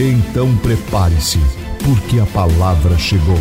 Então 0.00 0.56
prepare-se, 0.58 1.38
porque 1.84 2.20
a 2.20 2.26
palavra 2.32 2.96
chegou. 2.96 3.34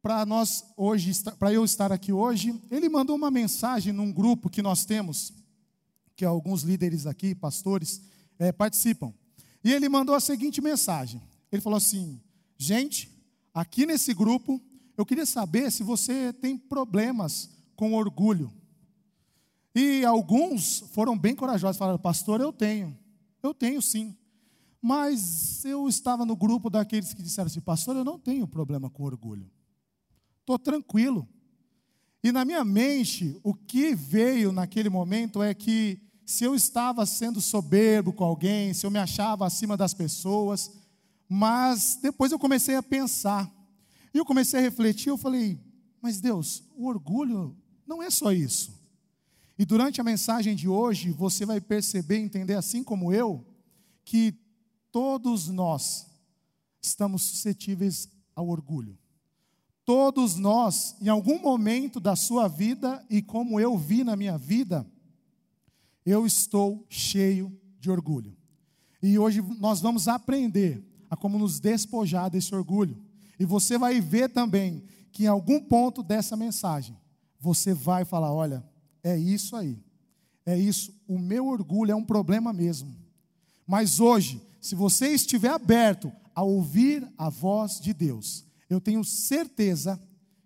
Para 0.00 0.24
nós 0.24 0.64
hoje, 0.78 1.12
para 1.38 1.52
eu 1.52 1.62
estar 1.62 1.92
aqui 1.92 2.10
hoje, 2.10 2.58
ele 2.70 2.88
mandou 2.88 3.14
uma 3.14 3.30
mensagem 3.30 3.92
num 3.92 4.10
grupo 4.10 4.48
que 4.48 4.62
nós 4.62 4.86
temos, 4.86 5.30
que 6.16 6.24
alguns 6.24 6.62
líderes 6.62 7.06
aqui, 7.06 7.34
pastores, 7.34 8.00
é, 8.38 8.50
participam. 8.50 9.12
E 9.62 9.70
ele 9.70 9.90
mandou 9.90 10.14
a 10.14 10.20
seguinte 10.20 10.62
mensagem: 10.62 11.20
ele 11.52 11.60
falou 11.60 11.76
assim, 11.76 12.18
gente, 12.56 13.10
aqui 13.52 13.84
nesse 13.84 14.14
grupo, 14.14 14.58
eu 14.96 15.04
queria 15.04 15.26
saber 15.26 15.70
se 15.70 15.82
você 15.82 16.32
tem 16.32 16.56
problemas 16.56 17.50
com 17.76 17.92
orgulho. 17.92 18.50
E 19.74 20.02
alguns 20.02 20.82
foram 20.94 21.18
bem 21.18 21.34
corajosos, 21.34 21.76
falaram, 21.76 21.98
pastor, 21.98 22.40
eu 22.40 22.54
tenho. 22.54 23.01
Eu 23.42 23.52
tenho 23.52 23.82
sim. 23.82 24.16
Mas 24.80 25.64
eu 25.64 25.88
estava 25.88 26.26
no 26.26 26.34
grupo 26.34 26.68
daqueles 26.68 27.14
que 27.14 27.22
disseram 27.22 27.46
assim, 27.46 27.60
pastor, 27.60 27.96
eu 27.96 28.04
não 28.04 28.18
tenho 28.18 28.48
problema 28.48 28.90
com 28.90 29.04
orgulho. 29.04 29.50
Estou 30.40 30.58
tranquilo. 30.58 31.28
E 32.22 32.32
na 32.32 32.44
minha 32.44 32.64
mente, 32.64 33.38
o 33.42 33.54
que 33.54 33.94
veio 33.94 34.52
naquele 34.52 34.88
momento 34.88 35.42
é 35.42 35.54
que 35.54 36.00
se 36.24 36.44
eu 36.44 36.54
estava 36.54 37.04
sendo 37.06 37.40
soberbo 37.40 38.12
com 38.12 38.24
alguém, 38.24 38.74
se 38.74 38.86
eu 38.86 38.90
me 38.90 38.98
achava 38.98 39.46
acima 39.46 39.76
das 39.76 39.94
pessoas, 39.94 40.70
mas 41.28 41.98
depois 42.00 42.32
eu 42.32 42.38
comecei 42.38 42.74
a 42.74 42.82
pensar. 42.82 43.50
E 44.12 44.18
eu 44.18 44.24
comecei 44.24 44.58
a 44.58 44.62
refletir, 44.62 45.08
eu 45.08 45.16
falei, 45.16 45.58
mas 46.00 46.20
Deus, 46.20 46.64
o 46.76 46.86
orgulho 46.86 47.56
não 47.86 48.02
é 48.02 48.10
só 48.10 48.32
isso. 48.32 48.81
E 49.58 49.64
durante 49.64 50.00
a 50.00 50.04
mensagem 50.04 50.56
de 50.56 50.68
hoje, 50.68 51.10
você 51.10 51.44
vai 51.44 51.60
perceber, 51.60 52.18
entender 52.18 52.54
assim 52.54 52.82
como 52.82 53.12
eu, 53.12 53.44
que 54.04 54.34
todos 54.90 55.48
nós 55.48 56.06
estamos 56.80 57.22
suscetíveis 57.22 58.08
ao 58.34 58.48
orgulho. 58.48 58.98
Todos 59.84 60.36
nós, 60.36 60.96
em 61.00 61.08
algum 61.08 61.40
momento 61.40 61.98
da 61.98 62.14
sua 62.14 62.48
vida, 62.48 63.04
e 63.10 63.20
como 63.20 63.58
eu 63.58 63.76
vi 63.76 64.04
na 64.04 64.16
minha 64.16 64.38
vida, 64.38 64.86
eu 66.04 66.26
estou 66.26 66.86
cheio 66.88 67.56
de 67.78 67.90
orgulho. 67.90 68.36
E 69.02 69.18
hoje 69.18 69.42
nós 69.58 69.80
vamos 69.80 70.06
aprender 70.06 70.84
a 71.10 71.16
como 71.16 71.38
nos 71.38 71.60
despojar 71.60 72.30
desse 72.30 72.54
orgulho. 72.54 72.96
E 73.38 73.44
você 73.44 73.76
vai 73.76 74.00
ver 74.00 74.30
também 74.30 74.84
que 75.10 75.24
em 75.24 75.26
algum 75.26 75.60
ponto 75.60 76.02
dessa 76.02 76.36
mensagem, 76.36 76.96
você 77.38 77.74
vai 77.74 78.04
falar: 78.04 78.32
olha, 78.32 78.64
é 79.02 79.16
isso 79.16 79.56
aí. 79.56 79.78
É 80.44 80.58
isso. 80.58 80.94
O 81.06 81.18
meu 81.18 81.46
orgulho 81.46 81.92
é 81.92 81.94
um 81.94 82.04
problema 82.04 82.52
mesmo. 82.52 82.94
Mas 83.66 84.00
hoje, 84.00 84.40
se 84.60 84.74
você 84.74 85.08
estiver 85.08 85.50
aberto 85.50 86.12
a 86.34 86.42
ouvir 86.42 87.06
a 87.16 87.28
voz 87.28 87.80
de 87.80 87.92
Deus, 87.92 88.44
eu 88.68 88.80
tenho 88.80 89.04
certeza 89.04 90.00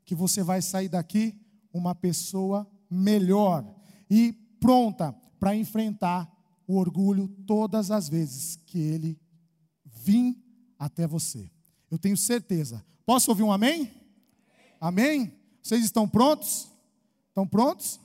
que 0.05 0.15
você 0.15 0.43
vai 0.43 0.61
sair 0.63 0.89
daqui 0.89 1.35
uma 1.73 1.95
pessoa 1.95 2.67
melhor 2.91 3.65
e 4.11 4.33
pronta 4.61 5.13
para 5.39 5.55
enfrentar 5.55 6.31
o 6.67 6.77
orgulho 6.77 7.29
todas 7.47 7.91
as 7.91 8.09
vezes 8.09 8.57
que 8.67 8.79
ele 8.79 9.19
vir 9.85 10.37
até 10.79 11.07
você. 11.07 11.51
Eu 11.91 11.99
tenho 11.99 12.17
certeza. 12.17 12.85
Posso 13.05 13.31
ouvir 13.31 13.43
um 13.43 13.53
amém? 13.53 13.91
Amém? 14.81 15.33
Vocês 15.63 15.85
estão 15.85 16.09
prontos? 16.09 16.69
Estão 17.29 17.47
prontos? 17.47 18.01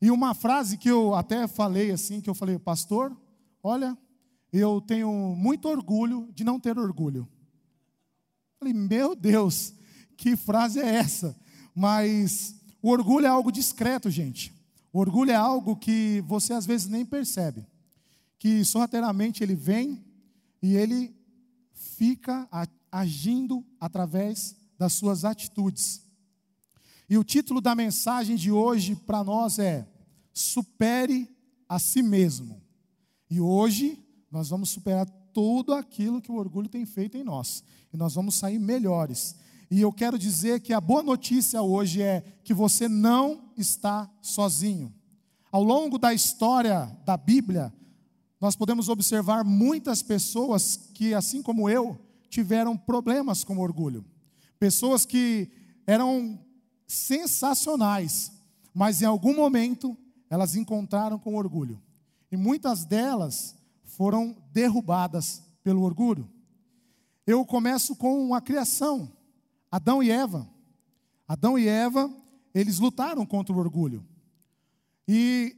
E 0.00 0.10
uma 0.10 0.34
frase 0.34 0.78
que 0.78 0.90
eu 0.90 1.14
até 1.14 1.46
falei 1.46 1.90
assim, 1.90 2.20
que 2.20 2.30
eu 2.30 2.34
falei, 2.34 2.58
pastor, 2.58 3.14
olha, 3.62 3.96
eu 4.52 4.80
tenho 4.80 5.34
muito 5.36 5.68
orgulho 5.68 6.28
de 6.34 6.42
não 6.42 6.58
ter 6.58 6.78
orgulho. 6.78 7.28
Falei, 8.58 8.74
meu 8.74 9.14
Deus, 9.14 9.74
que 10.16 10.36
frase 10.36 10.80
é 10.80 10.96
essa? 10.96 11.36
Mas 11.74 12.54
o 12.82 12.90
orgulho 12.90 13.26
é 13.26 13.28
algo 13.28 13.52
discreto, 13.52 14.10
gente. 14.10 14.52
O 14.92 14.98
orgulho 14.98 15.30
é 15.30 15.36
algo 15.36 15.76
que 15.76 16.22
você 16.26 16.52
às 16.52 16.66
vezes 16.66 16.88
nem 16.88 17.04
percebe. 17.04 17.66
Que 18.38 18.64
sorrateiramente 18.64 19.42
ele 19.42 19.54
vem 19.54 20.04
e 20.62 20.74
ele 20.74 21.14
fica 21.72 22.48
agindo 22.90 23.64
através 23.78 24.56
das 24.78 24.94
suas 24.94 25.24
atitudes. 25.24 26.02
E 27.10 27.18
o 27.18 27.24
título 27.24 27.60
da 27.60 27.74
mensagem 27.74 28.36
de 28.36 28.52
hoje 28.52 28.94
para 28.94 29.24
nós 29.24 29.58
é 29.58 29.84
Supere 30.32 31.28
a 31.68 31.76
si 31.76 32.02
mesmo. 32.02 32.62
E 33.28 33.40
hoje 33.40 33.98
nós 34.30 34.48
vamos 34.48 34.70
superar 34.70 35.06
tudo 35.34 35.74
aquilo 35.74 36.22
que 36.22 36.30
o 36.30 36.36
orgulho 36.36 36.68
tem 36.68 36.86
feito 36.86 37.16
em 37.16 37.24
nós. 37.24 37.64
E 37.92 37.96
nós 37.96 38.14
vamos 38.14 38.36
sair 38.36 38.60
melhores. 38.60 39.34
E 39.68 39.80
eu 39.80 39.92
quero 39.92 40.16
dizer 40.16 40.60
que 40.60 40.72
a 40.72 40.80
boa 40.80 41.02
notícia 41.02 41.60
hoje 41.60 42.00
é 42.00 42.22
que 42.44 42.54
você 42.54 42.88
não 42.88 43.50
está 43.56 44.08
sozinho. 44.22 44.94
Ao 45.50 45.64
longo 45.64 45.98
da 45.98 46.14
história 46.14 46.96
da 47.04 47.16
Bíblia, 47.16 47.72
nós 48.40 48.54
podemos 48.54 48.88
observar 48.88 49.44
muitas 49.44 50.00
pessoas 50.00 50.76
que, 50.94 51.12
assim 51.12 51.42
como 51.42 51.68
eu, 51.68 51.98
tiveram 52.28 52.76
problemas 52.76 53.42
com 53.42 53.58
orgulho. 53.58 54.04
Pessoas 54.60 55.04
que 55.04 55.50
eram 55.88 56.38
sensacionais, 56.90 58.32
mas 58.74 59.00
em 59.00 59.04
algum 59.04 59.34
momento 59.34 59.96
elas 60.28 60.56
encontraram 60.56 61.18
com 61.18 61.36
orgulho. 61.36 61.80
E 62.30 62.36
muitas 62.36 62.84
delas 62.84 63.56
foram 63.84 64.36
derrubadas 64.52 65.42
pelo 65.62 65.82
orgulho. 65.82 66.28
Eu 67.26 67.44
começo 67.46 67.94
com 67.94 68.34
a 68.34 68.40
criação. 68.40 69.12
Adão 69.70 70.02
e 70.02 70.10
Eva. 70.10 70.48
Adão 71.28 71.58
e 71.58 71.68
Eva, 71.68 72.12
eles 72.52 72.80
lutaram 72.80 73.24
contra 73.24 73.54
o 73.54 73.58
orgulho. 73.58 74.04
E 75.06 75.56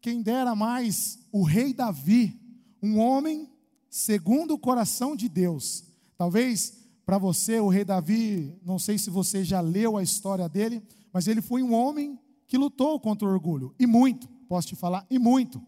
quem 0.00 0.22
dera 0.22 0.54
mais 0.54 1.18
o 1.32 1.42
rei 1.42 1.72
Davi, 1.74 2.40
um 2.80 2.98
homem 2.98 3.50
segundo 3.90 4.54
o 4.54 4.58
coração 4.58 5.16
de 5.16 5.28
Deus. 5.28 5.84
Talvez 6.16 6.77
para 7.08 7.16
você, 7.16 7.58
o 7.58 7.68
rei 7.68 7.86
Davi, 7.86 8.54
não 8.62 8.78
sei 8.78 8.98
se 8.98 9.08
você 9.08 9.42
já 9.42 9.62
leu 9.62 9.96
a 9.96 10.02
história 10.02 10.46
dele, 10.46 10.82
mas 11.10 11.26
ele 11.26 11.40
foi 11.40 11.62
um 11.62 11.72
homem 11.72 12.18
que 12.46 12.58
lutou 12.58 13.00
contra 13.00 13.26
o 13.26 13.30
orgulho, 13.30 13.74
e 13.78 13.86
muito, 13.86 14.28
posso 14.46 14.68
te 14.68 14.76
falar, 14.76 15.06
e 15.08 15.18
muito. 15.18 15.58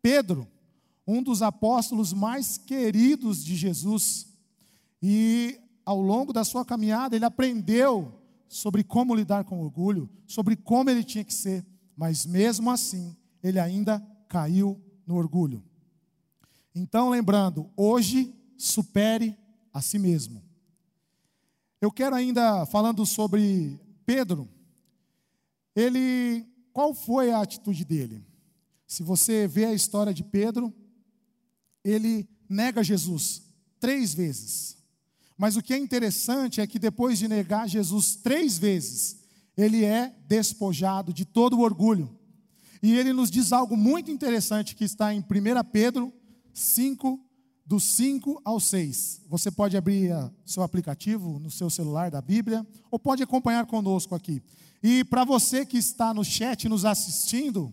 Pedro, 0.00 0.46
um 1.04 1.20
dos 1.20 1.42
apóstolos 1.42 2.12
mais 2.12 2.58
queridos 2.58 3.44
de 3.44 3.56
Jesus, 3.56 4.28
e 5.02 5.58
ao 5.84 6.00
longo 6.00 6.32
da 6.32 6.44
sua 6.44 6.64
caminhada, 6.64 7.16
ele 7.16 7.24
aprendeu 7.24 8.14
sobre 8.46 8.84
como 8.84 9.16
lidar 9.16 9.42
com 9.42 9.60
orgulho, 9.60 10.08
sobre 10.28 10.54
como 10.54 10.90
ele 10.90 11.02
tinha 11.02 11.24
que 11.24 11.34
ser, 11.34 11.66
mas 11.96 12.24
mesmo 12.24 12.70
assim, 12.70 13.16
ele 13.42 13.58
ainda 13.58 14.00
caiu 14.28 14.80
no 15.04 15.16
orgulho. 15.16 15.60
Então, 16.72 17.10
lembrando, 17.10 17.68
hoje 17.76 18.32
supere 18.56 19.36
a 19.74 19.82
si 19.82 19.98
mesmo. 19.98 20.46
Eu 21.80 21.92
quero 21.92 22.14
ainda 22.14 22.66
falando 22.66 23.06
sobre 23.06 23.78
Pedro, 24.04 24.48
ele 25.76 26.44
qual 26.72 26.94
foi 26.94 27.30
a 27.30 27.40
atitude 27.40 27.84
dele? 27.84 28.24
Se 28.86 29.02
você 29.02 29.46
vê 29.46 29.64
a 29.64 29.74
história 29.74 30.14
de 30.14 30.24
Pedro, 30.24 30.72
ele 31.84 32.28
nega 32.48 32.82
Jesus 32.82 33.42
três 33.78 34.14
vezes. 34.14 34.76
Mas 35.36 35.56
o 35.56 35.62
que 35.62 35.74
é 35.74 35.78
interessante 35.78 36.60
é 36.60 36.66
que 36.66 36.78
depois 36.78 37.18
de 37.18 37.28
negar 37.28 37.68
Jesus 37.68 38.16
três 38.16 38.58
vezes, 38.58 39.18
ele 39.56 39.84
é 39.84 40.14
despojado 40.26 41.12
de 41.12 41.24
todo 41.24 41.58
o 41.58 41.62
orgulho. 41.62 42.16
E 42.82 42.96
ele 42.96 43.12
nos 43.12 43.30
diz 43.30 43.52
algo 43.52 43.76
muito 43.76 44.10
interessante 44.10 44.74
que 44.74 44.84
está 44.84 45.12
em 45.12 45.20
1 45.20 45.24
Pedro 45.72 46.12
5, 46.52 47.20
do 47.68 47.78
5 47.78 48.40
ao 48.46 48.58
6. 48.58 49.20
Você 49.28 49.50
pode 49.50 49.76
abrir 49.76 50.10
seu 50.46 50.62
aplicativo 50.62 51.38
no 51.38 51.50
seu 51.50 51.68
celular 51.68 52.10
da 52.10 52.22
Bíblia, 52.22 52.66
ou 52.90 52.98
pode 52.98 53.22
acompanhar 53.22 53.66
conosco 53.66 54.14
aqui. 54.14 54.42
E 54.82 55.04
para 55.04 55.22
você 55.22 55.66
que 55.66 55.76
está 55.76 56.14
no 56.14 56.24
chat 56.24 56.66
nos 56.66 56.86
assistindo, 56.86 57.70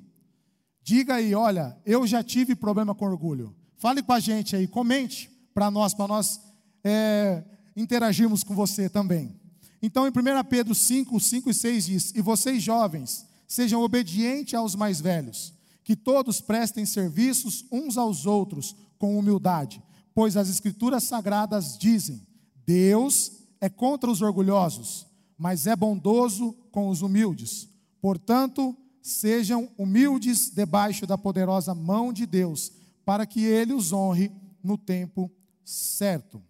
diga 0.84 1.16
aí: 1.16 1.34
olha, 1.34 1.78
eu 1.86 2.06
já 2.06 2.22
tive 2.22 2.56
problema 2.56 2.94
com 2.94 3.06
orgulho. 3.06 3.56
Fale 3.78 4.04
com 4.04 4.12
a 4.12 4.20
gente 4.20 4.54
aí, 4.54 4.68
comente 4.68 5.32
para 5.54 5.72
nós, 5.72 5.94
para 5.94 6.10
nós 6.10 6.42
é, 6.84 7.42
interagirmos 7.74 8.44
com 8.44 8.54
você 8.54 8.90
também. 8.90 9.40
Então, 9.82 10.06
em 10.06 10.10
1 10.10 10.44
Pedro 10.50 10.76
5, 10.76 11.18
5 11.18 11.50
e 11.50 11.54
6 11.54 11.86
diz: 11.86 12.14
E 12.14 12.22
vocês 12.22 12.62
jovens, 12.62 13.26
sejam 13.48 13.82
obedientes 13.82 14.56
aos 14.56 14.76
mais 14.76 15.00
velhos, 15.00 15.54
que 15.86 15.96
todos 15.96 16.42
prestem 16.42 16.84
serviços 16.84 17.64
uns 17.72 17.96
aos 17.96 18.26
outros 18.26 18.76
com 18.98 19.18
humildade, 19.18 19.82
pois 20.16 20.36
as 20.36 20.50
Escrituras 20.50 21.04
sagradas 21.04 21.78
dizem: 21.78 22.26
Deus 22.66 23.32
é 23.62 23.70
contra 23.70 24.10
os 24.10 24.22
orgulhosos, 24.22 25.06
mas 25.38 25.68
é 25.68 25.76
bondoso 25.76 26.54
com 26.72 26.90
os 26.90 27.04
humildes. 27.04 27.70
Portanto, 28.02 28.76
sejam 29.00 29.70
humildes 29.78 30.50
debaixo 30.50 31.06
da 31.06 31.20
poderosa 31.20 31.76
mão 31.76 32.12
de 32.12 32.26
Deus, 32.26 32.72
para 33.06 33.28
que 33.28 33.46
ele 33.46 33.72
os 33.72 33.94
honre 33.94 34.32
no 34.64 34.80
tempo 34.80 35.32
certo. 35.64 36.42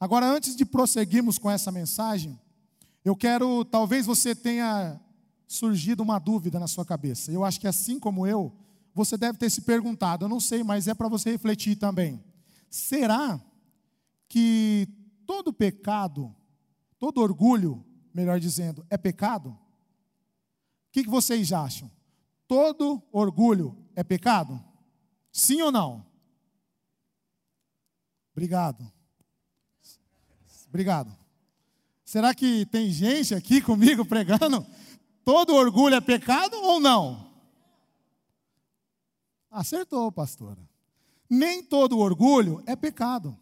Agora, 0.00 0.26
antes 0.26 0.56
de 0.56 0.64
prosseguirmos 0.64 1.36
com 1.36 1.50
essa 1.50 1.70
mensagem, 1.70 2.38
eu 3.04 3.14
quero, 3.14 3.62
talvez 3.66 4.06
você 4.06 4.34
tenha 4.34 4.98
surgido 5.46 6.02
uma 6.02 6.18
dúvida 6.18 6.58
na 6.58 6.66
sua 6.66 6.84
cabeça. 6.84 7.30
Eu 7.32 7.44
acho 7.44 7.60
que 7.60 7.68
assim 7.68 7.98
como 7.98 8.26
eu, 8.26 8.52
você 8.94 9.16
deve 9.16 9.38
ter 9.38 9.50
se 9.50 9.62
perguntado, 9.62 10.24
eu 10.24 10.28
não 10.28 10.40
sei, 10.40 10.62
mas 10.62 10.88
é 10.88 10.94
para 10.94 11.08
você 11.08 11.30
refletir 11.30 11.76
também. 11.76 12.22
Será 12.70 13.40
que 14.28 14.88
todo 15.26 15.52
pecado, 15.52 16.34
todo 16.98 17.20
orgulho, 17.20 17.84
melhor 18.12 18.38
dizendo, 18.38 18.86
é 18.88 18.96
pecado? 18.96 19.50
O 19.50 19.58
que, 20.92 21.02
vocês 21.04 21.52
acham? 21.52 21.90
Todo 22.46 23.02
orgulho 23.12 23.76
é 23.96 24.04
pecado? 24.04 24.62
Sim 25.32 25.62
ou 25.62 25.72
não? 25.72 26.06
Obrigado. 28.32 28.90
Obrigado. 30.68 31.16
Será 32.04 32.34
que 32.34 32.66
tem 32.66 32.90
gente 32.90 33.34
aqui 33.34 33.60
comigo 33.60 34.04
pregando? 34.04 34.64
Todo 35.24 35.54
orgulho 35.54 35.94
é 35.94 36.00
pecado 36.00 36.56
ou 36.56 36.78
não? 36.78 37.30
Acertou, 39.50 40.10
pastora. 40.12 40.60
Nem 41.30 41.62
todo 41.62 41.98
orgulho 41.98 42.62
é 42.66 42.76
pecado. 42.76 43.36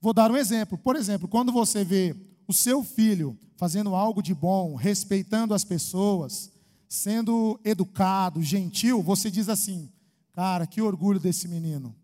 Vou 0.00 0.12
dar 0.12 0.30
um 0.30 0.36
exemplo. 0.36 0.76
Por 0.76 0.96
exemplo, 0.96 1.28
quando 1.28 1.52
você 1.52 1.84
vê 1.84 2.16
o 2.48 2.52
seu 2.52 2.82
filho 2.82 3.38
fazendo 3.56 3.94
algo 3.94 4.22
de 4.22 4.34
bom, 4.34 4.74
respeitando 4.74 5.54
as 5.54 5.62
pessoas, 5.62 6.50
sendo 6.88 7.60
educado, 7.64 8.42
gentil, 8.42 9.02
você 9.02 9.30
diz 9.30 9.48
assim: 9.48 9.90
Cara, 10.32 10.66
que 10.66 10.82
orgulho 10.82 11.20
desse 11.20 11.46
menino. 11.46 11.94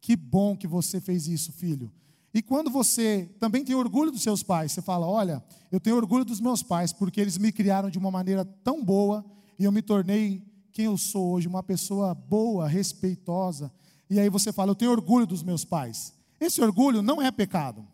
Que 0.00 0.16
bom 0.16 0.56
que 0.56 0.66
você 0.66 1.00
fez 1.00 1.28
isso, 1.28 1.52
filho. 1.52 1.92
E 2.34 2.40
quando 2.40 2.70
você 2.70 3.28
também 3.38 3.64
tem 3.64 3.74
orgulho 3.74 4.10
dos 4.10 4.22
seus 4.22 4.42
pais, 4.42 4.72
você 4.72 4.80
fala: 4.80 5.06
Olha, 5.06 5.42
eu 5.70 5.78
tenho 5.78 5.96
orgulho 5.96 6.24
dos 6.24 6.40
meus 6.40 6.62
pais, 6.62 6.92
porque 6.92 7.20
eles 7.20 7.36
me 7.36 7.52
criaram 7.52 7.90
de 7.90 7.98
uma 7.98 8.10
maneira 8.10 8.44
tão 8.44 8.82
boa 8.82 9.24
e 9.58 9.64
eu 9.64 9.72
me 9.72 9.82
tornei 9.82 10.42
quem 10.72 10.86
eu 10.86 10.96
sou 10.96 11.32
hoje, 11.32 11.46
uma 11.46 11.62
pessoa 11.62 12.14
boa, 12.14 12.66
respeitosa. 12.66 13.72
E 14.08 14.18
aí 14.18 14.30
você 14.30 14.52
fala: 14.52 14.70
Eu 14.70 14.74
tenho 14.74 14.90
orgulho 14.90 15.26
dos 15.26 15.42
meus 15.42 15.64
pais. 15.64 16.14
Esse 16.40 16.60
orgulho 16.62 17.02
não 17.02 17.20
é 17.20 17.30
pecado. 17.30 17.86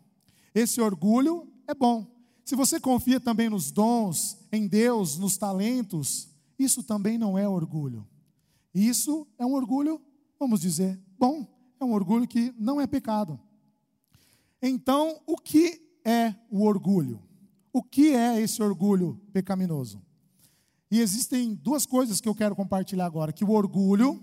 Esse 0.55 0.81
orgulho 0.81 1.47
é 1.67 1.73
bom. 1.73 2.07
Se 2.45 2.55
você 2.55 2.79
confia 2.79 3.19
também 3.19 3.49
nos 3.49 3.71
dons, 3.71 4.37
em 4.51 4.67
Deus, 4.67 5.17
nos 5.17 5.37
talentos, 5.37 6.29
isso 6.57 6.81
também 6.81 7.17
não 7.17 7.37
é 7.37 7.47
orgulho. 7.47 8.07
Isso 8.73 9.27
é 9.37 9.45
um 9.45 9.53
orgulho, 9.53 10.01
vamos 10.39 10.61
dizer, 10.61 10.99
bom. 11.17 11.47
É 11.79 11.85
um 11.85 11.93
orgulho 11.93 12.27
que 12.27 12.53
não 12.57 12.81
é 12.81 12.87
pecado. 12.87 13.39
Então, 14.61 15.21
o 15.25 15.37
que 15.37 15.81
é 16.05 16.33
o 16.49 16.63
orgulho? 16.63 17.21
O 17.71 17.83
que 17.83 18.13
é 18.13 18.41
esse 18.41 18.61
orgulho 18.61 19.21
pecaminoso? 19.31 20.01
E 20.91 20.99
existem 20.99 21.53
duas 21.53 21.85
coisas 21.85 22.19
que 22.19 22.27
eu 22.27 22.35
quero 22.35 22.55
compartilhar 22.55 23.05
agora, 23.05 23.31
que 23.31 23.45
o 23.45 23.51
orgulho, 23.51 24.21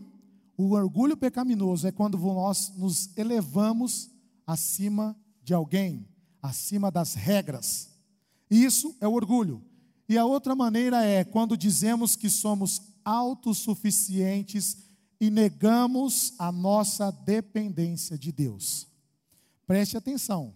o 0.56 0.72
orgulho 0.72 1.16
pecaminoso 1.16 1.86
é 1.86 1.92
quando 1.92 2.18
nós 2.18 2.72
nos 2.76 3.16
elevamos 3.16 4.10
acima 4.46 5.16
de 5.42 5.54
alguém, 5.54 6.08
acima 6.42 6.90
das 6.90 7.14
regras. 7.14 7.90
Isso 8.50 8.96
é 9.00 9.06
o 9.06 9.12
orgulho. 9.12 9.62
E 10.08 10.18
a 10.18 10.24
outra 10.24 10.54
maneira 10.54 11.04
é 11.04 11.24
quando 11.24 11.56
dizemos 11.56 12.16
que 12.16 12.30
somos 12.30 12.80
autossuficientes 13.04 14.78
e 15.20 15.30
negamos 15.30 16.34
a 16.38 16.50
nossa 16.50 17.10
dependência 17.10 18.18
de 18.18 18.32
Deus. 18.32 18.88
Preste 19.66 19.96
atenção. 19.96 20.54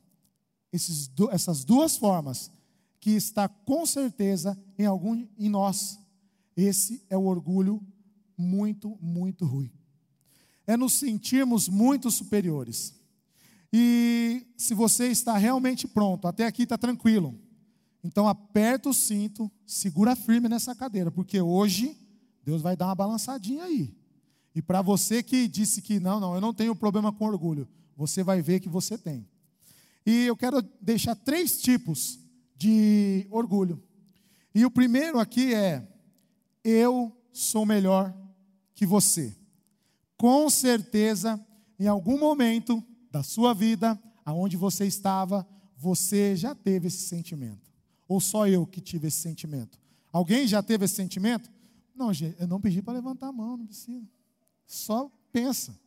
Essas 0.72 1.64
duas 1.64 1.96
formas 1.96 2.50
que 3.00 3.10
está 3.10 3.48
com 3.48 3.84
certeza 3.86 4.56
em 4.78 4.86
algum 4.86 5.26
em 5.38 5.48
nós. 5.48 5.98
Esse 6.56 7.04
é 7.08 7.16
o 7.16 7.24
orgulho 7.24 7.80
muito, 8.36 8.96
muito 9.00 9.44
ruim. 9.44 9.72
É 10.66 10.76
nos 10.76 10.92
sentirmos 10.92 11.68
muito 11.68 12.10
superiores. 12.10 12.94
E 13.72 14.46
se 14.56 14.74
você 14.74 15.08
está 15.08 15.36
realmente 15.36 15.88
pronto, 15.88 16.28
até 16.28 16.46
aqui 16.46 16.62
está 16.62 16.76
tranquilo. 16.76 17.34
Então 18.02 18.28
aperta 18.28 18.88
o 18.88 18.94
cinto, 18.94 19.50
segura 19.66 20.16
firme 20.16 20.48
nessa 20.48 20.74
cadeira, 20.74 21.10
porque 21.10 21.40
hoje 21.40 21.96
Deus 22.44 22.62
vai 22.62 22.76
dar 22.76 22.86
uma 22.86 22.94
balançadinha 22.94 23.64
aí. 23.64 23.94
E 24.54 24.62
para 24.62 24.82
você 24.82 25.22
que 25.22 25.46
disse 25.46 25.80
que 25.80 26.00
não, 26.00 26.18
não, 26.18 26.34
eu 26.34 26.40
não 26.40 26.52
tenho 26.52 26.74
problema 26.74 27.12
com 27.12 27.26
orgulho, 27.26 27.68
você 28.00 28.24
vai 28.24 28.40
ver 28.40 28.60
que 28.60 28.68
você 28.68 28.96
tem. 28.96 29.28
E 30.06 30.24
eu 30.24 30.34
quero 30.34 30.62
deixar 30.80 31.14
três 31.14 31.60
tipos 31.60 32.18
de 32.56 33.26
orgulho. 33.30 33.82
E 34.54 34.64
o 34.64 34.70
primeiro 34.70 35.18
aqui 35.18 35.52
é: 35.54 35.86
eu 36.64 37.14
sou 37.30 37.66
melhor 37.66 38.16
que 38.74 38.86
você. 38.86 39.36
Com 40.16 40.48
certeza, 40.48 41.38
em 41.78 41.88
algum 41.88 42.18
momento 42.18 42.82
da 43.10 43.22
sua 43.22 43.52
vida, 43.52 44.00
aonde 44.24 44.56
você 44.56 44.86
estava, 44.86 45.46
você 45.76 46.34
já 46.34 46.54
teve 46.54 46.88
esse 46.88 47.04
sentimento. 47.04 47.70
Ou 48.08 48.18
só 48.18 48.48
eu 48.48 48.66
que 48.66 48.80
tive 48.80 49.08
esse 49.08 49.18
sentimento? 49.18 49.78
Alguém 50.10 50.46
já 50.46 50.62
teve 50.62 50.86
esse 50.86 50.94
sentimento? 50.94 51.50
Não, 51.94 52.14
gente, 52.14 52.40
eu 52.40 52.48
não 52.48 52.62
pedi 52.62 52.80
para 52.80 52.94
levantar 52.94 53.28
a 53.28 53.32
mão, 53.32 53.58
não 53.58 53.66
precisa. 53.66 54.08
Só 54.66 55.12
pensa. 55.30 55.78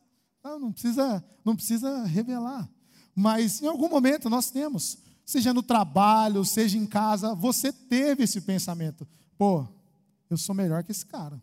Não, 0.44 0.58
não 0.58 0.72
precisa, 0.72 1.24
não 1.42 1.56
precisa 1.56 2.04
revelar. 2.04 2.68
Mas 3.14 3.62
em 3.62 3.66
algum 3.66 3.88
momento 3.88 4.28
nós 4.28 4.50
temos, 4.50 4.98
seja 5.24 5.54
no 5.54 5.62
trabalho, 5.62 6.44
seja 6.44 6.76
em 6.76 6.84
casa, 6.84 7.34
você 7.34 7.72
teve 7.72 8.24
esse 8.24 8.42
pensamento: 8.42 9.08
pô, 9.38 9.66
eu 10.28 10.36
sou 10.36 10.54
melhor 10.54 10.84
que 10.84 10.92
esse 10.92 11.06
cara. 11.06 11.42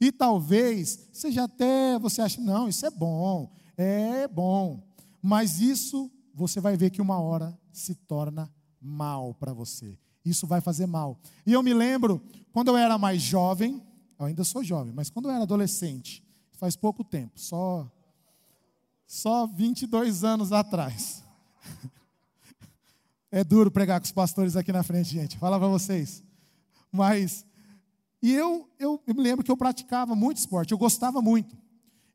E 0.00 0.12
talvez 0.12 1.08
seja 1.12 1.44
até 1.44 1.98
você 1.98 2.22
acha, 2.22 2.40
não, 2.40 2.68
isso 2.68 2.86
é 2.86 2.90
bom, 2.90 3.50
é 3.76 4.28
bom. 4.28 4.86
Mas 5.20 5.60
isso 5.60 6.08
você 6.32 6.60
vai 6.60 6.76
ver 6.76 6.90
que 6.90 7.02
uma 7.02 7.18
hora 7.18 7.58
se 7.72 7.96
torna 7.96 8.48
mal 8.80 9.34
para 9.34 9.52
você. 9.52 9.98
Isso 10.24 10.46
vai 10.46 10.60
fazer 10.60 10.86
mal. 10.86 11.18
E 11.44 11.52
eu 11.52 11.62
me 11.64 11.74
lembro, 11.74 12.22
quando 12.52 12.68
eu 12.68 12.76
era 12.76 12.96
mais 12.96 13.20
jovem, 13.20 13.82
eu 14.16 14.26
ainda 14.26 14.44
sou 14.44 14.62
jovem, 14.62 14.92
mas 14.92 15.10
quando 15.10 15.26
eu 15.26 15.32
era 15.32 15.42
adolescente, 15.42 16.22
faz 16.52 16.76
pouco 16.76 17.02
tempo, 17.02 17.32
só 17.34 17.90
só 19.08 19.46
22 19.46 20.22
anos 20.22 20.52
atrás. 20.52 21.24
É 23.30 23.44
duro 23.44 23.70
pregar 23.70 24.00
com 24.00 24.06
os 24.06 24.10
pastores 24.10 24.56
aqui 24.56 24.72
na 24.72 24.82
frente, 24.82 25.10
gente. 25.10 25.36
Fala 25.36 25.58
para 25.58 25.68
vocês. 25.68 26.24
Mas, 26.90 27.44
e 28.22 28.32
eu, 28.32 28.66
eu, 28.78 29.02
eu 29.06 29.14
me 29.14 29.22
lembro 29.22 29.44
que 29.44 29.50
eu 29.50 29.56
praticava 29.56 30.16
muito 30.16 30.38
esporte, 30.38 30.72
eu 30.72 30.78
gostava 30.78 31.20
muito. 31.20 31.54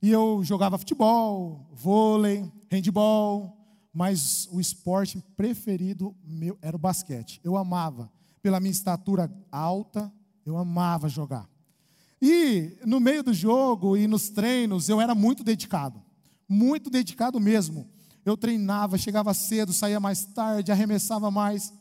E 0.02 0.10
eu 0.10 0.44
jogava 0.44 0.76
futebol, 0.76 1.70
vôlei, 1.72 2.52
handball, 2.72 3.56
mas 3.94 4.50
o 4.52 4.60
esporte 4.60 5.24
preferido 5.38 6.16
meu 6.26 6.58
era 6.64 6.76
o 6.76 6.80
basquete. 6.80 7.40
Eu 7.44 7.56
amava. 7.56 8.12
Pela 8.42 8.60
minha 8.60 8.72
estatura 8.72 9.32
alta, 9.52 10.12
eu 10.44 10.58
amava 10.58 11.08
jogar. 11.08 11.48
E 12.20 12.76
no 12.88 13.00
meio 13.00 13.22
do 13.22 13.36
jogo 13.36 13.96
e 13.96 14.08
nos 14.08 14.32
treinos, 14.32 14.90
eu 14.90 15.00
era 15.00 15.14
muito 15.14 15.44
dedicado 15.44 16.04
muito 16.48 16.90
dedicado 16.90 17.40
mesmo. 17.40 17.90
Eu 18.26 18.38
treinava, 18.38 18.98
chegava 18.98 19.34
cedo, 19.34 19.74
saía 19.74 20.00
mais 20.00 20.26
tarde, 20.26 20.72
arremessava 20.72 21.30
mais. 21.30 21.74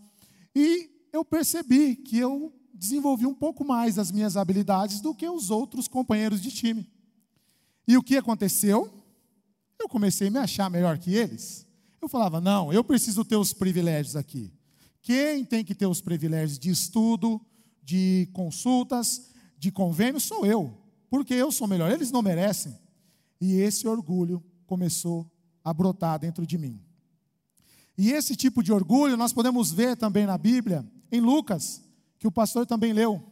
E 0.54 0.90
eu 1.12 1.25
percebi 1.25 1.95
que 1.97 2.19
eu 2.19 2.52
desenvolvi 2.75 3.26
um 3.26 3.35
pouco 3.35 3.64
mais 3.64 3.99
as 3.99 4.11
minhas 4.11 4.37
habilidades 4.37 5.00
do 5.00 5.14
que 5.14 5.28
os 5.28 5.50
outros 5.50 5.87
companheiros 5.87 6.40
de 6.40 6.50
time. 6.50 6.90
E 7.87 7.97
o 7.97 8.02
que 8.02 8.16
aconteceu? 8.16 8.92
Eu 9.78 9.88
comecei 9.88 10.28
a 10.28 10.31
me 10.31 10.38
achar 10.38 10.71
melhor 10.71 10.99
que 10.99 11.14
eles. 11.14 11.66
Eu 12.00 12.09
falava, 12.09 12.40
não, 12.40 12.73
eu 12.73 12.83
preciso 12.83 13.25
ter 13.25 13.37
os 13.37 13.52
privilégios 13.52 14.16
aqui. 14.16 14.52
Quem 15.00 15.45
tem 15.45 15.64
que 15.64 15.75
ter 15.75 15.87
os 15.87 16.00
privilégios 16.00 16.59
de 16.59 16.71
estudo, 16.71 17.40
de 17.83 18.28
consultas, 18.33 19.31
de 19.59 19.71
convênio, 19.71 20.21
sou 20.21 20.47
eu. 20.47 20.76
Porque 21.11 21.35
eu 21.35 21.52
sou 21.52 21.69
melhor. 21.69 21.90
Eles 21.90 22.11
não 22.11 22.23
merecem. 22.23 22.76
E 23.40 23.54
esse 23.54 23.87
orgulho 23.87 24.42
começou 24.73 25.31
a 25.62 25.75
brotar 25.75 26.19
dentro 26.19 26.47
de 26.47 26.57
mim. 26.57 26.81
E 27.99 28.11
esse 28.11 28.35
tipo 28.35 28.62
de 28.62 28.73
orgulho 28.73 29.19
nós 29.19 29.31
podemos 29.31 29.71
ver 29.71 29.99
também 29.99 30.25
na 30.25 30.38
Bíblia, 30.38 30.83
em 31.11 31.21
Lucas, 31.21 31.85
que 32.19 32.26
o 32.26 32.33
pastor 32.33 32.64
também 32.67 32.95
leu, 32.95 33.23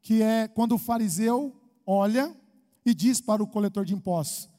que 0.00 0.20
é 0.20 0.48
quando 0.48 0.72
o 0.72 0.78
fariseu 0.78 1.54
olha 1.86 2.36
e 2.84 2.92
diz 2.92 3.20
para 3.20 3.40
o 3.40 3.46
coletor 3.46 3.84
de 3.84 3.94
impostos: 3.94 4.50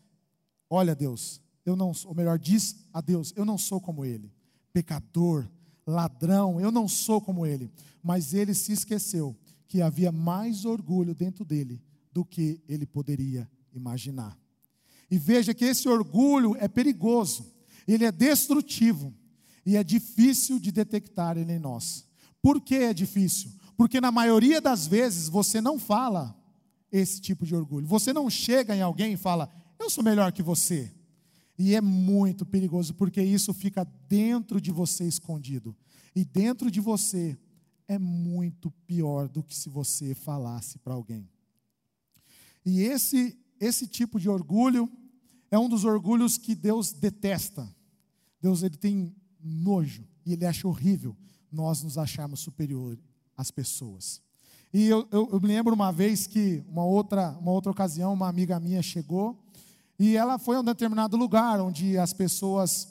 Olha, 0.70 0.96
Deus, 0.96 1.42
eu 1.66 1.76
não, 1.76 1.92
ou 2.06 2.16
melhor, 2.16 2.40
diz 2.40 2.88
a 2.94 3.02
Deus: 3.02 3.34
Eu 3.36 3.44
não 3.44 3.58
sou 3.58 3.82
como 3.82 4.06
ele, 4.06 4.32
pecador, 4.72 5.46
ladrão, 5.86 6.62
eu 6.62 6.72
não 6.72 6.88
sou 6.88 7.20
como 7.20 7.46
ele. 7.46 7.70
Mas 8.02 8.34
ele 8.34 8.54
se 8.54 8.72
esqueceu 8.72 9.38
que 9.68 9.82
havia 9.82 10.10
mais 10.10 10.64
orgulho 10.64 11.14
dentro 11.14 11.44
dele 11.44 11.84
do 12.14 12.24
que 12.24 12.64
ele 12.66 12.86
poderia 12.86 13.46
imaginar. 13.74 14.42
E 15.14 15.18
veja 15.20 15.54
que 15.54 15.64
esse 15.64 15.88
orgulho 15.88 16.56
é 16.60 16.68
perigoso, 16.68 17.46
ele 17.88 18.04
é 18.04 18.12
destrutivo 18.12 19.14
e 19.64 19.78
é 19.78 19.84
difícil 19.84 20.58
de 20.58 20.72
detectar 20.72 21.38
ele 21.38 21.54
em 21.54 21.60
nós. 21.60 22.04
Por 22.42 22.60
que 22.60 22.74
é 22.74 22.96
difícil? 22.96 23.52
Porque 23.78 24.02
na 24.02 24.12
maioria 24.12 24.60
das 24.60 24.88
vezes 24.88 25.30
você 25.30 25.62
não 25.62 25.78
fala 25.78 26.36
esse 26.92 27.22
tipo 27.22 27.46
de 27.46 27.54
orgulho. 27.54 27.86
Você 27.86 28.12
não 28.12 28.28
chega 28.28 28.76
em 28.76 28.82
alguém 28.82 29.14
e 29.14 29.18
fala, 29.18 29.54
eu 29.78 29.88
sou 29.88 30.04
melhor 30.04 30.32
que 30.32 30.42
você. 30.42 30.92
E 31.60 31.76
é 31.76 31.80
muito 31.80 32.44
perigoso, 32.44 32.96
porque 32.96 33.22
isso 33.22 33.54
fica 33.54 33.84
dentro 34.10 34.60
de 34.60 34.72
você 34.72 35.08
escondido. 35.08 35.76
E 36.16 36.26
dentro 36.26 36.72
de 36.72 36.82
você 36.82 37.38
é 37.88 38.00
muito 38.00 38.72
pior 38.88 39.30
do 39.30 39.44
que 39.44 39.56
se 39.56 39.70
você 39.70 40.16
falasse 40.16 40.80
para 40.80 40.96
alguém. 40.96 41.30
E 42.66 42.82
esse, 42.82 43.38
esse 43.60 43.86
tipo 43.86 44.20
de 44.20 44.28
orgulho 44.28 44.92
é 45.54 45.60
um 45.60 45.70
dos 45.70 45.86
orgulhos 45.86 46.36
que 46.36 46.56
Deus 46.56 46.92
detesta. 46.92 47.72
Deus 48.42 48.64
ele 48.64 48.76
tem 48.76 49.16
nojo 49.40 50.04
e 50.26 50.34
ele 50.34 50.48
acha 50.48 50.68
horrível 50.68 51.16
nós 51.52 51.84
nos 51.84 51.96
acharmos 51.96 52.40
superiores 52.40 53.00
às 53.38 53.52
pessoas. 53.52 54.20
E 54.74 54.88
eu, 54.88 55.08
eu, 55.12 55.30
eu, 55.32 55.40
me 55.40 55.48
lembro 55.48 55.76
uma 55.76 55.92
vez 55.92 56.26
que, 56.26 56.64
uma 56.68 56.84
outra, 56.84 57.38
uma 57.40 57.52
outra 57.52 57.72
ocasião, 57.72 58.14
uma 58.14 58.28
amiga 58.28 58.60
minha 58.60 58.82
chegou 58.82 59.40
e 60.00 60.18
ela 60.18 60.40
foi 60.40 60.56
a 60.56 60.62
um 60.62 60.64
determinado 60.64 61.16
lugar 61.16 61.62
onde 61.62 62.00
as 62.00 62.14
pessoas 62.14 62.88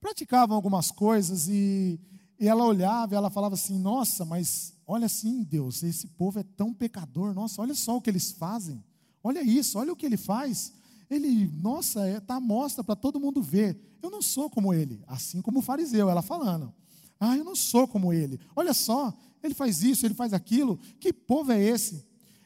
praticavam 0.00 0.56
algumas 0.56 0.90
coisas 0.90 1.46
e, 1.46 2.00
e 2.36 2.48
ela 2.48 2.64
olhava 2.64 3.14
e 3.14 3.16
ela 3.16 3.30
falava 3.30 3.54
assim: 3.54 3.78
Nossa, 3.78 4.24
mas 4.24 4.74
olha 4.84 5.06
assim, 5.06 5.44
Deus, 5.44 5.84
esse 5.84 6.08
povo 6.08 6.40
é 6.40 6.42
tão 6.42 6.74
pecador, 6.74 7.32
nossa, 7.32 7.62
olha 7.62 7.76
só 7.76 7.96
o 7.96 8.00
que 8.00 8.10
eles 8.10 8.32
fazem, 8.32 8.82
olha 9.22 9.40
isso, 9.40 9.78
olha 9.78 9.92
o 9.92 9.96
que 9.96 10.04
ele 10.04 10.16
faz. 10.16 10.72
Ele, 11.14 11.46
nossa, 11.60 12.06
é, 12.06 12.20
tá 12.20 12.40
mostra 12.40 12.82
para 12.82 12.96
todo 12.96 13.20
mundo 13.20 13.42
ver. 13.42 13.78
Eu 14.02 14.10
não 14.10 14.20
sou 14.20 14.50
como 14.50 14.74
ele, 14.74 15.02
assim 15.06 15.40
como 15.40 15.60
o 15.60 15.62
fariseu, 15.62 16.10
ela 16.10 16.22
falando. 16.22 16.72
Ah, 17.18 17.36
eu 17.36 17.44
não 17.44 17.54
sou 17.54 17.86
como 17.86 18.12
ele. 18.12 18.40
Olha 18.54 18.74
só, 18.74 19.16
ele 19.42 19.54
faz 19.54 19.82
isso, 19.82 20.04
ele 20.04 20.14
faz 20.14 20.32
aquilo. 20.32 20.78
Que 20.98 21.12
povo 21.12 21.52
é 21.52 21.62
esse? 21.62 22.04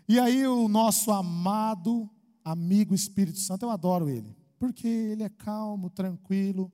E 0.09 0.19
aí 0.19 0.47
o 0.47 0.69
nosso 0.69 1.11
amado 1.11 2.09
amigo 2.45 2.95
Espírito 2.95 3.39
Santo, 3.39 3.65
eu 3.65 3.71
adoro 3.71 4.09
ele, 4.09 4.35
porque 4.59 4.87
ele 4.87 5.23
é 5.23 5.29
calmo, 5.29 5.91
tranquilo. 5.91 6.73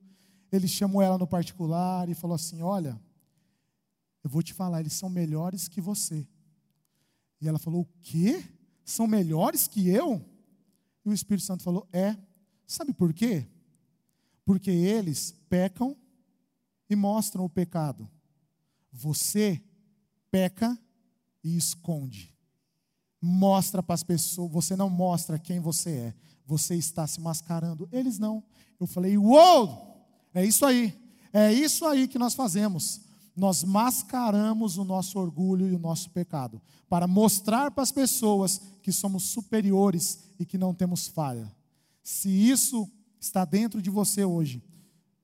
Ele 0.51 0.67
chamou 0.67 1.01
ela 1.01 1.17
no 1.17 1.27
particular 1.27 2.07
e 2.07 2.15
falou 2.15 2.35
assim: 2.35 2.61
Olha, 2.61 2.99
eu 4.23 4.29
vou 4.29 4.41
te 4.41 4.53
falar, 4.53 4.79
eles 4.79 4.93
são 4.93 5.09
melhores 5.09 5.67
que 5.67 5.81
você. 5.81 6.27
E 7.41 7.47
ela 7.47 7.59
falou: 7.59 7.81
O 7.81 7.87
quê? 8.01 8.43
São 8.83 9.07
melhores 9.07 9.67
que 9.67 9.89
eu? 9.89 10.23
E 11.05 11.09
o 11.09 11.13
Espírito 11.13 11.45
Santo 11.45 11.63
falou: 11.63 11.87
É. 11.93 12.17
Sabe 12.67 12.93
por 12.93 13.13
quê? 13.13 13.47
Porque 14.43 14.71
eles 14.71 15.35
pecam 15.47 15.95
e 16.89 16.95
mostram 16.95 17.45
o 17.45 17.49
pecado. 17.49 18.09
Você 18.91 19.61
peca 20.31 20.77
e 21.43 21.55
esconde. 21.55 22.33
Mostra 23.21 23.83
para 23.83 23.93
as 23.93 24.03
pessoas, 24.03 24.51
você 24.51 24.75
não 24.75 24.89
mostra 24.89 25.37
quem 25.37 25.59
você 25.59 25.89
é. 25.91 26.13
Você 26.45 26.75
está 26.75 27.05
se 27.05 27.19
mascarando. 27.21 27.87
Eles 27.91 28.17
não. 28.17 28.43
Eu 28.79 28.87
falei: 28.87 29.17
"Uou! 29.17 30.07
É 30.33 30.43
isso 30.43 30.65
aí. 30.65 30.93
É 31.31 31.53
isso 31.53 31.85
aí 31.85 32.07
que 32.07 32.19
nós 32.19 32.33
fazemos. 32.33 33.01
Nós 33.35 33.63
mascaramos 33.63 34.77
o 34.77 34.85
nosso 34.85 35.19
orgulho 35.19 35.67
e 35.67 35.75
o 35.75 35.79
nosso 35.79 36.09
pecado 36.11 36.61
para 36.87 37.07
mostrar 37.07 37.71
para 37.71 37.83
as 37.83 37.91
pessoas 37.91 38.61
que 38.81 38.91
somos 38.91 39.23
superiores 39.23 40.19
e 40.39 40.45
que 40.45 40.57
não 40.57 40.73
temos 40.73 41.07
falha. 41.07 41.53
Se 42.03 42.29
isso 42.29 42.89
está 43.19 43.43
dentro 43.43 43.81
de 43.81 43.89
você 43.89 44.23
hoje, 44.23 44.63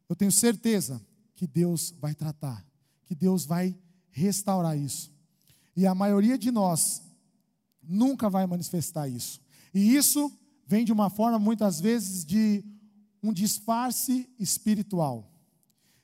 eu 0.10 0.16
tenho 0.16 0.32
certeza 0.32 1.02
que 1.36 1.48
Deus 1.48 1.94
vai 2.00 2.14
tratar, 2.14 2.66
que 3.06 3.16
Deus 3.16 3.46
vai 3.46 3.78
restaurar 4.10 4.78
isso. 4.78 5.12
E 5.76 5.88
a 5.88 5.96
maioria 5.96 6.38
de 6.38 6.52
nós 6.52 7.02
nunca 7.82 8.30
vai 8.30 8.46
manifestar 8.46 9.08
isso. 9.08 9.40
E 9.74 9.96
isso 9.96 10.32
vem 10.68 10.84
de 10.84 10.92
uma 10.92 11.10
forma, 11.10 11.40
muitas 11.40 11.80
vezes, 11.80 12.26
de 12.26 12.64
um 13.24 13.32
disfarce 13.32 14.30
espiritual. 14.40 15.32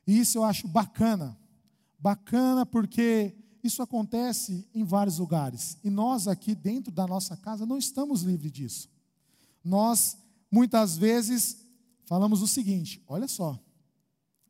E 0.05 0.19
isso 0.19 0.37
eu 0.37 0.43
acho 0.43 0.67
bacana. 0.67 1.37
Bacana 1.99 2.65
porque 2.65 3.35
isso 3.63 3.81
acontece 3.81 4.67
em 4.73 4.83
vários 4.83 5.17
lugares. 5.19 5.77
E 5.83 5.89
nós 5.89 6.27
aqui 6.27 6.55
dentro 6.55 6.91
da 6.91 7.07
nossa 7.07 7.35
casa 7.35 7.65
não 7.65 7.77
estamos 7.77 8.21
livres 8.21 8.51
disso. 8.51 8.89
Nós, 9.63 10.17
muitas 10.51 10.97
vezes, 10.97 11.65
falamos 12.05 12.41
o 12.41 12.47
seguinte: 12.47 13.03
olha 13.07 13.27
só, 13.27 13.59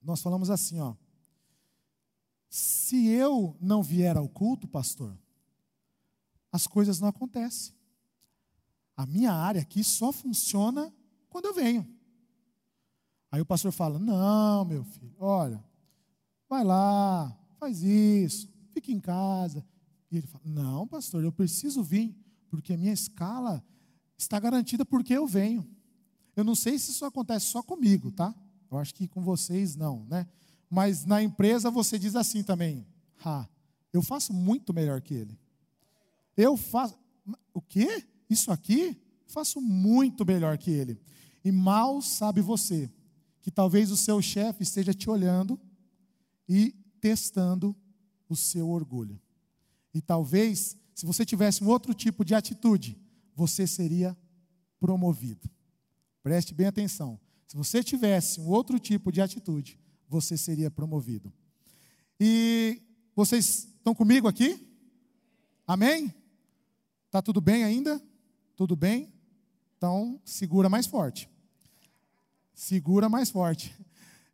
nós 0.01 0.21
falamos 0.21 0.49
assim, 0.49 0.79
ó. 0.79 0.95
Se 2.49 3.07
eu 3.07 3.57
não 3.59 3.83
vier 3.83 4.15
ao 4.15 4.29
culto, 4.29 4.67
pastor, 4.67 5.17
as 6.51 6.65
coisas 6.65 6.99
não 6.99 7.09
acontecem. 7.09 7.73
A 8.95 9.05
minha 9.05 9.33
área 9.33 9.61
aqui 9.61 9.83
só 9.83 10.11
funciona 10.11 10.93
quando 11.29 11.45
eu 11.45 11.53
venho. 11.53 11.87
Aí 13.31 13.41
o 13.41 13.45
pastor 13.45 13.71
fala: 13.71 13.99
Não, 13.99 14.65
meu 14.65 14.83
filho, 14.83 15.15
olha, 15.19 15.63
vai 16.47 16.63
lá, 16.63 17.36
faz 17.57 17.83
isso, 17.83 18.49
fique 18.71 18.91
em 18.91 18.99
casa. 18.99 19.65
E 20.11 20.17
ele 20.17 20.27
fala: 20.27 20.43
Não, 20.45 20.87
pastor, 20.87 21.23
eu 21.23 21.31
preciso 21.31 21.83
vir, 21.83 22.15
porque 22.49 22.73
a 22.73 22.77
minha 22.77 22.93
escala 22.93 23.63
está 24.17 24.39
garantida 24.39 24.85
porque 24.85 25.13
eu 25.13 25.27
venho. 25.27 25.67
Eu 26.35 26.43
não 26.43 26.55
sei 26.55 26.77
se 26.77 26.91
isso 26.91 27.05
acontece 27.05 27.47
só 27.47 27.61
comigo, 27.61 28.11
tá? 28.11 28.33
Eu 28.69 28.77
acho 28.77 28.93
que 28.93 29.07
com 29.07 29.23
vocês 29.23 29.75
não, 29.75 30.05
né? 30.05 30.27
Mas 30.69 31.05
na 31.05 31.21
empresa 31.21 31.69
você 31.71 31.97
diz 31.97 32.15
assim 32.15 32.43
também: 32.43 32.85
Ha, 33.23 33.47
eu 33.91 34.01
faço 34.01 34.33
muito 34.33 34.73
melhor 34.73 35.01
que 35.01 35.13
ele. 35.13 35.37
Eu 36.35 36.55
faço. 36.55 36.97
O 37.53 37.61
quê? 37.61 38.05
Isso 38.29 38.51
aqui? 38.51 39.01
Faço 39.25 39.59
muito 39.59 40.25
melhor 40.25 40.57
que 40.57 40.71
ele. 40.71 40.99
E 41.43 41.51
mal 41.51 42.01
sabe 42.01 42.41
você 42.41 42.89
que 43.41 43.51
talvez 43.51 43.91
o 43.91 43.97
seu 43.97 44.21
chefe 44.21 44.63
esteja 44.63 44.93
te 44.93 45.09
olhando 45.09 45.59
e 46.49 46.75
testando 47.07 47.73
o 48.27 48.35
seu 48.35 48.67
orgulho. 48.69 49.17
E 49.93 50.01
talvez, 50.01 50.75
se 50.93 51.05
você 51.05 51.25
tivesse 51.25 51.63
um 51.63 51.67
outro 51.67 51.93
tipo 51.93 52.25
de 52.25 52.35
atitude, 52.35 52.97
você 53.33 53.65
seria 53.65 54.17
promovido. 54.77 55.49
Preste 56.21 56.53
bem 56.53 56.67
atenção. 56.67 57.17
Se 57.47 57.55
você 57.55 57.81
tivesse 57.81 58.41
um 58.41 58.47
outro 58.49 58.77
tipo 58.77 59.09
de 59.09 59.21
atitude, 59.21 59.79
você 60.09 60.35
seria 60.35 60.69
promovido. 60.69 61.31
E 62.19 62.81
vocês 63.15 63.69
estão 63.77 63.95
comigo 63.95 64.27
aqui? 64.27 64.67
Amém? 65.65 66.13
Tá 67.09 67.21
tudo 67.21 67.39
bem 67.39 67.63
ainda? 67.63 68.01
Tudo 68.57 68.75
bem? 68.75 69.13
Então, 69.77 70.19
segura 70.25 70.67
mais 70.67 70.85
forte. 70.85 71.29
Segura 72.53 73.07
mais 73.07 73.29
forte. 73.29 73.73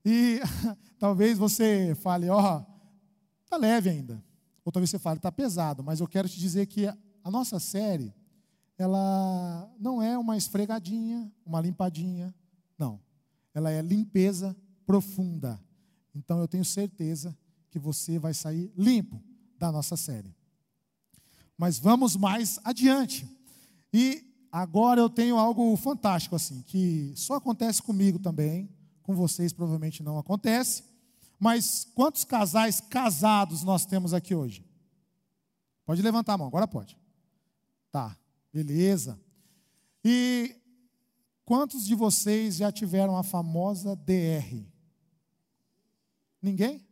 E 0.06 0.40
talvez 1.00 1.38
você 1.38 1.96
fale, 1.96 2.30
ó, 2.30 2.58
oh, 2.58 2.66
tá 3.50 3.58
leve 3.58 3.90
ainda. 3.90 4.24
Ou 4.66 4.72
talvez 4.72 4.90
você 4.90 5.00
fale, 5.00 5.20
tá 5.20 5.32
pesado, 5.32 5.84
mas 5.84 6.00
eu 6.00 6.08
quero 6.08 6.28
te 6.28 6.40
dizer 6.40 6.66
que 6.68 6.88
a 6.88 7.32
nossa 7.32 7.60
série, 7.60 8.14
ela 8.78 9.72
não 9.80 10.02
é 10.02 10.18
uma 10.18 10.38
esfregadinha, 10.38 11.32
uma 11.46 11.62
limpadinha, 11.62 12.34
não. 12.78 13.00
Ela 13.54 13.72
é 13.72 13.82
limpeza 13.82 14.56
profunda. 14.86 15.60
Então 16.16 16.40
eu 16.40 16.48
tenho 16.48 16.66
certeza 16.66 17.38
que 17.70 17.80
você 17.80 18.20
vai 18.20 18.34
sair 18.34 18.72
limpo 18.78 19.22
da 19.58 19.72
nossa 19.72 19.96
série. 19.96 20.36
Mas 21.58 21.80
vamos 21.80 22.16
mais 22.16 22.60
adiante. 22.64 23.28
E 23.92 24.24
agora 24.52 25.00
eu 25.00 25.10
tenho 25.10 25.38
algo 25.38 25.76
fantástico 25.78 26.36
assim, 26.36 26.62
que 26.64 27.14
só 27.16 27.36
acontece 27.36 27.82
comigo 27.82 28.20
também, 28.20 28.70
com 29.04 29.16
vocês 29.16 29.54
provavelmente 29.54 30.02
não 30.02 30.18
acontece. 30.18 30.84
Mas 31.40 31.86
quantos 31.94 32.24
casais 32.24 32.82
casados 32.82 33.64
nós 33.64 33.86
temos 33.86 34.14
aqui 34.14 34.34
hoje? 34.34 34.66
Pode 35.86 36.02
levantar 36.02 36.34
a 36.34 36.38
mão, 36.38 36.48
agora 36.48 36.68
pode. 36.68 36.98
Tá, 37.92 38.18
beleza. 38.52 39.20
E 40.04 40.56
Quantos 41.46 41.86
de 41.86 41.94
vocês 41.94 42.56
já 42.56 42.72
tiveram 42.72 43.18
a 43.18 43.24
famosa 43.24 43.96
DR? 43.98 44.66
Ninguém? 46.42 46.86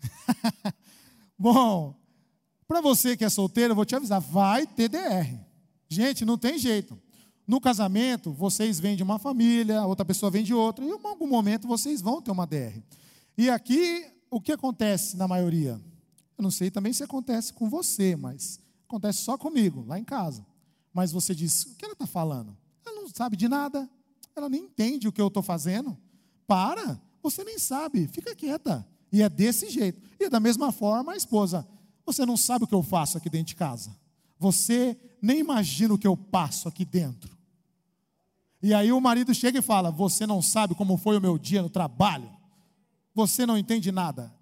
Bom, 1.38 1.94
para 2.66 2.80
você 2.80 3.14
que 3.16 3.24
é 3.24 3.28
solteiro, 3.28 3.72
eu 3.72 3.76
vou 3.76 3.84
te 3.84 3.94
avisar, 3.94 4.20
vai 4.20 4.66
ter 4.66 4.88
DR. 4.88 5.38
Gente, 5.88 6.24
não 6.24 6.38
tem 6.38 6.58
jeito. 6.58 7.00
No 7.46 7.60
casamento, 7.60 8.32
vocês 8.32 8.80
vêm 8.80 8.96
de 8.96 9.02
uma 9.02 9.18
família, 9.18 9.84
outra 9.86 10.04
pessoa 10.04 10.30
vem 10.30 10.42
de 10.42 10.52
outra, 10.52 10.84
e 10.84 10.88
em 10.88 10.92
algum 10.92 11.28
momento 11.28 11.68
vocês 11.68 12.00
vão 12.00 12.20
ter 12.20 12.32
uma 12.32 12.46
DR. 12.46 12.82
E 13.38 13.48
aqui, 13.48 14.04
o 14.28 14.40
que 14.40 14.50
acontece 14.50 15.16
na 15.16 15.28
maioria? 15.28 15.80
Eu 16.36 16.42
não 16.42 16.50
sei 16.50 16.70
também 16.70 16.92
se 16.92 17.04
acontece 17.04 17.52
com 17.52 17.70
você, 17.70 18.16
mas 18.16 18.58
acontece 18.88 19.22
só 19.22 19.38
comigo, 19.38 19.84
lá 19.86 19.98
em 19.98 20.04
casa. 20.04 20.44
Mas 20.92 21.12
você 21.12 21.34
diz: 21.34 21.62
o 21.66 21.76
que 21.76 21.84
ela 21.84 21.92
está 21.92 22.06
falando? 22.06 22.56
Ela 22.84 23.02
não 23.02 23.08
sabe 23.08 23.36
de 23.36 23.46
nada, 23.46 23.88
ela 24.34 24.48
nem 24.48 24.64
entende 24.64 25.06
o 25.06 25.12
que 25.12 25.20
eu 25.20 25.28
estou 25.28 25.42
fazendo. 25.42 25.96
Para, 26.46 27.00
você 27.22 27.44
nem 27.44 27.58
sabe, 27.58 28.08
fica 28.08 28.34
quieta. 28.34 28.86
E 29.12 29.22
é 29.22 29.28
desse 29.28 29.70
jeito. 29.70 30.02
E 30.18 30.28
da 30.28 30.40
mesma 30.40 30.72
forma, 30.72 31.12
a 31.12 31.16
esposa: 31.16 31.66
você 32.04 32.26
não 32.26 32.36
sabe 32.36 32.64
o 32.64 32.66
que 32.66 32.74
eu 32.74 32.82
faço 32.82 33.16
aqui 33.18 33.30
dentro 33.30 33.48
de 33.48 33.56
casa. 33.56 33.96
Você 34.38 34.98
nem 35.22 35.38
imagina 35.38 35.94
o 35.94 35.98
que 35.98 36.06
eu 36.06 36.16
passo 36.16 36.68
aqui 36.68 36.84
dentro. 36.84 37.35
E 38.62 38.72
aí 38.72 38.92
o 38.92 39.00
marido 39.00 39.34
chega 39.34 39.58
e 39.58 39.62
fala: 39.62 39.90
Você 39.90 40.26
não 40.26 40.40
sabe 40.40 40.74
como 40.74 40.96
foi 40.96 41.16
o 41.16 41.20
meu 41.20 41.38
dia 41.38 41.62
no 41.62 41.68
trabalho. 41.68 42.30
Você 43.14 43.46
não 43.46 43.56
entende 43.56 43.90
nada. 43.90 44.32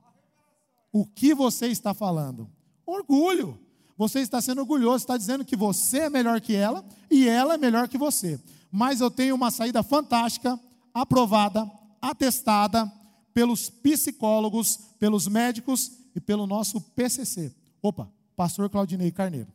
O 0.93 1.05
que 1.05 1.35
você 1.35 1.67
está 1.67 1.93
falando? 1.93 2.51
Orgulho. 2.87 3.59
Você 3.97 4.21
está 4.21 4.41
sendo 4.41 4.61
orgulhoso, 4.61 5.05
está 5.05 5.17
dizendo 5.17 5.45
que 5.45 5.55
você 5.55 6.01
é 6.01 6.11
melhor 6.11 6.41
que 6.41 6.55
ela 6.55 6.85
e 7.11 7.29
ela 7.29 7.55
é 7.55 7.59
melhor 7.59 7.89
que 7.89 7.97
você. 7.97 8.41
Mas 8.71 9.01
eu 9.01 9.11
tenho 9.11 9.37
uma 9.37 9.53
saída 9.53 9.85
fantástica, 9.85 10.59
aprovada, 10.93 11.71
atestada 12.03 12.91
pelos 13.33 13.71
psicólogos, 13.71 14.77
pelos 14.99 15.29
médicos 15.29 15.93
e 16.15 16.21
pelo 16.21 16.47
nosso 16.47 16.81
PCC. 16.81 17.55
Opa, 17.81 18.11
Pastor 18.37 18.69
Claudinei 18.69 19.13
Carneiro. 19.13 19.53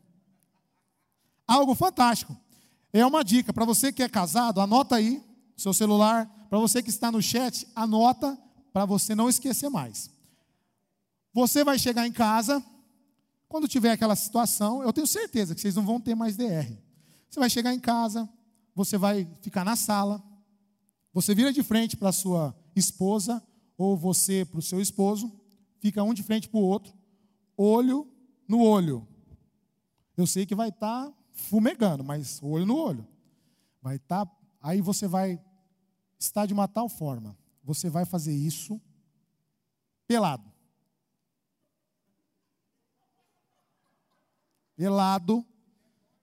Algo 1.46 1.75
fantástico. 1.75 2.36
É 2.91 3.05
uma 3.05 3.24
dica 3.24 3.53
para 3.53 3.65
você 3.65 3.91
que 3.91 4.01
é 4.01 4.10
casado, 4.10 4.62
anota 4.62 4.96
aí 4.96 5.24
seu 5.55 5.74
celular. 5.74 6.25
Para 6.50 6.58
você 6.58 6.81
que 6.81 6.89
está 6.89 7.12
no 7.12 7.22
chat, 7.22 7.67
anota 7.75 8.38
para 8.74 8.86
você 8.86 9.13
não 9.13 9.29
esquecer 9.29 9.69
mais. 9.69 10.10
Você 11.34 11.63
vai 11.63 11.77
chegar 11.77 12.08
em 12.08 12.12
casa, 12.12 12.63
quando 13.48 13.67
tiver 13.67 13.91
aquela 13.91 14.15
situação, 14.15 14.81
eu 14.81 14.91
tenho 14.91 15.05
certeza 15.05 15.53
que 15.53 15.62
vocês 15.62 15.75
não 15.75 15.86
vão 15.86 16.01
ter 16.01 16.15
mais 16.15 16.36
DR. 16.36 16.75
Você 17.29 17.39
vai 17.39 17.50
chegar 17.50 17.74
em 17.74 17.79
casa, 17.79 18.27
você 18.74 18.98
vai 18.98 19.27
ficar 19.41 19.63
na 19.63 19.75
sala, 19.75 20.24
você 21.13 21.36
vira 21.36 21.53
de 21.53 21.62
frente 21.62 21.96
para 21.96 22.12
sua 22.12 22.55
esposa, 22.75 23.43
ou 23.77 23.96
você 23.96 24.43
para 24.43 24.60
o 24.60 24.63
seu 24.63 24.81
esposo, 24.81 25.31
fica 25.79 26.03
um 26.03 26.13
de 26.13 26.24
frente 26.24 26.50
para 26.50 26.60
o 26.60 26.63
outro, 26.63 26.93
olho 27.55 28.08
no 28.48 28.62
olho. 28.62 29.08
Eu 30.17 30.25
sei 30.25 30.46
que 30.46 30.55
vai 30.55 30.69
estar 30.69 31.08
tá 31.08 31.13
fumegando, 31.39 32.03
mas 32.03 32.39
olho 32.43 32.65
no 32.65 32.77
olho. 32.77 33.08
Vai 33.81 33.96
estar. 33.96 34.25
Tá, 34.25 34.31
aí 34.62 34.81
você 34.81 35.08
vai 35.08 35.39
estar 36.19 36.46
de 36.46 36.53
uma 36.53 36.67
tal 36.67 36.89
forma. 36.89 37.38
Você 37.63 37.89
vai 37.89 38.05
fazer 38.05 38.34
isso 38.34 38.79
pelado. 40.08 40.50
pelado. 44.79 45.46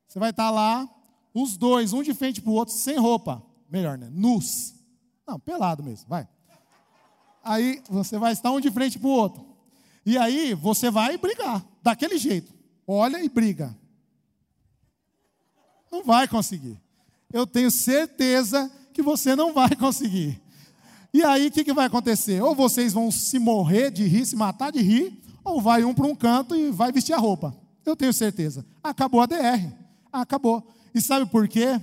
Você 0.08 0.18
vai 0.18 0.30
estar 0.30 0.50
lá, 0.50 0.88
os 1.34 1.58
dois, 1.58 1.92
um 1.92 2.02
de 2.02 2.14
frente 2.14 2.40
para 2.40 2.50
o 2.50 2.54
outro, 2.54 2.72
sem 2.74 2.96
roupa. 2.98 3.42
Melhor, 3.68 3.98
né? 3.98 4.08
Nus. 4.10 4.74
Não, 5.28 5.38
pelado 5.38 5.82
mesmo, 5.82 6.08
vai. 6.08 6.26
Aí 7.44 7.82
você 7.90 8.18
vai 8.18 8.32
estar 8.32 8.50
um 8.50 8.60
de 8.60 8.70
frente 8.70 8.98
para 8.98 9.08
o 9.08 9.10
outro. 9.10 9.44
E 10.06 10.16
aí 10.16 10.54
você 10.54 10.90
vai 10.90 11.18
brigar, 11.18 11.62
daquele 11.82 12.16
jeito. 12.16 12.54
Olha 12.86 13.22
e 13.22 13.28
briga. 13.28 13.76
Não 15.96 16.04
vai 16.04 16.28
conseguir. 16.28 16.78
Eu 17.32 17.46
tenho 17.46 17.70
certeza 17.70 18.70
que 18.92 19.00
você 19.00 19.34
não 19.34 19.54
vai 19.54 19.74
conseguir. 19.74 20.40
E 21.12 21.24
aí 21.24 21.46
o 21.46 21.50
que, 21.50 21.64
que 21.64 21.72
vai 21.72 21.86
acontecer? 21.86 22.42
Ou 22.42 22.54
vocês 22.54 22.92
vão 22.92 23.10
se 23.10 23.38
morrer 23.38 23.90
de 23.90 24.06
rir, 24.06 24.26
se 24.26 24.36
matar 24.36 24.70
de 24.70 24.80
rir, 24.80 25.22
ou 25.42 25.60
vai 25.60 25.84
um 25.84 25.94
para 25.94 26.06
um 26.06 26.14
canto 26.14 26.54
e 26.54 26.70
vai 26.70 26.92
vestir 26.92 27.14
a 27.14 27.18
roupa. 27.18 27.56
Eu 27.84 27.96
tenho 27.96 28.12
certeza. 28.12 28.66
Acabou 28.84 29.22
a 29.22 29.26
DR. 29.26 29.72
Acabou. 30.12 30.66
E 30.94 31.00
sabe 31.00 31.24
por 31.24 31.48
quê? 31.48 31.80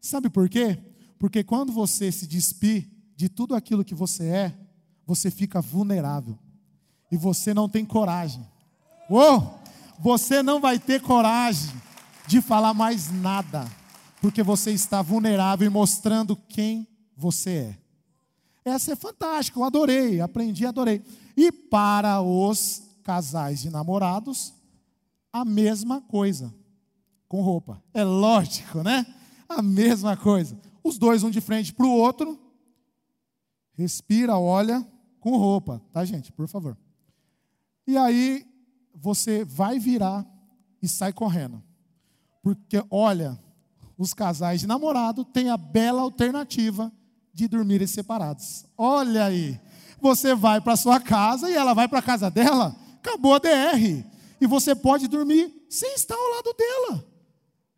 Sabe 0.00 0.30
por 0.30 0.48
quê? 0.48 0.78
Porque 1.18 1.42
quando 1.42 1.72
você 1.72 2.12
se 2.12 2.24
despir 2.24 2.88
de 3.16 3.28
tudo 3.28 3.56
aquilo 3.56 3.84
que 3.84 3.96
você 3.96 4.26
é, 4.26 4.54
você 5.04 5.28
fica 5.28 5.60
vulnerável. 5.60 6.38
E 7.10 7.16
você 7.16 7.52
não 7.52 7.68
tem 7.68 7.84
coragem. 7.84 8.46
Uou! 9.10 9.58
Você 9.98 10.40
não 10.40 10.60
vai 10.60 10.78
ter 10.78 11.00
coragem 11.00 11.70
de 12.26 12.40
falar 12.40 12.74
mais 12.74 13.10
nada. 13.10 13.66
Porque 14.20 14.42
você 14.42 14.72
está 14.72 15.02
vulnerável 15.02 15.66
e 15.66 15.70
mostrando 15.70 16.36
quem 16.36 16.86
você 17.16 17.50
é. 18.64 18.70
Essa 18.70 18.92
é 18.92 18.96
fantástica, 18.96 19.58
eu 19.58 19.64
adorei, 19.64 20.20
aprendi, 20.20 20.66
adorei. 20.66 21.02
E 21.36 21.52
para 21.52 22.20
os 22.20 22.82
casais 23.04 23.60
de 23.62 23.70
namorados, 23.70 24.52
a 25.32 25.44
mesma 25.44 26.00
coisa 26.00 26.52
com 27.28 27.42
roupa. 27.42 27.82
É 27.94 28.02
lógico, 28.02 28.82
né? 28.82 29.06
A 29.48 29.62
mesma 29.62 30.16
coisa. 30.16 30.58
Os 30.82 30.98
dois, 30.98 31.22
um 31.22 31.30
de 31.30 31.40
frente 31.40 31.72
para 31.72 31.86
o 31.86 31.92
outro. 31.92 32.38
Respira, 33.74 34.36
olha, 34.36 34.86
com 35.20 35.36
roupa, 35.36 35.80
tá, 35.92 36.04
gente? 36.04 36.32
Por 36.32 36.48
favor. 36.48 36.76
E 37.86 37.96
aí, 37.96 38.44
você 38.94 39.44
vai 39.44 39.78
virar 39.78 40.26
e 40.82 40.88
sai 40.88 41.12
correndo. 41.12 41.62
Porque, 42.46 42.80
olha, 42.92 43.36
os 43.98 44.14
casais 44.14 44.60
de 44.60 44.68
namorado 44.68 45.24
têm 45.24 45.50
a 45.50 45.56
bela 45.56 46.02
alternativa 46.02 46.92
de 47.34 47.48
dormirem 47.48 47.88
separados. 47.88 48.64
Olha 48.78 49.24
aí. 49.24 49.60
Você 50.00 50.32
vai 50.32 50.60
para 50.60 50.76
sua 50.76 51.00
casa 51.00 51.50
e 51.50 51.54
ela 51.54 51.74
vai 51.74 51.88
para 51.88 51.98
a 51.98 52.02
casa 52.02 52.30
dela. 52.30 52.76
Acabou 52.98 53.34
a 53.34 53.40
DR 53.40 54.04
e 54.40 54.46
você 54.46 54.76
pode 54.76 55.08
dormir 55.08 55.66
sem 55.68 55.92
estar 55.96 56.14
ao 56.14 56.34
lado 56.36 56.54
dela. 56.56 57.04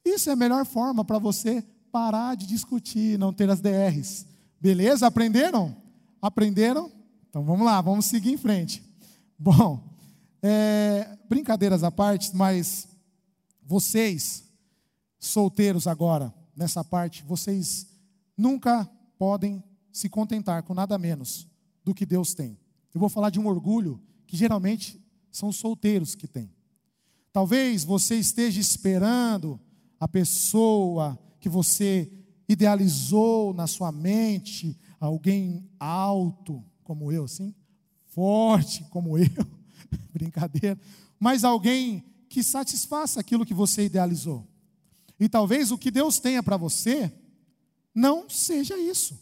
Isso 0.05 0.29
é 0.29 0.35
a 0.35 0.37
melhor 0.37 0.67
forma 0.67 1.03
para 1.03 1.19
você 1.19 1.65
parar 1.91 2.37
de 2.37 2.47
discutir, 2.47 3.19
não 3.19 3.33
ter 3.33 3.49
as 3.49 3.63
DRs. 3.63 4.27
Beleza? 4.61 5.07
Aprenderam? 5.07 5.75
Aprenderam? 6.21 6.93
Então 7.31 7.43
vamos 7.43 7.65
lá, 7.65 7.81
vamos 7.81 8.05
seguir 8.05 8.35
em 8.35 8.37
frente. 8.37 8.83
Bom, 9.39 9.83
é, 10.43 11.17
brincadeiras 11.27 11.83
à 11.83 11.91
parte, 11.91 12.37
mas 12.37 12.87
vocês, 13.65 14.47
solteiros 15.19 15.87
agora, 15.87 16.33
nessa 16.55 16.85
parte, 16.85 17.23
vocês 17.25 17.87
nunca 18.37 18.89
podem 19.19 19.63
se 19.93 20.09
contentar 20.09 20.63
com 20.63 20.75
nada 20.75 20.97
menos 20.99 21.47
do 21.85 21.95
que 21.95 22.07
Deus 22.07 22.35
tem. 22.35 22.59
Eu 22.95 23.01
vou 23.01 23.09
falar 23.09 23.31
de 23.31 23.41
um 23.41 23.47
orgulho 23.47 24.01
que 24.27 24.37
geralmente 24.37 25.01
são 25.31 25.49
os 25.49 25.57
solteiros 25.57 26.15
que 26.15 26.27
têm. 26.27 26.51
Talvez 27.33 27.85
você 27.85 28.17
esteja 28.17 28.61
esperando 28.61 29.61
a 29.99 30.07
pessoa 30.09 31.19
que 31.41 31.49
você 31.49 32.11
idealizou 32.49 33.53
na 33.53 33.67
sua 33.67 33.93
mente, 33.93 34.79
alguém 34.99 35.69
alto 35.79 36.65
como 36.83 37.13
eu, 37.13 37.25
assim, 37.25 37.55
forte 38.07 38.85
como 38.91 39.19
eu, 39.19 39.29
brincadeira, 40.13 40.79
mas 41.21 41.45
alguém 41.45 42.03
que 42.29 42.43
satisfaça 42.43 43.21
aquilo 43.21 43.45
que 43.45 43.55
você 43.55 43.85
idealizou. 43.85 44.47
E 45.19 45.29
talvez 45.29 45.71
o 45.71 45.79
que 45.79 45.91
Deus 45.91 46.19
tenha 46.19 46.43
para 46.43 46.57
você 46.57 47.13
não 47.95 48.29
seja 48.29 48.79
isso. 48.79 49.19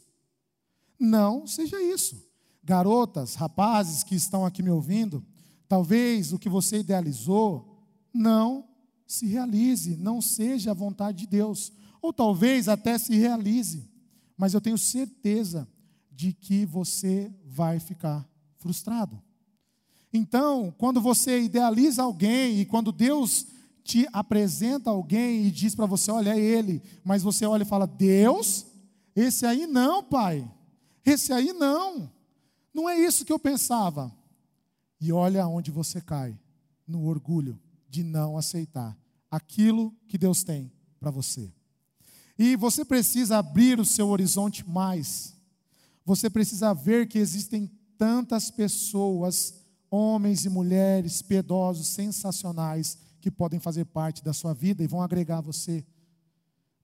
Não 0.98 1.46
seja 1.46 1.80
isso. 1.80 2.24
Garotas, 2.62 3.34
rapazes 3.34 4.02
que 4.02 4.14
estão 4.14 4.44
aqui 4.44 4.62
me 4.62 4.70
ouvindo, 4.70 5.24
Talvez 5.68 6.32
o 6.32 6.38
que 6.38 6.48
você 6.48 6.78
idealizou 6.78 7.84
não 8.12 8.68
se 9.06 9.26
realize, 9.26 9.96
não 9.96 10.20
seja 10.20 10.70
a 10.70 10.74
vontade 10.74 11.18
de 11.18 11.26
Deus. 11.26 11.72
Ou 12.00 12.12
talvez 12.12 12.68
até 12.68 12.98
se 12.98 13.16
realize, 13.16 13.88
mas 14.36 14.54
eu 14.54 14.60
tenho 14.60 14.78
certeza 14.78 15.68
de 16.10 16.32
que 16.32 16.64
você 16.64 17.32
vai 17.44 17.80
ficar 17.80 18.26
frustrado. 18.58 19.20
Então, 20.12 20.72
quando 20.78 21.00
você 21.00 21.42
idealiza 21.42 22.02
alguém 22.02 22.60
e 22.60 22.64
quando 22.64 22.92
Deus 22.92 23.46
te 23.86 24.08
apresenta 24.12 24.90
alguém 24.90 25.46
e 25.46 25.50
diz 25.50 25.74
para 25.74 25.86
você, 25.86 26.10
olha 26.10 26.36
é 26.36 26.40
ele, 26.40 26.82
mas 27.04 27.22
você 27.22 27.46
olha 27.46 27.62
e 27.62 27.66
fala: 27.66 27.86
"Deus, 27.86 28.66
esse 29.14 29.46
aí 29.46 29.66
não, 29.66 30.02
pai. 30.02 30.50
Esse 31.04 31.32
aí 31.32 31.52
não. 31.52 32.10
Não 32.74 32.88
é 32.88 32.98
isso 32.98 33.24
que 33.24 33.32
eu 33.32 33.38
pensava. 33.38 34.12
E 35.00 35.12
olha 35.12 35.46
onde 35.46 35.70
você 35.70 36.00
cai 36.00 36.38
no 36.86 37.06
orgulho 37.06 37.58
de 37.88 38.02
não 38.02 38.36
aceitar 38.36 38.96
aquilo 39.30 39.94
que 40.08 40.18
Deus 40.18 40.42
tem 40.42 40.70
para 40.98 41.10
você. 41.10 41.52
E 42.38 42.56
você 42.56 42.84
precisa 42.84 43.38
abrir 43.38 43.78
o 43.78 43.84
seu 43.84 44.08
horizonte 44.08 44.68
mais. 44.68 45.34
Você 46.04 46.28
precisa 46.28 46.74
ver 46.74 47.08
que 47.08 47.18
existem 47.18 47.70
tantas 47.96 48.50
pessoas, 48.50 49.54
homens 49.90 50.44
e 50.44 50.48
mulheres 50.48 51.22
piedosos, 51.22 51.88
sensacionais, 51.88 52.98
que 53.26 53.30
podem 53.32 53.58
fazer 53.58 53.84
parte 53.86 54.22
da 54.22 54.32
sua 54.32 54.54
vida 54.54 54.84
e 54.84 54.86
vão 54.86 55.02
agregar 55.02 55.40
você. 55.40 55.84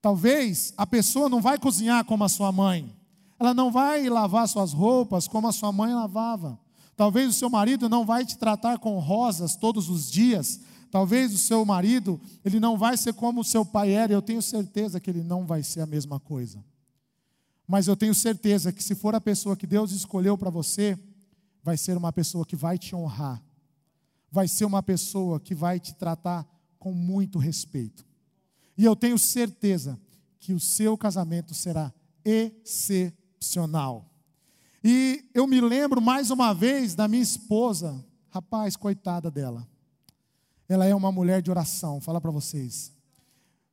Talvez 0.00 0.74
a 0.76 0.84
pessoa 0.84 1.28
não 1.28 1.40
vai 1.40 1.56
cozinhar 1.56 2.04
como 2.04 2.24
a 2.24 2.28
sua 2.28 2.50
mãe, 2.50 2.92
ela 3.38 3.54
não 3.54 3.70
vai 3.70 4.08
lavar 4.08 4.48
suas 4.48 4.72
roupas 4.72 5.28
como 5.28 5.46
a 5.46 5.52
sua 5.52 5.70
mãe 5.70 5.94
lavava. 5.94 6.58
Talvez 6.96 7.28
o 7.28 7.32
seu 7.32 7.48
marido 7.48 7.88
não 7.88 8.04
vai 8.04 8.26
te 8.26 8.36
tratar 8.36 8.80
com 8.80 8.98
rosas 8.98 9.54
todos 9.54 9.88
os 9.88 10.10
dias. 10.10 10.60
Talvez 10.90 11.32
o 11.32 11.38
seu 11.38 11.64
marido, 11.64 12.20
ele 12.44 12.58
não 12.58 12.76
vai 12.76 12.96
ser 12.96 13.14
como 13.14 13.42
o 13.42 13.44
seu 13.44 13.64
pai 13.64 13.92
era. 13.92 14.12
Eu 14.12 14.20
tenho 14.20 14.42
certeza 14.42 14.98
que 14.98 15.10
ele 15.10 15.22
não 15.22 15.46
vai 15.46 15.62
ser 15.62 15.80
a 15.80 15.86
mesma 15.86 16.18
coisa. 16.18 16.58
Mas 17.68 17.86
eu 17.86 17.96
tenho 17.96 18.16
certeza 18.16 18.72
que 18.72 18.82
se 18.82 18.96
for 18.96 19.14
a 19.14 19.20
pessoa 19.20 19.56
que 19.56 19.66
Deus 19.66 19.92
escolheu 19.92 20.36
para 20.36 20.50
você, 20.50 20.98
vai 21.62 21.76
ser 21.76 21.96
uma 21.96 22.12
pessoa 22.12 22.44
que 22.44 22.56
vai 22.56 22.78
te 22.78 22.96
honrar. 22.96 23.40
Vai 24.32 24.48
ser 24.48 24.64
uma 24.64 24.82
pessoa 24.82 25.38
que 25.38 25.54
vai 25.54 25.78
te 25.78 25.94
tratar 25.94 26.48
com 26.78 26.92
muito 26.92 27.38
respeito. 27.38 28.04
E 28.76 28.84
eu 28.84 28.96
tenho 28.96 29.18
certeza 29.18 30.00
que 30.40 30.54
o 30.54 30.58
seu 30.58 30.96
casamento 30.96 31.54
será 31.54 31.92
excepcional. 32.24 34.10
E 34.82 35.28
eu 35.34 35.46
me 35.46 35.60
lembro 35.60 36.00
mais 36.00 36.30
uma 36.30 36.54
vez 36.54 36.94
da 36.94 37.06
minha 37.06 37.22
esposa, 37.22 38.04
rapaz, 38.30 38.74
coitada 38.74 39.30
dela. 39.30 39.68
Ela 40.66 40.86
é 40.86 40.94
uma 40.94 41.12
mulher 41.12 41.42
de 41.42 41.50
oração, 41.50 42.00
fala 42.00 42.20
para 42.20 42.30
vocês. 42.30 42.90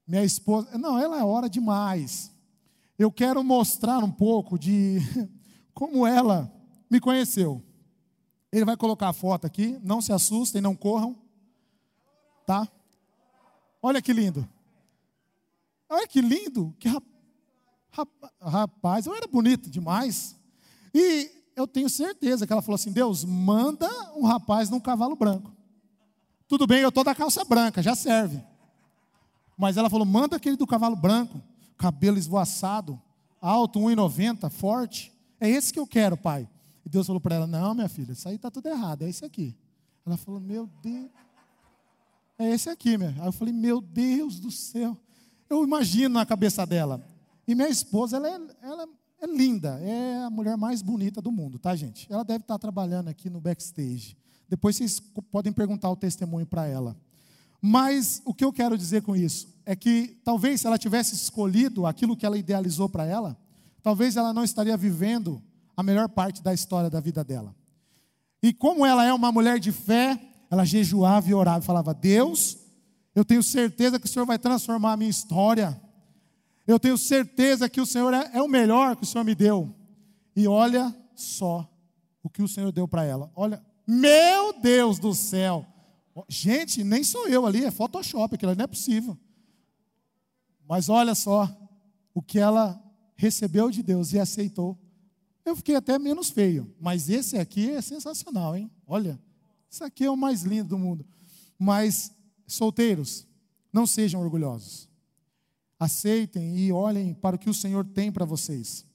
Minha 0.05 0.25
esposa, 0.25 0.77
não, 0.77 0.99
ela 0.99 1.17
é 1.17 1.23
hora 1.23 1.49
demais. 1.49 2.31
Eu 2.97 3.09
quero 3.09 3.41
mostrar 3.43 4.03
um 4.03 4.11
pouco 4.11 4.59
de 4.59 4.99
como 5.73 6.05
ela 6.05 6.53
me 6.91 6.99
conheceu. 6.99 7.63
Ele 8.51 8.65
vai 8.65 8.75
colocar 8.75 9.09
a 9.09 9.13
foto 9.13 9.45
aqui, 9.45 9.79
não 9.83 10.01
se 10.01 10.11
assustem, 10.11 10.61
não 10.61 10.75
corram. 10.75 11.15
Tá? 12.45 12.67
Olha 13.81 14.01
que 14.01 14.11
lindo. 14.11 14.47
Olha 15.87 16.07
que 16.07 16.21
lindo. 16.21 16.75
Que 16.79 16.89
rapaz, 18.41 19.05
eu 19.05 19.15
era 19.15 19.27
bonito 19.27 19.69
demais. 19.69 20.35
E 20.93 21.31
eu 21.55 21.67
tenho 21.67 21.89
certeza 21.89 22.47
que 22.47 22.53
ela 22.53 22.61
falou 22.61 22.75
assim: 22.75 22.91
Deus, 22.91 23.23
manda 23.23 23.87
um 24.15 24.25
rapaz 24.25 24.69
num 24.69 24.79
cavalo 24.79 25.15
branco. 25.15 25.51
Tudo 26.47 26.65
bem, 26.65 26.81
eu 26.81 26.89
estou 26.89 27.03
da 27.03 27.13
calça 27.13 27.43
branca, 27.45 27.81
já 27.81 27.95
serve. 27.95 28.41
Mas 29.57 29.77
ela 29.77 29.89
falou: 29.89 30.05
manda 30.05 30.35
aquele 30.35 30.55
do 30.55 30.65
cavalo 30.65 30.95
branco, 30.95 31.41
cabelo 31.77 32.17
esvoaçado, 32.17 32.99
alto, 33.41 33.79
1,90, 33.79 34.49
forte. 34.49 35.11
É 35.39 35.49
esse 35.49 35.71
que 35.71 35.79
eu 35.79 35.87
quero, 35.87 36.17
pai. 36.17 36.49
E 36.89 36.91
Deus 36.91 37.05
falou 37.05 37.21
para 37.21 37.35
ela: 37.35 37.45
não, 37.45 37.75
minha 37.75 37.87
filha, 37.87 38.13
isso 38.13 38.27
aí 38.27 38.35
está 38.35 38.49
tudo 38.49 38.67
errado, 38.67 39.03
é 39.03 39.09
esse 39.09 39.23
aqui. 39.23 39.55
Ela 40.03 40.17
falou: 40.17 40.39
meu 40.39 40.67
Deus. 40.81 41.07
É 42.39 42.49
esse 42.49 42.67
aqui, 42.67 42.97
minha. 42.97 43.15
Aí 43.19 43.27
eu 43.27 43.31
falei: 43.31 43.53
meu 43.53 43.79
Deus 43.79 44.39
do 44.39 44.49
céu. 44.49 44.97
Eu 45.47 45.63
imagino 45.63 46.15
na 46.15 46.25
cabeça 46.25 46.65
dela. 46.65 46.99
E 47.47 47.53
minha 47.53 47.69
esposa, 47.69 48.17
ela 48.17 48.27
é, 48.27 48.39
ela 48.63 48.87
é 49.21 49.27
linda, 49.27 49.79
é 49.83 50.23
a 50.23 50.31
mulher 50.31 50.57
mais 50.57 50.81
bonita 50.81 51.21
do 51.21 51.31
mundo, 51.31 51.59
tá, 51.59 51.75
gente? 51.75 52.11
Ela 52.11 52.23
deve 52.23 52.41
estar 52.41 52.57
trabalhando 52.57 53.07
aqui 53.07 53.29
no 53.29 53.39
backstage. 53.39 54.17
Depois 54.47 54.75
vocês 54.75 54.99
podem 55.31 55.53
perguntar 55.53 55.91
o 55.91 55.95
testemunho 55.95 56.47
para 56.47 56.65
ela. 56.65 56.97
Mas 57.61 58.19
o 58.25 58.33
que 58.33 58.43
eu 58.43 58.51
quero 58.51 58.75
dizer 58.75 59.03
com 59.03 59.15
isso 59.15 59.47
é 59.63 59.75
que 59.75 60.19
talvez 60.23 60.61
se 60.61 60.65
ela 60.65 60.77
tivesse 60.79 61.13
escolhido 61.13 61.85
aquilo 61.85 62.17
que 62.17 62.25
ela 62.25 62.37
idealizou 62.37 62.89
para 62.89 63.05
ela, 63.05 63.37
talvez 63.83 64.17
ela 64.17 64.33
não 64.33 64.43
estaria 64.43 64.75
vivendo 64.75 65.39
a 65.79 65.83
melhor 65.83 66.09
parte 66.09 66.43
da 66.43 66.53
história 66.53 66.89
da 66.89 66.99
vida 66.99 67.23
dela. 67.23 67.55
E 68.43 68.51
como 68.51 68.85
ela 68.85 69.05
é 69.05 69.13
uma 69.13 69.31
mulher 69.31 69.59
de 69.59 69.71
fé, 69.71 70.19
ela 70.51 70.65
jejuava 70.65 71.29
e 71.29 71.33
orava 71.33 71.63
e 71.63 71.65
falava: 71.65 71.93
Deus, 71.93 72.57
eu 73.15 73.23
tenho 73.23 73.41
certeza 73.41 73.97
que 73.97 74.05
o 74.05 74.09
Senhor 74.09 74.25
vai 74.25 74.37
transformar 74.37 74.91
a 74.91 74.97
minha 74.97 75.09
história. 75.09 75.81
Eu 76.67 76.77
tenho 76.77 76.97
certeza 76.97 77.69
que 77.69 77.79
o 77.79 77.85
Senhor 77.85 78.13
é, 78.13 78.29
é 78.33 78.41
o 78.41 78.47
melhor 78.49 78.97
que 78.97 79.03
o 79.03 79.05
Senhor 79.05 79.23
me 79.23 79.33
deu. 79.33 79.73
E 80.35 80.49
olha 80.49 80.93
só 81.15 81.65
o 82.21 82.29
que 82.29 82.43
o 82.43 82.47
Senhor 82.47 82.73
deu 82.73 82.85
para 82.85 83.05
ela. 83.05 83.31
Olha, 83.33 83.63
meu 83.87 84.59
Deus 84.59 84.99
do 84.99 85.15
céu. 85.15 85.65
Gente, 86.27 86.83
nem 86.83 87.05
sou 87.05 87.25
eu 87.29 87.45
ali, 87.45 87.63
é 87.63 87.71
Photoshop, 87.71 88.35
aquilo 88.35 88.53
não 88.53 88.65
é 88.65 88.67
possível. 88.67 89.17
Mas 90.67 90.89
olha 90.89 91.15
só 91.15 91.49
o 92.13 92.21
que 92.21 92.37
ela 92.37 92.77
recebeu 93.15 93.71
de 93.71 93.81
Deus 93.81 94.11
e 94.11 94.19
aceitou. 94.19 94.77
Eu 95.45 95.55
fiquei 95.55 95.75
até 95.75 95.97
menos 95.97 96.29
feio, 96.29 96.73
mas 96.79 97.09
esse 97.09 97.37
aqui 97.37 97.69
é 97.69 97.81
sensacional, 97.81 98.55
hein? 98.55 98.69
Olha, 98.85 99.19
isso 99.69 99.83
aqui 99.83 100.03
é 100.03 100.11
o 100.11 100.17
mais 100.17 100.43
lindo 100.43 100.69
do 100.69 100.77
mundo. 100.77 101.05
Mas 101.57 102.11
solteiros, 102.45 103.27
não 103.71 103.87
sejam 103.87 104.21
orgulhosos 104.21 104.89
aceitem 105.79 106.57
e 106.57 106.71
olhem 106.71 107.13
para 107.13 107.37
o 107.37 107.39
que 107.39 107.49
o 107.49 107.53
Senhor 107.53 107.85
tem 107.85 108.11
para 108.11 108.25
vocês. 108.25 108.85